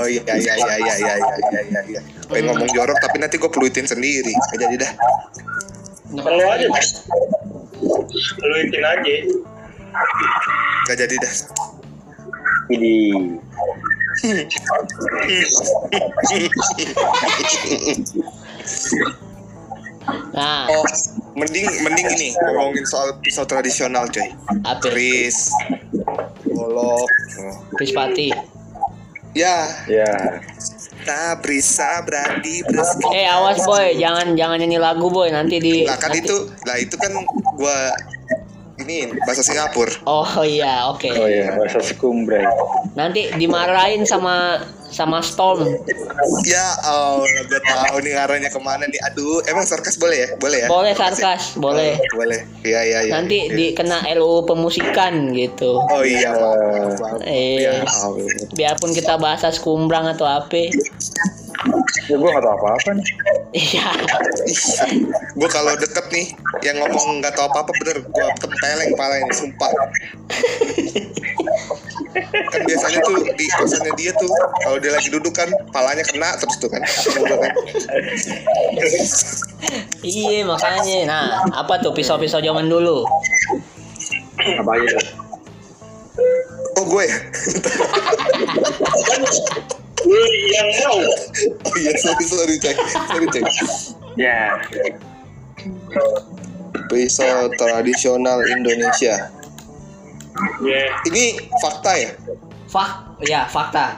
Oh 0.00 0.08
iya 0.08 0.32
iya 0.40 0.56
iya 0.56 0.80
iya 0.80 0.80
iya 0.80 0.96
iya 0.96 1.14
iya 1.20 1.60
iya. 1.68 1.80
iya. 1.84 2.00
Pengen 2.30 2.54
ngomong 2.54 2.70
jorok 2.72 2.96
tapi 3.04 3.20
nanti 3.20 3.36
gue 3.36 3.50
peluitin 3.52 3.84
sendiri. 3.84 4.32
Gak 4.32 4.64
jadi 4.64 4.80
dah. 4.80 4.96
Perlu 6.14 6.46
aja. 6.48 6.64
Peluitin 8.40 8.80
aja. 8.80 9.28
Gak 10.88 10.96
jadi 10.96 11.20
dah. 11.20 11.36
Jadi, 12.64 13.12
Nah, 20.32 20.66
Oh, 20.66 20.84
mending 21.32 21.64
mending 21.80 22.06
ini 22.12 22.28
ngomongin 22.36 22.84
soal 22.84 23.16
pisau 23.20 23.42
tradisional 23.42 24.04
coy. 24.06 24.28
apa? 24.62 24.80
Keris, 24.82 25.48
golok. 26.44 27.08
Oh. 27.40 27.54
Krispati. 27.74 28.28
Ya, 29.32 29.66
ya. 29.86 30.06
Tabrisa 31.04 32.00
beradi 32.00 32.64
beres. 32.64 32.96
Eh 33.10 33.26
awas 33.26 33.60
boy, 33.60 33.92
jangan 33.94 34.32
jangan 34.32 34.56
nyanyi 34.56 34.78
lagu 34.78 35.08
boy 35.08 35.28
nanti 35.28 35.58
di. 35.58 35.84
Lah 35.84 35.96
kan 35.96 36.10
nanti- 36.10 36.24
itu, 36.24 36.36
lah 36.64 36.76
itu 36.78 36.96
kan 36.96 37.12
gua 37.54 37.92
ini 38.76 39.12
bahasa 39.22 39.42
Singapura. 39.42 39.92
Oh 40.04 40.24
iya, 40.40 40.88
oke. 40.88 41.08
Oh 41.12 41.28
iya, 41.28 41.52
bahasa 41.54 41.82
skumbray. 41.82 42.46
Nanti 42.94 43.28
dimarahin 43.36 44.02
sama 44.02 44.64
sama 44.94 45.18
Storm. 45.20 45.66
Ya 46.46 46.66
Allah, 46.86 47.26
gue 47.26 47.60
tahu 47.60 47.98
nih 48.00 48.14
arahnya 48.14 48.46
ke 48.46 48.60
mana 48.62 48.86
nih. 48.86 49.02
Aduh, 49.10 49.42
emang 49.44 49.66
sarkas 49.66 49.98
boleh 49.98 50.22
ya? 50.22 50.28
Boleh 50.38 50.58
ya? 50.62 50.68
Boleh 50.70 50.94
sarkas, 50.94 51.58
boleh. 51.58 51.98
Oh, 51.98 52.22
boleh. 52.22 52.40
Iya 52.62 52.80
iya 52.86 52.98
iya. 53.04 53.12
Nanti 53.18 53.50
Iya. 53.50 53.74
dikena 53.74 54.06
RUU 54.14 54.46
pemusikan 54.46 55.34
gitu. 55.34 55.82
Oh 55.82 56.02
iya. 56.06 56.30
Iya. 57.26 57.82
Ya 57.82 57.84
Allah. 57.84 58.22
Biarpun 58.54 58.94
kita 58.94 59.18
bahasa 59.18 59.50
skumbrang 59.50 60.06
atau 60.06 60.30
apa. 60.30 60.70
Ya 62.06 62.14
gue 62.20 62.28
gak 62.28 62.44
tau 62.44 62.54
apa-apa 62.54 62.90
nih. 62.94 63.06
Iya. 63.54 63.86
gue 65.34 65.48
kalau 65.48 65.72
deket 65.74 66.06
nih 66.10 66.26
yang 66.62 66.76
ngomong 66.78 67.18
nggak 67.18 67.32
tahu 67.32 67.48
apa 67.48 67.64
apa 67.64 67.72
bener 67.80 67.96
gue 68.02 68.26
tempeleng 68.38 68.92
palanya 68.94 69.32
sumpah 69.32 69.70
kan 72.52 72.60
biasanya 72.66 72.98
tuh 73.02 73.16
di 73.34 73.46
kosannya 73.58 73.92
dia 73.98 74.12
tuh 74.14 74.30
kalau 74.62 74.78
dia 74.78 74.94
lagi 74.94 75.08
duduk 75.10 75.34
kan 75.34 75.50
palanya 75.74 76.06
kena 76.06 76.34
terus 76.38 76.56
tuh 76.62 76.70
kan 76.70 76.80
kan. 76.80 77.50
Iya 80.04 80.44
makanya. 80.46 80.98
Nah, 81.08 81.24
apa 81.56 81.80
tuh 81.80 81.90
pisau-pisau 81.96 82.38
zaman 82.38 82.68
dulu? 82.68 83.02
Apa 84.60 84.70
aja 84.78 84.88
tuh? 85.00 85.24
oh 86.74 86.84
gue 86.86 87.06
Lu 90.04 90.20
yang 90.52 90.68
mau. 90.84 90.98
oh 91.64 91.74
iya 91.80 91.92
sorry 91.96 92.24
sorry 92.28 92.54
cek 92.60 92.76
sorry 93.08 93.26
cek 93.30 93.44
Ya. 94.14 94.62
pisau 96.86 97.50
tradisional 97.58 98.38
Indonesia 98.46 99.26
Ya. 100.60 100.90
ini 101.06 101.38
fakta 101.58 101.92
ya 101.94 102.10
Fak, 102.66 102.90
ya 103.22 103.46
fakta. 103.46 103.94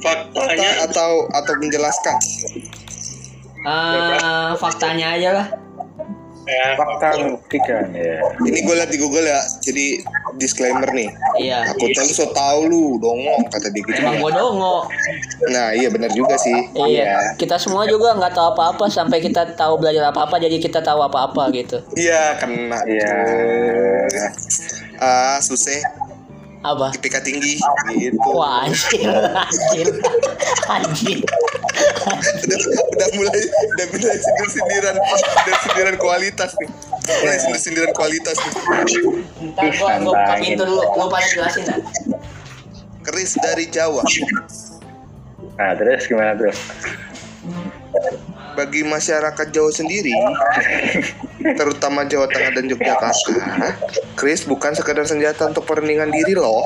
fakta 0.00 0.32
Faktanya 0.32 0.88
atau 0.88 1.28
atau 1.30 1.52
menjelaskan 1.60 2.16
Eh, 3.60 4.50
faktanya 4.56 5.12
aja 5.12 5.30
lah. 5.36 5.46
ya 6.48 6.74
Fakta 6.74 7.14
membuktikan 7.20 7.92
ya. 7.92 8.16
ini 8.42 8.64
gue 8.64 8.74
lihat 8.74 8.88
di 8.88 8.96
Google 8.96 9.22
ya 9.22 9.36
jadi 9.60 10.00
disclaimer 10.34 10.88
nih. 10.90 11.12
Iya. 11.36 11.68
Takutnya 11.68 12.02
lu 12.02 12.14
so 12.16 12.26
tau 12.32 12.64
lu, 12.64 12.96
dongong 12.96 13.44
kata 13.52 13.68
dia 13.68 13.84
gitu. 13.84 14.00
Emang 14.00 14.18
gue 14.18 14.32
dongo. 14.32 14.88
Nah 15.52 15.76
iya 15.76 15.92
benar 15.92 16.08
juga 16.10 16.40
sih. 16.40 16.56
Iya. 16.72 17.36
Kita 17.36 17.60
semua 17.60 17.84
juga 17.84 18.16
nggak 18.16 18.32
tahu 18.32 18.56
apa-apa 18.56 18.88
sampai 18.88 19.20
kita 19.20 19.52
tahu 19.52 19.76
belajar 19.76 20.08
apa-apa 20.08 20.40
jadi 20.40 20.56
kita 20.56 20.80
tahu 20.80 21.04
apa-apa 21.04 21.52
gitu. 21.52 21.84
Iya 21.94 22.40
kena. 22.40 22.80
Iya. 22.88 23.12
Ah 25.00 25.40
susah, 25.40 25.80
Apa? 26.60 26.92
IPK 26.92 27.16
tinggi. 27.24 27.56
Gitu. 27.96 28.20
Wah 28.36 28.68
anjir, 28.68 29.08
anjir, 29.32 29.88
anjir. 30.68 31.18
udah, 32.44 32.58
udah 32.68 33.08
mulai 33.16 33.42
udah 33.48 33.86
mulai 33.96 34.18
sindir 34.20 34.48
sindiran 34.52 34.96
udah 35.00 35.56
sindiran 35.64 35.96
kualitas 35.96 36.52
nih. 36.60 36.68
Mulai 37.24 37.38
sindir 37.40 37.60
sindiran 37.64 37.92
kualitas 37.96 38.36
nih. 38.36 38.52
Ntar 39.56 39.72
gua 39.80 39.90
gua 40.04 40.12
buka 40.20 40.34
pintu 40.36 40.62
dulu, 40.68 40.84
lu 40.84 41.04
pada 41.08 41.26
jelasin 41.32 41.64
dah. 41.64 41.78
keris 43.08 43.32
dari 43.40 43.64
Jawa. 43.72 44.04
Nah 45.56 45.72
terus 45.80 46.04
gimana 46.04 46.36
terus? 46.36 46.60
bagi 48.60 48.82
masyarakat 48.84 49.46
Jawa 49.54 49.70
sendiri 49.72 50.12
terutama 51.40 52.04
Jawa 52.04 52.28
Tengah 52.28 52.52
dan 52.56 52.64
Yogyakarta. 52.68 53.10
Keris 54.16 54.44
bukan 54.44 54.76
sekedar 54.76 55.04
senjata 55.08 55.48
untuk 55.48 55.64
perlindungan 55.64 56.12
diri 56.12 56.36
loh 56.36 56.64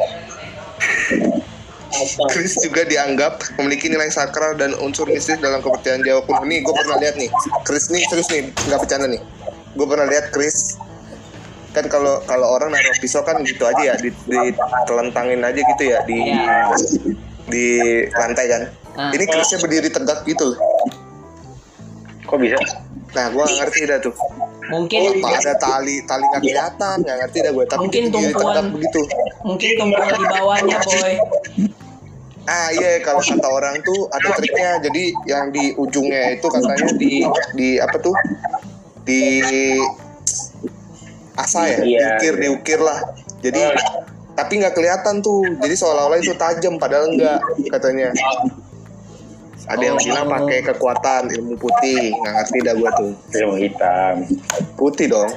keris 2.30 2.58
juga 2.58 2.82
dianggap 2.82 3.38
memiliki 3.60 3.86
nilai 3.86 4.10
sakral 4.10 4.58
dan 4.58 4.74
unsur 4.82 5.06
mistis 5.06 5.38
dalam 5.38 5.62
kepercayaan 5.62 6.02
Jawa 6.02 6.26
kuno 6.26 6.42
nih 6.42 6.58
gue 6.66 6.74
pernah 6.74 6.96
lihat 6.98 7.14
nih. 7.14 7.30
Keris 7.62 7.86
nih 7.94 8.02
serius 8.10 8.28
nih 8.34 8.42
nggak 8.50 8.80
bercanda 8.82 9.06
nih. 9.06 9.22
Gue 9.78 9.86
pernah 9.86 10.06
lihat 10.10 10.34
keris 10.34 10.78
kan 11.74 11.90
kalau 11.90 12.22
kalau 12.30 12.54
orang 12.54 12.70
naruh 12.70 12.98
pisau 13.02 13.26
kan 13.26 13.42
gitu 13.42 13.66
aja 13.66 13.82
ya 13.82 13.94
di, 13.98 14.10
ditelentangin 14.30 15.42
aja 15.42 15.58
gitu 15.58 15.82
ya 15.86 15.98
di 16.06 16.18
di 17.50 17.66
lantai 18.14 18.46
kan. 18.50 18.62
Ah. 18.94 19.10
ini 19.10 19.26
kerisnya 19.26 19.58
berdiri 19.58 19.90
tegak 19.90 20.22
gitu 20.22 20.54
loh. 20.54 20.58
Kok 22.26 22.38
bisa? 22.38 22.58
nah 23.14 23.30
gue 23.30 23.42
nggak 23.46 23.58
ngerti 23.62 23.80
dah 23.86 23.98
tuh 24.02 24.14
Mungkin 24.64 25.20
apa 25.20 25.28
ada 25.44 25.54
tali 25.60 26.00
tali 26.08 26.24
nggak 26.24 26.40
kelihatan 26.40 26.96
nggak 27.04 27.16
ngerti 27.20 27.38
dah 27.44 27.52
gue 27.52 27.64
tapi 27.68 27.80
Mungkin 27.84 28.02
tumpuan. 28.08 28.64
begitu. 28.72 29.00
mungkin 29.44 29.70
tumpuan 29.76 30.08
di 30.16 30.24
bawahnya 30.24 30.76
boy. 30.80 31.14
ah 32.44 32.68
iya 32.76 33.00
kalau 33.00 33.20
kata 33.24 33.48
orang 33.48 33.80
tuh 33.84 34.08
ada 34.12 34.28
triknya. 34.36 34.80
Jadi 34.84 35.04
yang 35.28 35.52
di 35.52 35.72
ujungnya 35.76 36.36
itu 36.36 36.46
katanya 36.48 36.92
di 36.96 37.24
di 37.56 37.68
apa 37.80 37.96
tuh? 38.00 38.16
Di 39.04 39.20
asa 41.36 41.60
ya? 41.68 41.78
Iya. 41.84 42.08
diukir 42.20 42.34
diukir 42.40 42.80
lah. 42.80 43.00
Jadi 43.44 43.60
tapi 44.34 44.52
nggak 44.64 44.74
kelihatan 44.76 45.20
tuh. 45.20 45.44
Jadi 45.60 45.74
seolah-olah 45.76 46.18
itu 46.20 46.32
tajam 46.40 46.80
padahal 46.80 47.12
enggak 47.12 47.40
katanya 47.68 48.12
ada 49.64 49.80
yang 49.82 49.96
bilang 49.96 50.26
pakai 50.26 50.58
kekuatan 50.62 51.22
ilmu 51.30 51.54
putih 51.56 52.12
nggak 52.14 52.32
ngerti 52.34 52.58
dah 52.60 52.74
gua 52.74 52.90
tuh 52.92 53.12
Ilmu 53.32 53.56
hitam. 53.56 54.14
putih 54.74 55.06
dong 55.08 55.30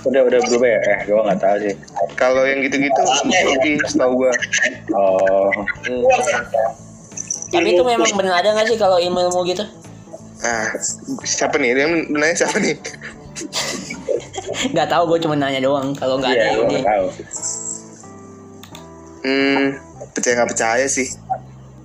Udah 0.00 0.24
udah 0.24 0.40
berubah 0.40 0.64
ya? 0.66 0.80
Eh 0.80 0.98
gue 1.04 1.20
nggak 1.20 1.38
tahu 1.38 1.56
sih. 1.60 1.74
kalau 2.14 2.40
yang 2.42 2.64
gitu-gitu 2.64 3.00
putih 3.20 3.76
setahu 3.84 4.12
gua 4.18 4.32
Oh. 4.90 5.52
Hmm. 5.84 6.00
Tapi 7.50 7.68
itu 7.70 7.82
memang 7.82 8.08
benar 8.14 8.40
ada 8.40 8.54
nggak 8.54 8.66
sih 8.66 8.78
kalau 8.78 8.96
ilmu-ilmu 8.96 9.44
gitu? 9.44 9.64
ah 10.40 10.72
siapa 11.20 11.60
nih 11.60 11.76
yang 11.76 11.92
nanya 12.08 12.32
siapa 12.34 12.56
nih 12.56 12.80
Nggak 14.70 14.88
tahu, 14.88 15.02
gue 15.06 15.18
cuma 15.20 15.34
nanya 15.34 15.60
doang. 15.60 15.92
Kalau 15.94 16.16
nggak 16.16 16.32
ada 16.32 16.42
Iya 16.42 16.52
gue 16.54 16.64
ini. 16.66 16.80
tahu. 16.82 17.06
hmm 19.20 19.64
percaya 20.10 20.32
nggak 20.34 20.50
percaya 20.50 20.86
sih 20.86 21.08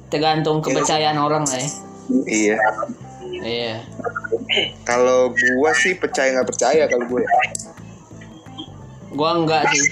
Tergantung 0.10 0.62
kepercayaan 0.62 1.18
orang 1.18 1.44
lah 1.46 1.60
ya. 1.60 1.70
iya 2.30 2.58
Iya. 3.46 3.76
Kalau 4.82 5.30
gua 5.30 5.72
sih 5.78 5.94
percaya 5.94 6.34
nggak 6.34 6.50
percaya 6.50 6.84
kalau 6.90 7.06
gue. 7.06 7.24
Gua 9.14 9.30
enggak 9.38 9.70
sih. 9.70 9.86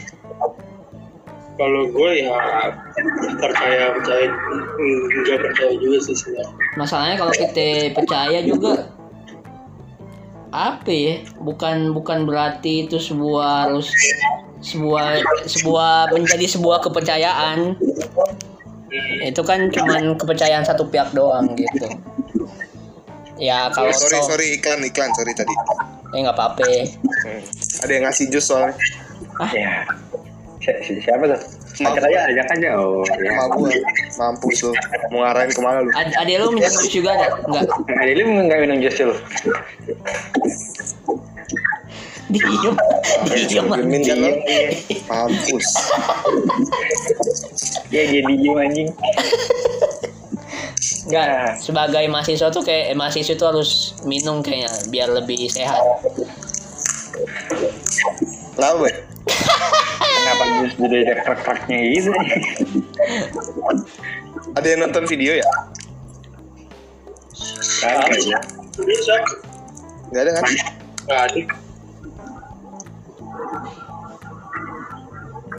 Kalau 1.53 1.85
gue 1.85 2.11
ya 2.17 2.33
percaya 3.37 3.93
percaya 3.93 4.25
nggak 4.25 5.39
percaya 5.45 5.73
juga 5.77 5.97
sih 6.01 6.15
sebenarnya. 6.17 6.53
Masalahnya 6.81 7.15
kalau 7.21 7.33
kita 7.33 7.93
percaya 7.93 8.39
juga 8.41 8.89
apa 10.49 10.89
ya? 10.89 11.21
Bukan 11.37 11.93
bukan 11.93 12.25
berarti 12.25 12.89
itu 12.89 12.97
sebuah 12.97 13.69
harus 13.69 13.93
sebuah 14.65 15.21
sebuah 15.45 16.09
menjadi 16.17 16.57
sebuah 16.57 16.81
kepercayaan. 16.89 17.77
Itu 19.23 19.41
kan 19.41 19.67
cuman 19.67 20.13
kepercayaan 20.15 20.61
satu 20.61 20.85
pihak 20.85 21.11
doang 21.11 21.49
gitu. 21.53 21.87
Ya 23.35 23.67
kalau 23.69 23.89
sorry 23.91 24.15
toh- 24.15 24.27
sorry 24.29 24.47
iklan 24.53 24.79
iklan 24.81 25.09
sorry 25.13 25.33
tadi. 25.33 25.53
ya 26.13 26.21
nggak 26.21 26.37
apa-apa. 26.37 26.61
Hmm. 26.61 27.41
Ada 27.81 27.91
yang 27.91 28.03
ngasih 28.05 28.25
jus 28.29 28.45
soalnya. 28.45 28.77
Ya. 29.49 29.81
Si- 30.59 30.79
si- 30.81 31.01
siapa 31.01 31.25
tuh? 31.25 31.41
Ajak 31.73 32.05
aja, 32.05 32.19
ajak 32.29 32.47
aja. 32.53 32.69
Oh, 32.77 33.01
ya. 33.17 33.33
Sama 33.33 33.45
gua 33.51 33.73
mampus 34.15 34.61
lu. 34.61 34.71
Mau 35.09 35.25
ngarahin 35.25 35.49
ke 35.49 35.57
mana 35.59 35.81
lu? 35.81 35.89
Ad 35.91 36.13
ada 36.13 36.33
lu 36.37 36.53
minum 36.53 36.69
jus 36.69 36.87
juga 36.87 37.17
ada? 37.17 37.33
Enggak. 37.49 37.65
Ada 37.89 38.11
lu 38.13 38.23
nggak 38.45 38.59
minum 38.61 38.77
jus 38.77 38.95
lu? 39.01 39.15
Diem. 42.29 42.73
Diem 43.27 43.65
anjing. 43.67 44.21
Mampus. 45.09 45.67
Ya 47.93 48.09
jadi 48.09 48.33
diem 48.41 48.57
anjing. 48.57 48.89
Enggak, 51.03 51.61
sebagai 51.61 52.05
mahasiswa 52.09 52.49
tuh 52.49 52.65
kayak 52.65 52.89
eh, 52.89 52.97
mahasiswa 52.97 53.37
itu 53.37 53.45
harus 53.45 53.93
minum 54.01 54.41
kayaknya 54.41 54.71
biar 54.89 55.13
lebih 55.13 55.45
sehat. 55.45 55.77
Lah, 58.57 58.73
boy. 58.81 58.89
Kenapa 59.93 60.43
jus 60.63 60.73
jadi 60.81 60.95
ada 61.05 61.21
krak-kraknya 61.21 61.77
gitu? 61.93 62.09
Ada 64.57 64.67
yang 64.73 64.79
nonton 64.89 65.05
video 65.05 65.37
ya? 65.37 65.47
Kagak 67.83 68.19
ya. 68.25 68.39
Bisa 68.79 69.15
Gak 70.13 70.21
ada 70.23 70.31
kan? 70.33 70.43
nggak 71.03 71.21
ada. 71.29 71.41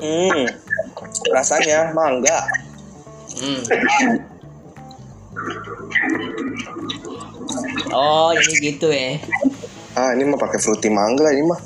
Hmm. 0.00 0.46
Rasanya 1.30 1.94
mangga. 1.94 2.38
Hmm. 3.34 3.60
Oh, 7.94 8.30
jadi 8.34 8.54
gitu 8.74 8.88
ya. 8.90 9.18
Ah, 9.94 10.10
ini 10.14 10.26
mah 10.26 10.38
pakai 10.38 10.58
fruity 10.58 10.90
mangga 10.90 11.30
ini 11.30 11.46
mah. 11.46 11.60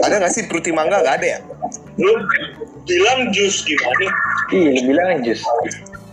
Ada 0.00 0.16
nggak 0.20 0.32
sih 0.32 0.44
fruity 0.48 0.72
mangga? 0.72 1.04
Gak 1.04 1.20
ada 1.20 1.26
ya? 1.26 1.38
Lu 2.00 2.16
bilang 2.88 3.28
jus 3.32 3.62
gimana? 3.68 4.08
Iya, 4.48 4.70
lu 4.80 4.80
bilang 4.92 5.20
jus. 5.20 5.44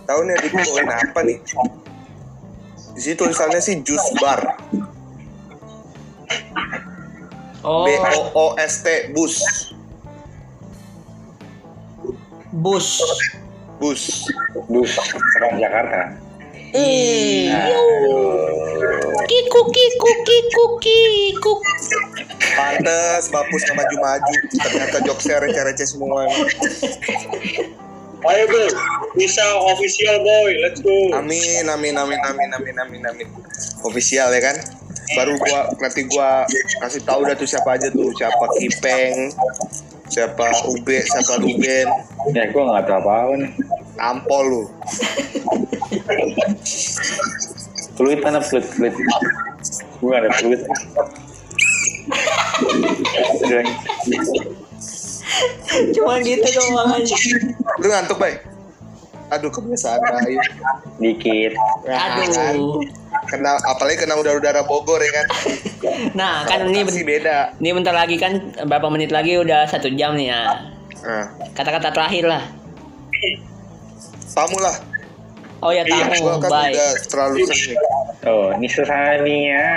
Tahu 0.04 0.20
nih 0.28 0.34
adik 0.40 0.52
bawain 0.52 0.88
apa 0.88 1.20
nih? 1.24 1.36
Di 2.96 3.00
situ 3.00 3.20
tulisannya 3.24 3.60
sih 3.60 3.80
jus 3.80 4.04
bar. 4.20 4.56
Oh, 7.64 7.84
B 7.84 7.88
O 7.96 8.20
O 8.36 8.44
S 8.60 8.84
T 8.84 9.12
bus. 9.12 9.40
Bus. 12.58 13.00
Bus. 13.78 14.26
Bus 14.66 14.92
orang 15.38 15.54
Jakarta. 15.62 16.02
Iyo. 16.74 17.82
Kiku 19.24 19.60
kiku 19.72 20.10
kiku 20.26 20.64
kiku. 20.82 21.52
Pantes, 22.58 23.30
bapus 23.30 23.62
nggak 23.70 23.76
maju-maju. 23.78 24.34
Ternyata 24.52 24.98
jokesnya 25.06 25.36
receh-receh 25.46 25.86
semua. 25.86 26.26
Ayo 28.18 28.44
bro, 28.50 28.66
bisa 29.14 29.40
official 29.70 30.18
boy, 30.26 30.50
let's 30.66 30.82
go. 30.82 30.90
Amin, 31.14 31.70
amin, 31.70 31.94
amin, 31.94 32.18
amin, 32.26 32.50
amin, 32.50 32.76
amin, 32.82 33.02
amin. 33.06 33.28
Official 33.86 34.34
ya 34.34 34.42
kan? 34.42 34.58
Baru 35.14 35.38
gua 35.38 35.70
nanti 35.78 36.02
gua 36.10 36.42
kasih 36.82 37.06
tahu 37.06 37.24
dah 37.24 37.38
tuh 37.38 37.46
siapa 37.46 37.78
aja 37.78 37.88
tuh, 37.94 38.10
siapa 38.18 38.44
Kipeng, 38.58 39.32
siapa 40.08 40.44
Ube, 40.68 41.04
siapa 41.04 41.40
Ruben, 41.40 41.86
Ya, 42.34 42.44
gue 42.50 42.62
nggak 42.62 42.84
tahu 42.88 42.98
apa-apa 43.00 43.34
nih. 43.40 43.50
Ampol 43.98 44.42
lu. 44.48 44.62
Fluid 47.96 48.20
mana 48.20 48.40
fluid 48.42 48.66
fluid? 48.66 48.94
Gue 50.02 50.08
nggak 50.08 50.22
ada 50.24 50.30
fluid. 50.38 50.60
Udah, 53.44 53.62
Cuma 55.94 56.18
gitu 56.24 56.48
doang 56.56 56.90
aja. 56.96 57.16
Lu 57.78 57.86
ngantuk, 57.86 58.18
Bay? 58.18 58.40
Aduh, 59.28 59.52
kebiasaan 59.52 60.00
Bay. 60.00 60.34
dikit. 60.98 61.52
Aduh. 61.86 62.80
Kena 63.28 63.60
apalagi 63.62 63.98
kena 63.98 64.16
udara-udara 64.16 64.64
Bogor 64.64 64.98
ya 64.98 65.12
kan? 65.14 65.26
Nah, 66.10 66.42
kan 66.42 66.66
ini 66.66 66.82
Pasti 66.82 67.02
beda. 67.02 67.54
ini 67.58 67.70
bentar 67.70 67.90
lagi 67.92 68.18
kan 68.18 68.34
berapa 68.60 68.86
menit 68.88 69.10
lagi 69.10 69.34
udah 69.34 69.62
satu 69.64 69.90
jam 69.90 70.14
nih 70.14 70.30
ya. 70.30 70.42
Nah, 71.00 71.26
Kata-kata 71.52 71.90
terakhir 71.90 72.26
lah. 72.26 72.42
tamu 74.28 74.58
lah. 74.58 74.74
Oh 75.58 75.70
ya 75.70 75.82
Iya, 75.82 76.06
tamu, 76.06 76.22
Gua 76.24 76.38
kan 76.38 76.50
baik. 76.50 76.74
udah 76.74 76.90
terlalu 77.06 77.36
sering. 77.46 77.78
Oh, 78.24 78.50
Nisa 78.56 78.82
Sania. 78.82 79.66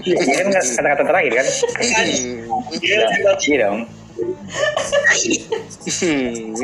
Iya, 0.00 0.16
ini 0.16 0.32
kan 0.32 0.46
kata-kata 0.54 1.02
terakhir 1.04 1.32
kan? 1.34 1.46
Iya, 2.78 2.98
Iya 3.46 3.56
dong. 3.60 3.78
Hmm. 5.88 6.54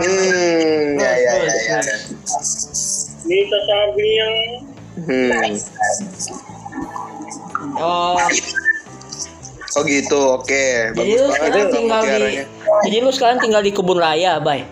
Hmm, 0.00 0.96
ya 0.96 1.12
ya 1.12 1.32
ya. 1.44 1.78
ya. 1.80 1.96
Sabi 3.68 4.06
yang 4.16 4.34
Hmm. 5.00 5.32
Oh, 7.80 8.18
Oh 9.78 9.86
gitu, 9.86 10.18
oke. 10.34 10.50
jadi 10.50 10.98
Bagus 10.98 11.14
lu 11.14 11.30
banget 11.30 11.38
sekarang 11.38 11.54
itu 11.54 11.70
tinggal 11.78 12.02
di. 12.02 12.42
Jadi 12.90 12.96
lu 12.98 13.10
sekarang 13.14 13.38
tinggal 13.38 13.62
di 13.62 13.70
kebun 13.70 13.98
raya, 14.02 14.42
Bay. 14.42 14.66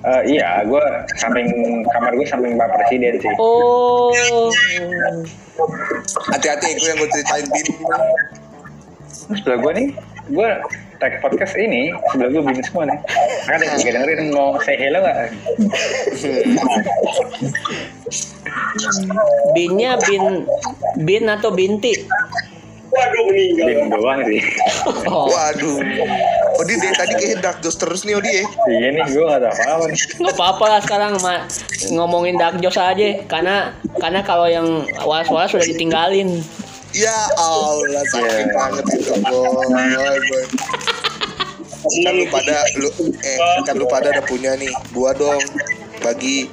Eh, 0.00 0.22
iya, 0.36 0.64
gue 0.64 0.84
samping 1.16 1.48
kamar 1.88 2.12
gue 2.16 2.24
samping 2.28 2.60
Pak 2.60 2.68
Presiden 2.76 3.16
sih. 3.20 3.32
Oh. 3.40 4.12
Hati-hati, 6.32 6.76
gue 6.76 6.88
yang 6.88 6.98
gue 7.00 7.08
ceritain 7.08 7.46
bin. 7.48 7.66
Sebelah 9.30 9.58
gue 9.62 9.72
nih, 9.78 9.88
gue 10.34 10.48
tag 10.98 11.22
podcast 11.22 11.54
ini 11.56 11.94
sebelah 12.10 12.28
gue 12.34 12.42
bin 12.42 12.62
semua 12.66 12.84
nih. 12.90 12.98
Ada 13.46 13.62
yang 13.62 13.78
dengerin 14.02 14.30
mau 14.34 14.58
say 14.62 14.74
hello 14.74 15.00
nggak? 15.00 15.18
Binnya 19.54 19.94
bin 20.02 20.46
bin 21.06 21.24
atau 21.30 21.54
binti? 21.54 21.94
waduh 22.90 23.22
meninggal. 23.30 23.66
Bin 23.70 23.80
doang 23.86 24.20
sih. 24.26 24.42
Oh, 25.06 25.30
Waduh. 25.30 25.78
Oh, 26.58 26.64
dia 26.66 26.76
dari 26.76 26.94
tadi 26.98 27.14
kayak 27.16 27.38
dark 27.40 27.58
Joss 27.64 27.78
terus 27.78 28.02
nih, 28.04 28.18
Odi 28.18 28.42
ya. 28.42 28.44
Iya 28.68 28.88
nih, 28.98 29.04
gue 29.14 29.24
nggak 29.24 29.40
tahu 29.40 29.54
apa-apa 29.54 29.84
nih. 29.88 29.98
nggak 30.20 30.34
apa-apa 30.36 30.64
lah 30.66 30.80
sekarang 30.82 31.12
ma 31.22 31.34
ngomongin 31.94 32.36
dark 32.36 32.58
jokes 32.60 32.76
aja 32.76 33.22
karena 33.30 33.72
karena 34.02 34.20
kalau 34.26 34.50
yang 34.50 34.84
waras-waras 35.06 35.54
sudah 35.54 35.64
ditinggalin. 35.64 36.42
Ya 36.90 37.14
Allah, 37.32 38.02
sakit 38.04 38.26
Yeah. 38.26 38.50
banget 38.50 38.84
itu, 38.98 39.14
boy. 39.22 40.44
Kan 41.80 42.12
lu 42.12 42.26
pada 42.28 42.56
lu 42.76 42.88
eh 43.24 43.38
kan 43.64 43.74
lu 43.74 43.86
pada 43.86 44.10
udah 44.10 44.24
punya 44.24 44.52
nih. 44.54 44.68
Gua 44.90 45.14
dong 45.14 45.40
bagi 46.00 46.50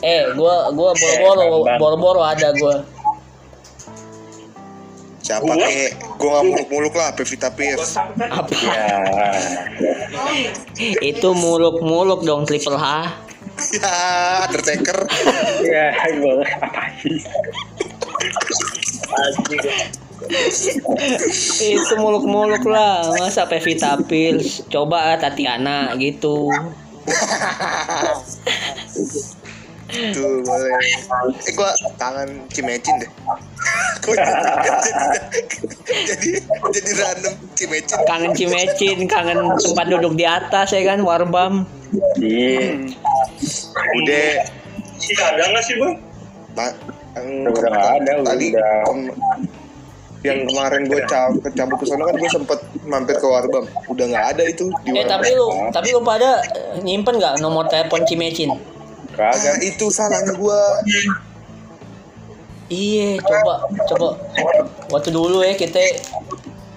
Eh, 0.00 0.34
gua 0.34 0.72
gua 0.72 0.90
boro-boro 0.92 1.46
boro-boro 1.78 2.20
ada 2.20 2.50
gua. 2.54 2.82
siapa 5.20 5.56
kek? 5.56 5.96
Gua 6.16 6.28
nggak 6.34 6.44
muluk-muluk 6.46 6.94
lah, 6.94 7.08
Pevita 7.12 7.48
Pierce. 7.48 7.96
Apa? 7.96 8.52
Ya, 8.60 8.92
Itu 11.00 11.32
muluk-muluk 11.32 12.24
dong 12.24 12.44
triple 12.44 12.76
H. 12.76 13.08
Ya, 13.72 13.94
Undertaker. 14.44 15.06
ya, 15.62 15.86
gue 15.94 16.42
apa 16.58 16.82
sih? 16.98 17.22
Itu 21.60 21.94
muluk-muluk 21.98 22.64
lah. 22.64 23.12
Masa 23.18 23.44
Pevita 23.44 23.98
Pills? 24.06 24.64
Coba 24.70 25.14
ah, 25.14 25.16
Tatiana 25.20 25.92
gitu. 25.98 26.48
Tuh, 29.94 30.42
boleh. 30.42 30.74
Eh, 30.80 31.52
gua 31.54 31.70
kangen 32.00 32.42
Cimecin 32.50 32.98
deh. 32.98 33.10
Jadi, 34.04 34.20
jadi 36.04 36.28
jadi 36.72 36.90
random 36.98 37.34
Cimecin. 37.54 37.98
Kangen 38.08 38.32
Cimecin, 38.34 38.98
kangen 39.06 39.38
tempat 39.60 39.86
duduk 39.86 40.18
di 40.18 40.26
atas 40.26 40.74
ya 40.74 40.82
kan, 40.82 41.04
warbam. 41.04 41.68
Iya, 42.18 42.90
Udah, 44.02 44.30
Sih 44.98 45.14
ada 45.20 45.42
nggak 45.52 45.62
sih 45.62 45.74
bang? 45.78 45.94
Pak. 46.56 47.03
Yang 47.14 47.26
Udah 47.48 47.72
ada, 47.94 48.10
udah- 48.12 48.26
tadi 48.26 48.46
udah. 48.50 48.72
kem- 48.84 49.14
yang 50.24 50.40
kemarin 50.42 50.88
gue 50.88 51.04
cabut 51.04 51.44
cabut 51.52 51.76
ke 51.76 51.84
sana 51.84 52.02
kan 52.02 52.16
gue 52.16 52.30
sempet 52.32 52.56
mampir 52.82 53.12
ke 53.14 53.26
Warbam 53.26 53.60
udah 53.86 54.04
nggak 54.08 54.26
ada 54.32 54.42
itu 54.42 54.72
di 54.80 54.90
Eh 54.90 55.04
tapi 55.04 55.28
lu 55.30 55.52
tapi 55.68 55.92
lu 55.92 56.00
pada 56.00 56.40
eh, 56.40 56.80
nyimpen 56.80 57.20
nggak 57.20 57.38
nomor 57.38 57.68
telepon 57.68 58.00
Cimecin? 58.02 58.48
ah, 58.48 58.56
kagak. 59.30 59.60
itu 59.62 59.84
salahnya 59.86 60.32
gue 60.32 60.58
Iya, 62.64 63.20
coba 63.20 63.68
coba 63.86 64.08
waktu 64.88 65.12
dulu 65.12 65.44
ya 65.44 65.52
kita 65.52 65.76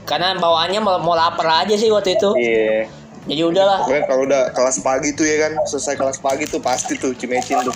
karena 0.04 0.36
bawaannya 0.36 0.80
mau, 0.80 1.00
mau 1.00 1.16
lapar 1.16 1.64
aja 1.64 1.74
sih 1.74 1.88
waktu 1.88 2.20
itu. 2.20 2.30
Iya. 2.36 2.92
Jadi 3.28 3.44
udahlah. 3.44 3.84
gue 3.84 4.00
kalau 4.08 4.24
udah 4.24 4.56
kelas 4.56 4.80
pagi 4.80 5.12
tuh 5.12 5.28
ya 5.28 5.48
kan 5.48 5.60
selesai 5.68 6.00
kelas 6.00 6.18
pagi 6.24 6.48
tuh 6.48 6.64
pasti 6.64 6.96
tuh 6.96 7.12
Cimecin 7.12 7.60
tuh 7.60 7.76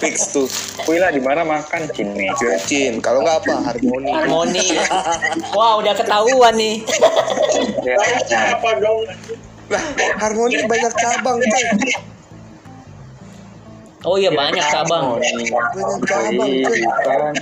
fix 0.00 0.32
tuh 0.32 0.48
Wih 0.88 0.96
lah 0.96 1.12
di 1.12 1.20
mana 1.20 1.44
makan 1.44 1.84
cine? 1.92 2.32
Cimecin 2.40 3.04
kalau 3.04 3.20
nggak 3.20 3.44
apa 3.44 3.60
Harmoni 3.60 4.08
Harmoni. 4.08 4.66
Wah, 5.52 5.76
udah 5.76 5.92
ketahuan 5.92 6.56
nih. 6.56 6.80
Ya, 7.84 7.94
Tahu 8.00 8.14
siapa 8.24 8.68
dong? 8.80 9.00
nah 9.68 9.82
Harmoni 10.16 10.64
banyak 10.64 10.92
cabang 10.96 11.38
coy 11.42 11.64
Oh 14.06 14.14
iya 14.16 14.30
banyak 14.30 14.62
cabang. 14.70 15.18
banyak 15.18 16.00
cabang 16.06 16.50
kan. 17.04 17.34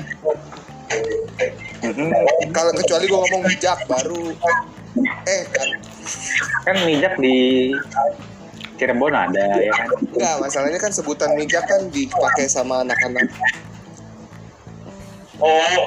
Kalau 2.50 2.72
kecuali 2.72 3.04
gue 3.04 3.18
ngomong 3.20 3.42
bijak 3.44 3.78
baru 3.84 4.32
eh 5.26 5.42
kan 5.50 5.68
Kan 6.64 6.76
mijak 6.84 7.16
di 7.20 7.70
Cirebon 8.74 9.14
ada 9.14 9.62
ya 9.62 9.70
kan. 9.70 9.86
Enggak, 10.02 10.34
masalahnya 10.42 10.80
kan 10.82 10.90
sebutan 10.90 11.30
mijak 11.38 11.62
kan 11.68 11.86
dipakai 11.94 12.50
sama 12.50 12.82
anak-anak. 12.82 13.30
Oh, 15.38 15.86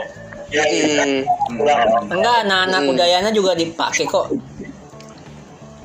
yang 0.51 0.67
Hmm. 0.67 1.23
ulang. 1.59 2.07
Enggak, 2.07 2.37
anak-anak 2.47 2.81
Hmm. 2.83 2.91
Udayana 2.95 3.29
juga 3.35 3.51
dipakai 3.55 4.05
kok. 4.07 4.31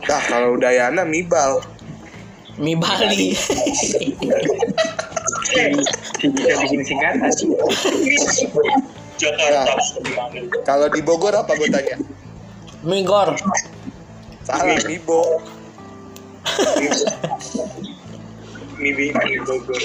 Nah, 0.02 0.22
kalau 0.26 0.58
Udayana 0.58 1.06
Mibal. 1.06 1.62
Mie 2.60 2.76
Bali. 2.76 3.32
Si 3.32 4.12
bisa 6.28 6.54
bikin 6.60 6.84
singkatan. 6.84 7.32
Jakarta. 9.16 9.72
Kalau 10.62 10.86
di 10.92 11.00
Bogor 11.00 11.32
apa 11.32 11.56
gue 11.56 11.68
tanya? 11.72 11.96
Mie 12.84 13.06
Gor. 13.06 13.32
Salah, 14.42 14.78
Mibo. 14.90 15.38
Mie 18.82 18.92
Mie 18.98 19.38
Bogor. 19.46 19.82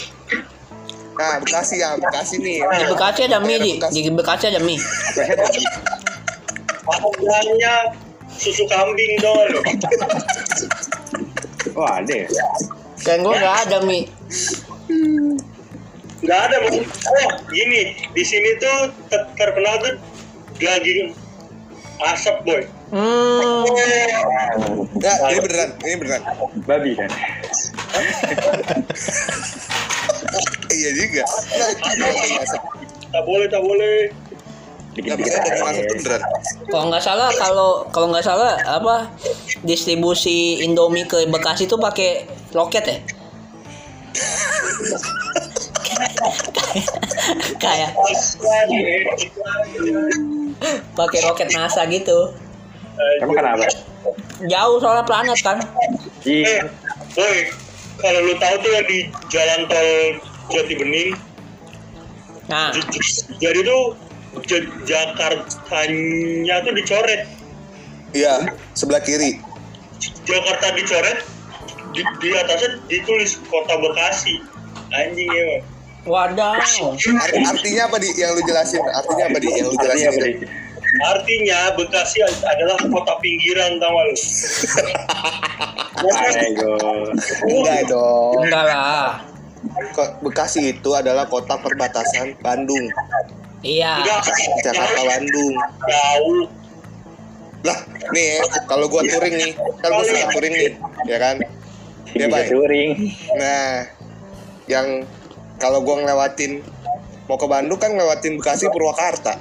Nah, 1.18 1.41
Bekasi 1.41 1.82
ya, 1.82 1.97
Bekasi 1.97 2.41
nih. 2.41 2.62
Di 2.62 2.86
Bekasi 2.89 3.26
ada 3.26 3.41
mie, 3.41 3.58
di, 3.58 3.72
Bekasi. 3.78 4.01
di 4.05 4.12
Bekasi 4.14 4.45
ada 4.53 4.62
mie. 4.62 4.82
Harganya 6.88 7.74
susu 8.38 8.66
kambing 8.70 9.14
dong. 9.22 9.49
Wah 11.78 12.01
ada 12.01 12.14
ya. 12.26 12.30
Kan 13.05 13.22
gua 13.22 13.38
nggak 13.38 13.58
ada 13.70 13.78
mie. 13.86 14.10
Nggak 16.26 16.39
ada. 16.49 16.55
Oh, 16.74 17.30
gini, 17.53 17.97
di 18.14 18.24
sini 18.26 18.58
tuh 18.58 18.93
ter- 19.10 19.30
terkenal 19.38 19.78
tuh 19.86 19.93
daging 20.58 21.14
asap 22.02 22.36
boy. 22.45 22.62
Hmm. 22.93 23.66
Ya, 25.02 25.14
ini 25.34 25.39
beneran, 25.43 25.70
ini 25.84 25.95
beneran. 25.98 26.22
Babi 26.66 26.91
kan. 26.95 27.10
Iya 30.68 30.93
juga. 30.93 31.24
Tak 33.10 33.24
boleh, 33.26 33.48
tak 33.50 33.64
boleh. 33.66 34.14
Itu 34.93 35.10
beneran. 35.10 36.22
Kalau 36.70 36.86
nggak 36.93 37.02
salah, 37.02 37.30
kalau 37.34 37.89
kalau 37.89 38.14
nggak 38.14 38.26
salah 38.26 38.62
apa 38.62 39.10
distribusi 39.66 40.62
Indomie 40.62 41.10
ke 41.10 41.26
Bekasi 41.26 41.66
tuh 41.66 41.82
pakai 41.82 42.30
roket 42.54 42.86
ya? 42.86 42.98
Kayak 47.57 47.91
pakai 50.95 51.19
roket 51.25 51.49
NASA 51.53 51.85
gitu. 51.89 52.33
Kamu 53.21 53.33
kenapa? 53.33 53.65
Jauh 54.49 54.77
soalnya 54.81 55.05
planet 55.05 55.38
kan. 55.45 55.57
Eh, 56.25 56.43
Iya. 56.43 56.65
boy, 57.13 57.38
kalau 58.01 58.19
lu 58.25 58.33
tahu 58.41 58.55
tuh 58.61 58.71
yang 58.73 58.85
di 58.89 58.99
jalan 59.29 59.61
tol 59.69 59.89
Jati 60.53 60.73
Bening, 60.77 61.11
Nah, 62.47 62.71
jadi 63.43 63.59
tuh 63.67 63.99
Jakartanya 64.88 66.55
tuh 66.63 66.73
dicoret. 66.73 67.27
Iya, 68.15 68.55
sebelah 68.71 69.03
kiri. 69.03 69.43
Jakarta 70.23 70.71
dicoret, 70.71 71.27
di, 71.91 72.01
di 72.23 72.29
atasnya 72.31 72.79
ditulis 72.88 73.35
Kota 73.51 73.75
Bekasi. 73.75 74.39
Anjing 74.95 75.27
ya. 75.27 75.59
Wadaw. 76.08 76.55
Art- 76.55 77.38
artinya 77.55 77.82
apa 77.91 77.97
di 77.99 78.10
yang 78.16 78.32
lu 78.34 78.41
jelasin? 78.47 78.82
Artinya 78.82 79.24
apa 79.30 79.38
di 79.38 79.47
yang 79.51 79.68
lu 79.68 79.76
Artinya 79.76 79.84
jelasin? 79.84 80.10
apa 80.10 80.28
itu? 80.32 80.47
artinya 80.97 81.60
Bekasi 81.76 82.18
adalah 82.24 82.80
kota 82.80 83.14
pinggiran 83.22 83.76
tau 83.78 83.91
gak 83.91 84.05
lu 84.08 84.16
Ayo. 86.18 86.74
Enggak 87.43 87.82
dong. 87.91 88.34
Enggak 88.45 88.64
lah. 88.66 89.20
Bekasi 90.24 90.72
itu 90.74 90.89
adalah 90.95 91.28
kota 91.28 91.60
perbatasan 91.60 92.38
Bandung. 92.39 92.88
Iya. 93.66 93.99
enggak 94.05 94.22
Jakarta 94.64 95.01
Bandung. 95.05 95.53
jauh 95.86 96.45
Lah, 97.66 97.78
nih 98.14 98.38
kalau 98.70 98.86
gua 98.86 99.01
touring 99.03 99.34
nih, 99.34 99.51
kan 99.82 99.89
gua 99.89 100.05
suka 100.05 100.30
touring 100.30 100.53
nih, 100.55 100.72
ya 101.10 101.18
kan? 101.18 101.36
Ya, 102.14 102.30
Bay. 102.30 102.47
touring. 102.47 102.89
Nah, 103.36 103.89
yang 104.70 105.03
kalau 105.58 105.82
gua 105.82 105.99
ngelewatin 105.99 106.62
mau 107.26 107.36
ke 107.36 107.45
Bandung 107.45 107.76
kan 107.76 107.91
ngelewatin 107.91 108.38
Bekasi 108.38 108.70
Purwakarta. 108.70 109.36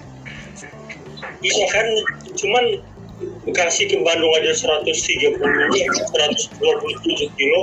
iya 1.39 1.67
kan 1.69 1.87
cuman 2.35 2.65
Bekasi 3.45 3.87
ke 3.87 3.97
Bandung 4.01 4.29
aja 4.35 4.53
130 4.53 5.41
127 5.41 6.61
kilo 7.33 7.61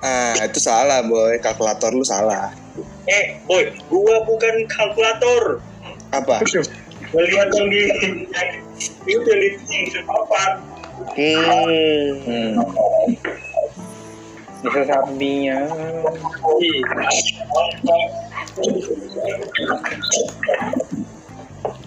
Ah, 0.00 0.36
itu 0.42 0.60
salah, 0.60 1.00
boy. 1.00 1.38
Kalkulator 1.38 1.90
lu 1.90 2.02
salah. 2.02 2.52
eh 3.04 3.36
boy 3.44 3.68
gua 3.86 4.24
bukan 4.24 4.64
kalkulator 4.66 5.60
Apa? 6.10 6.40
melihat 7.12 7.48
yang 7.52 7.68
di 7.68 7.82
itu 9.04 9.28
yang 9.28 9.40
di 9.84 10.00
papan 10.02 10.50
Hmm. 11.14 12.22
Hmm. 12.24 12.54
Bisa 14.64 14.82
sapinya. 14.88 15.58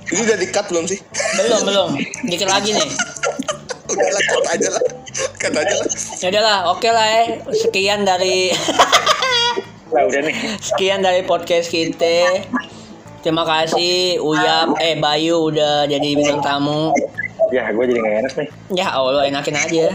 Ini 0.07 0.19
udah 0.23 0.37
di-cut 0.39 0.65
belum 0.71 0.85
sih? 0.87 0.99
Belum, 1.35 1.61
belum. 1.67 1.89
Dikit 2.29 2.47
lagi 2.47 2.71
nih. 2.71 2.89
Udah 3.87 4.03
lah, 4.03 4.23
cut 4.27 4.45
aja 4.51 4.67
lah. 4.67 4.83
Cut 5.39 5.53
aja 5.55 5.73
lah. 5.79 5.87
Ya 6.19 6.27
udahlah, 6.27 6.59
oke 6.75 6.89
lah 6.91 7.07
ya. 7.07 7.23
Sekian 7.55 8.03
dari 8.03 8.51
Lah 9.95 10.03
udah 10.03 10.27
nih. 10.27 10.35
sekian 10.59 10.99
dari 10.99 11.23
podcast 11.23 11.71
kita. 11.71 12.43
Terima 13.23 13.47
kasih 13.47 14.19
Uyap 14.19 14.75
eh 14.83 14.99
Bayu 14.99 15.47
udah 15.47 15.87
jadi 15.87 16.19
bintang 16.19 16.43
tamu. 16.43 16.91
Ya, 17.47 17.71
gue 17.71 17.83
jadi 17.87 17.99
gak 18.03 18.15
enak 18.27 18.33
nih. 18.35 18.49
Ya 18.75 18.87
Allah 18.91 19.23
enakin 19.23 19.55
aja. 19.55 19.85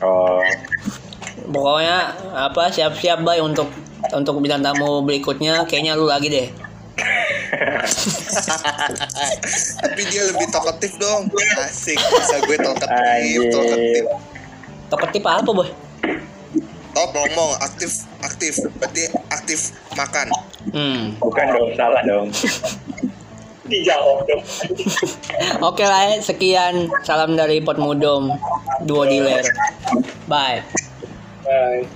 Oh, 0.00 0.40
Pokoknya 1.52 2.16
apa 2.32 2.72
siap-siap 2.72 3.20
Bay 3.22 3.44
untuk 3.44 3.68
untuk 4.10 4.42
bintang 4.42 4.64
tamu 4.64 5.04
berikutnya 5.04 5.68
kayaknya 5.68 5.94
lu 5.94 6.08
lagi 6.08 6.32
deh. 6.32 6.48
Tapi 9.84 10.00
dia 10.08 10.24
lebih 10.32 10.48
talkative 10.48 10.96
dong. 10.96 11.28
Asik. 11.60 12.00
Bisa 12.00 12.40
gue 12.48 12.56
talkative, 12.56 13.44
talkative. 13.52 14.06
Toketip 14.88 15.24
apa 15.28 15.50
boy? 15.52 15.68
Oh, 16.92 17.08
ngomong 17.08 17.56
aktif, 17.64 18.04
aktif. 18.20 18.60
Berarti 18.76 19.08
aktif 19.32 19.72
makan. 19.96 20.28
Hmm. 20.72 21.16
bukan 21.20 21.46
dong, 21.52 21.70
salah 21.76 22.02
dong. 22.04 22.28
dijawab 23.72 24.28
dong 24.28 24.42
Oke 25.68 25.84
lah 25.86 26.12
sekian 26.20 26.92
salam 27.06 27.38
dari 27.38 27.64
Pot 27.64 27.80
Mudom 27.80 28.36
Duo 28.84 29.06
Dealer. 29.06 29.46
Bye. 30.26 30.66
Bye. 31.44 31.90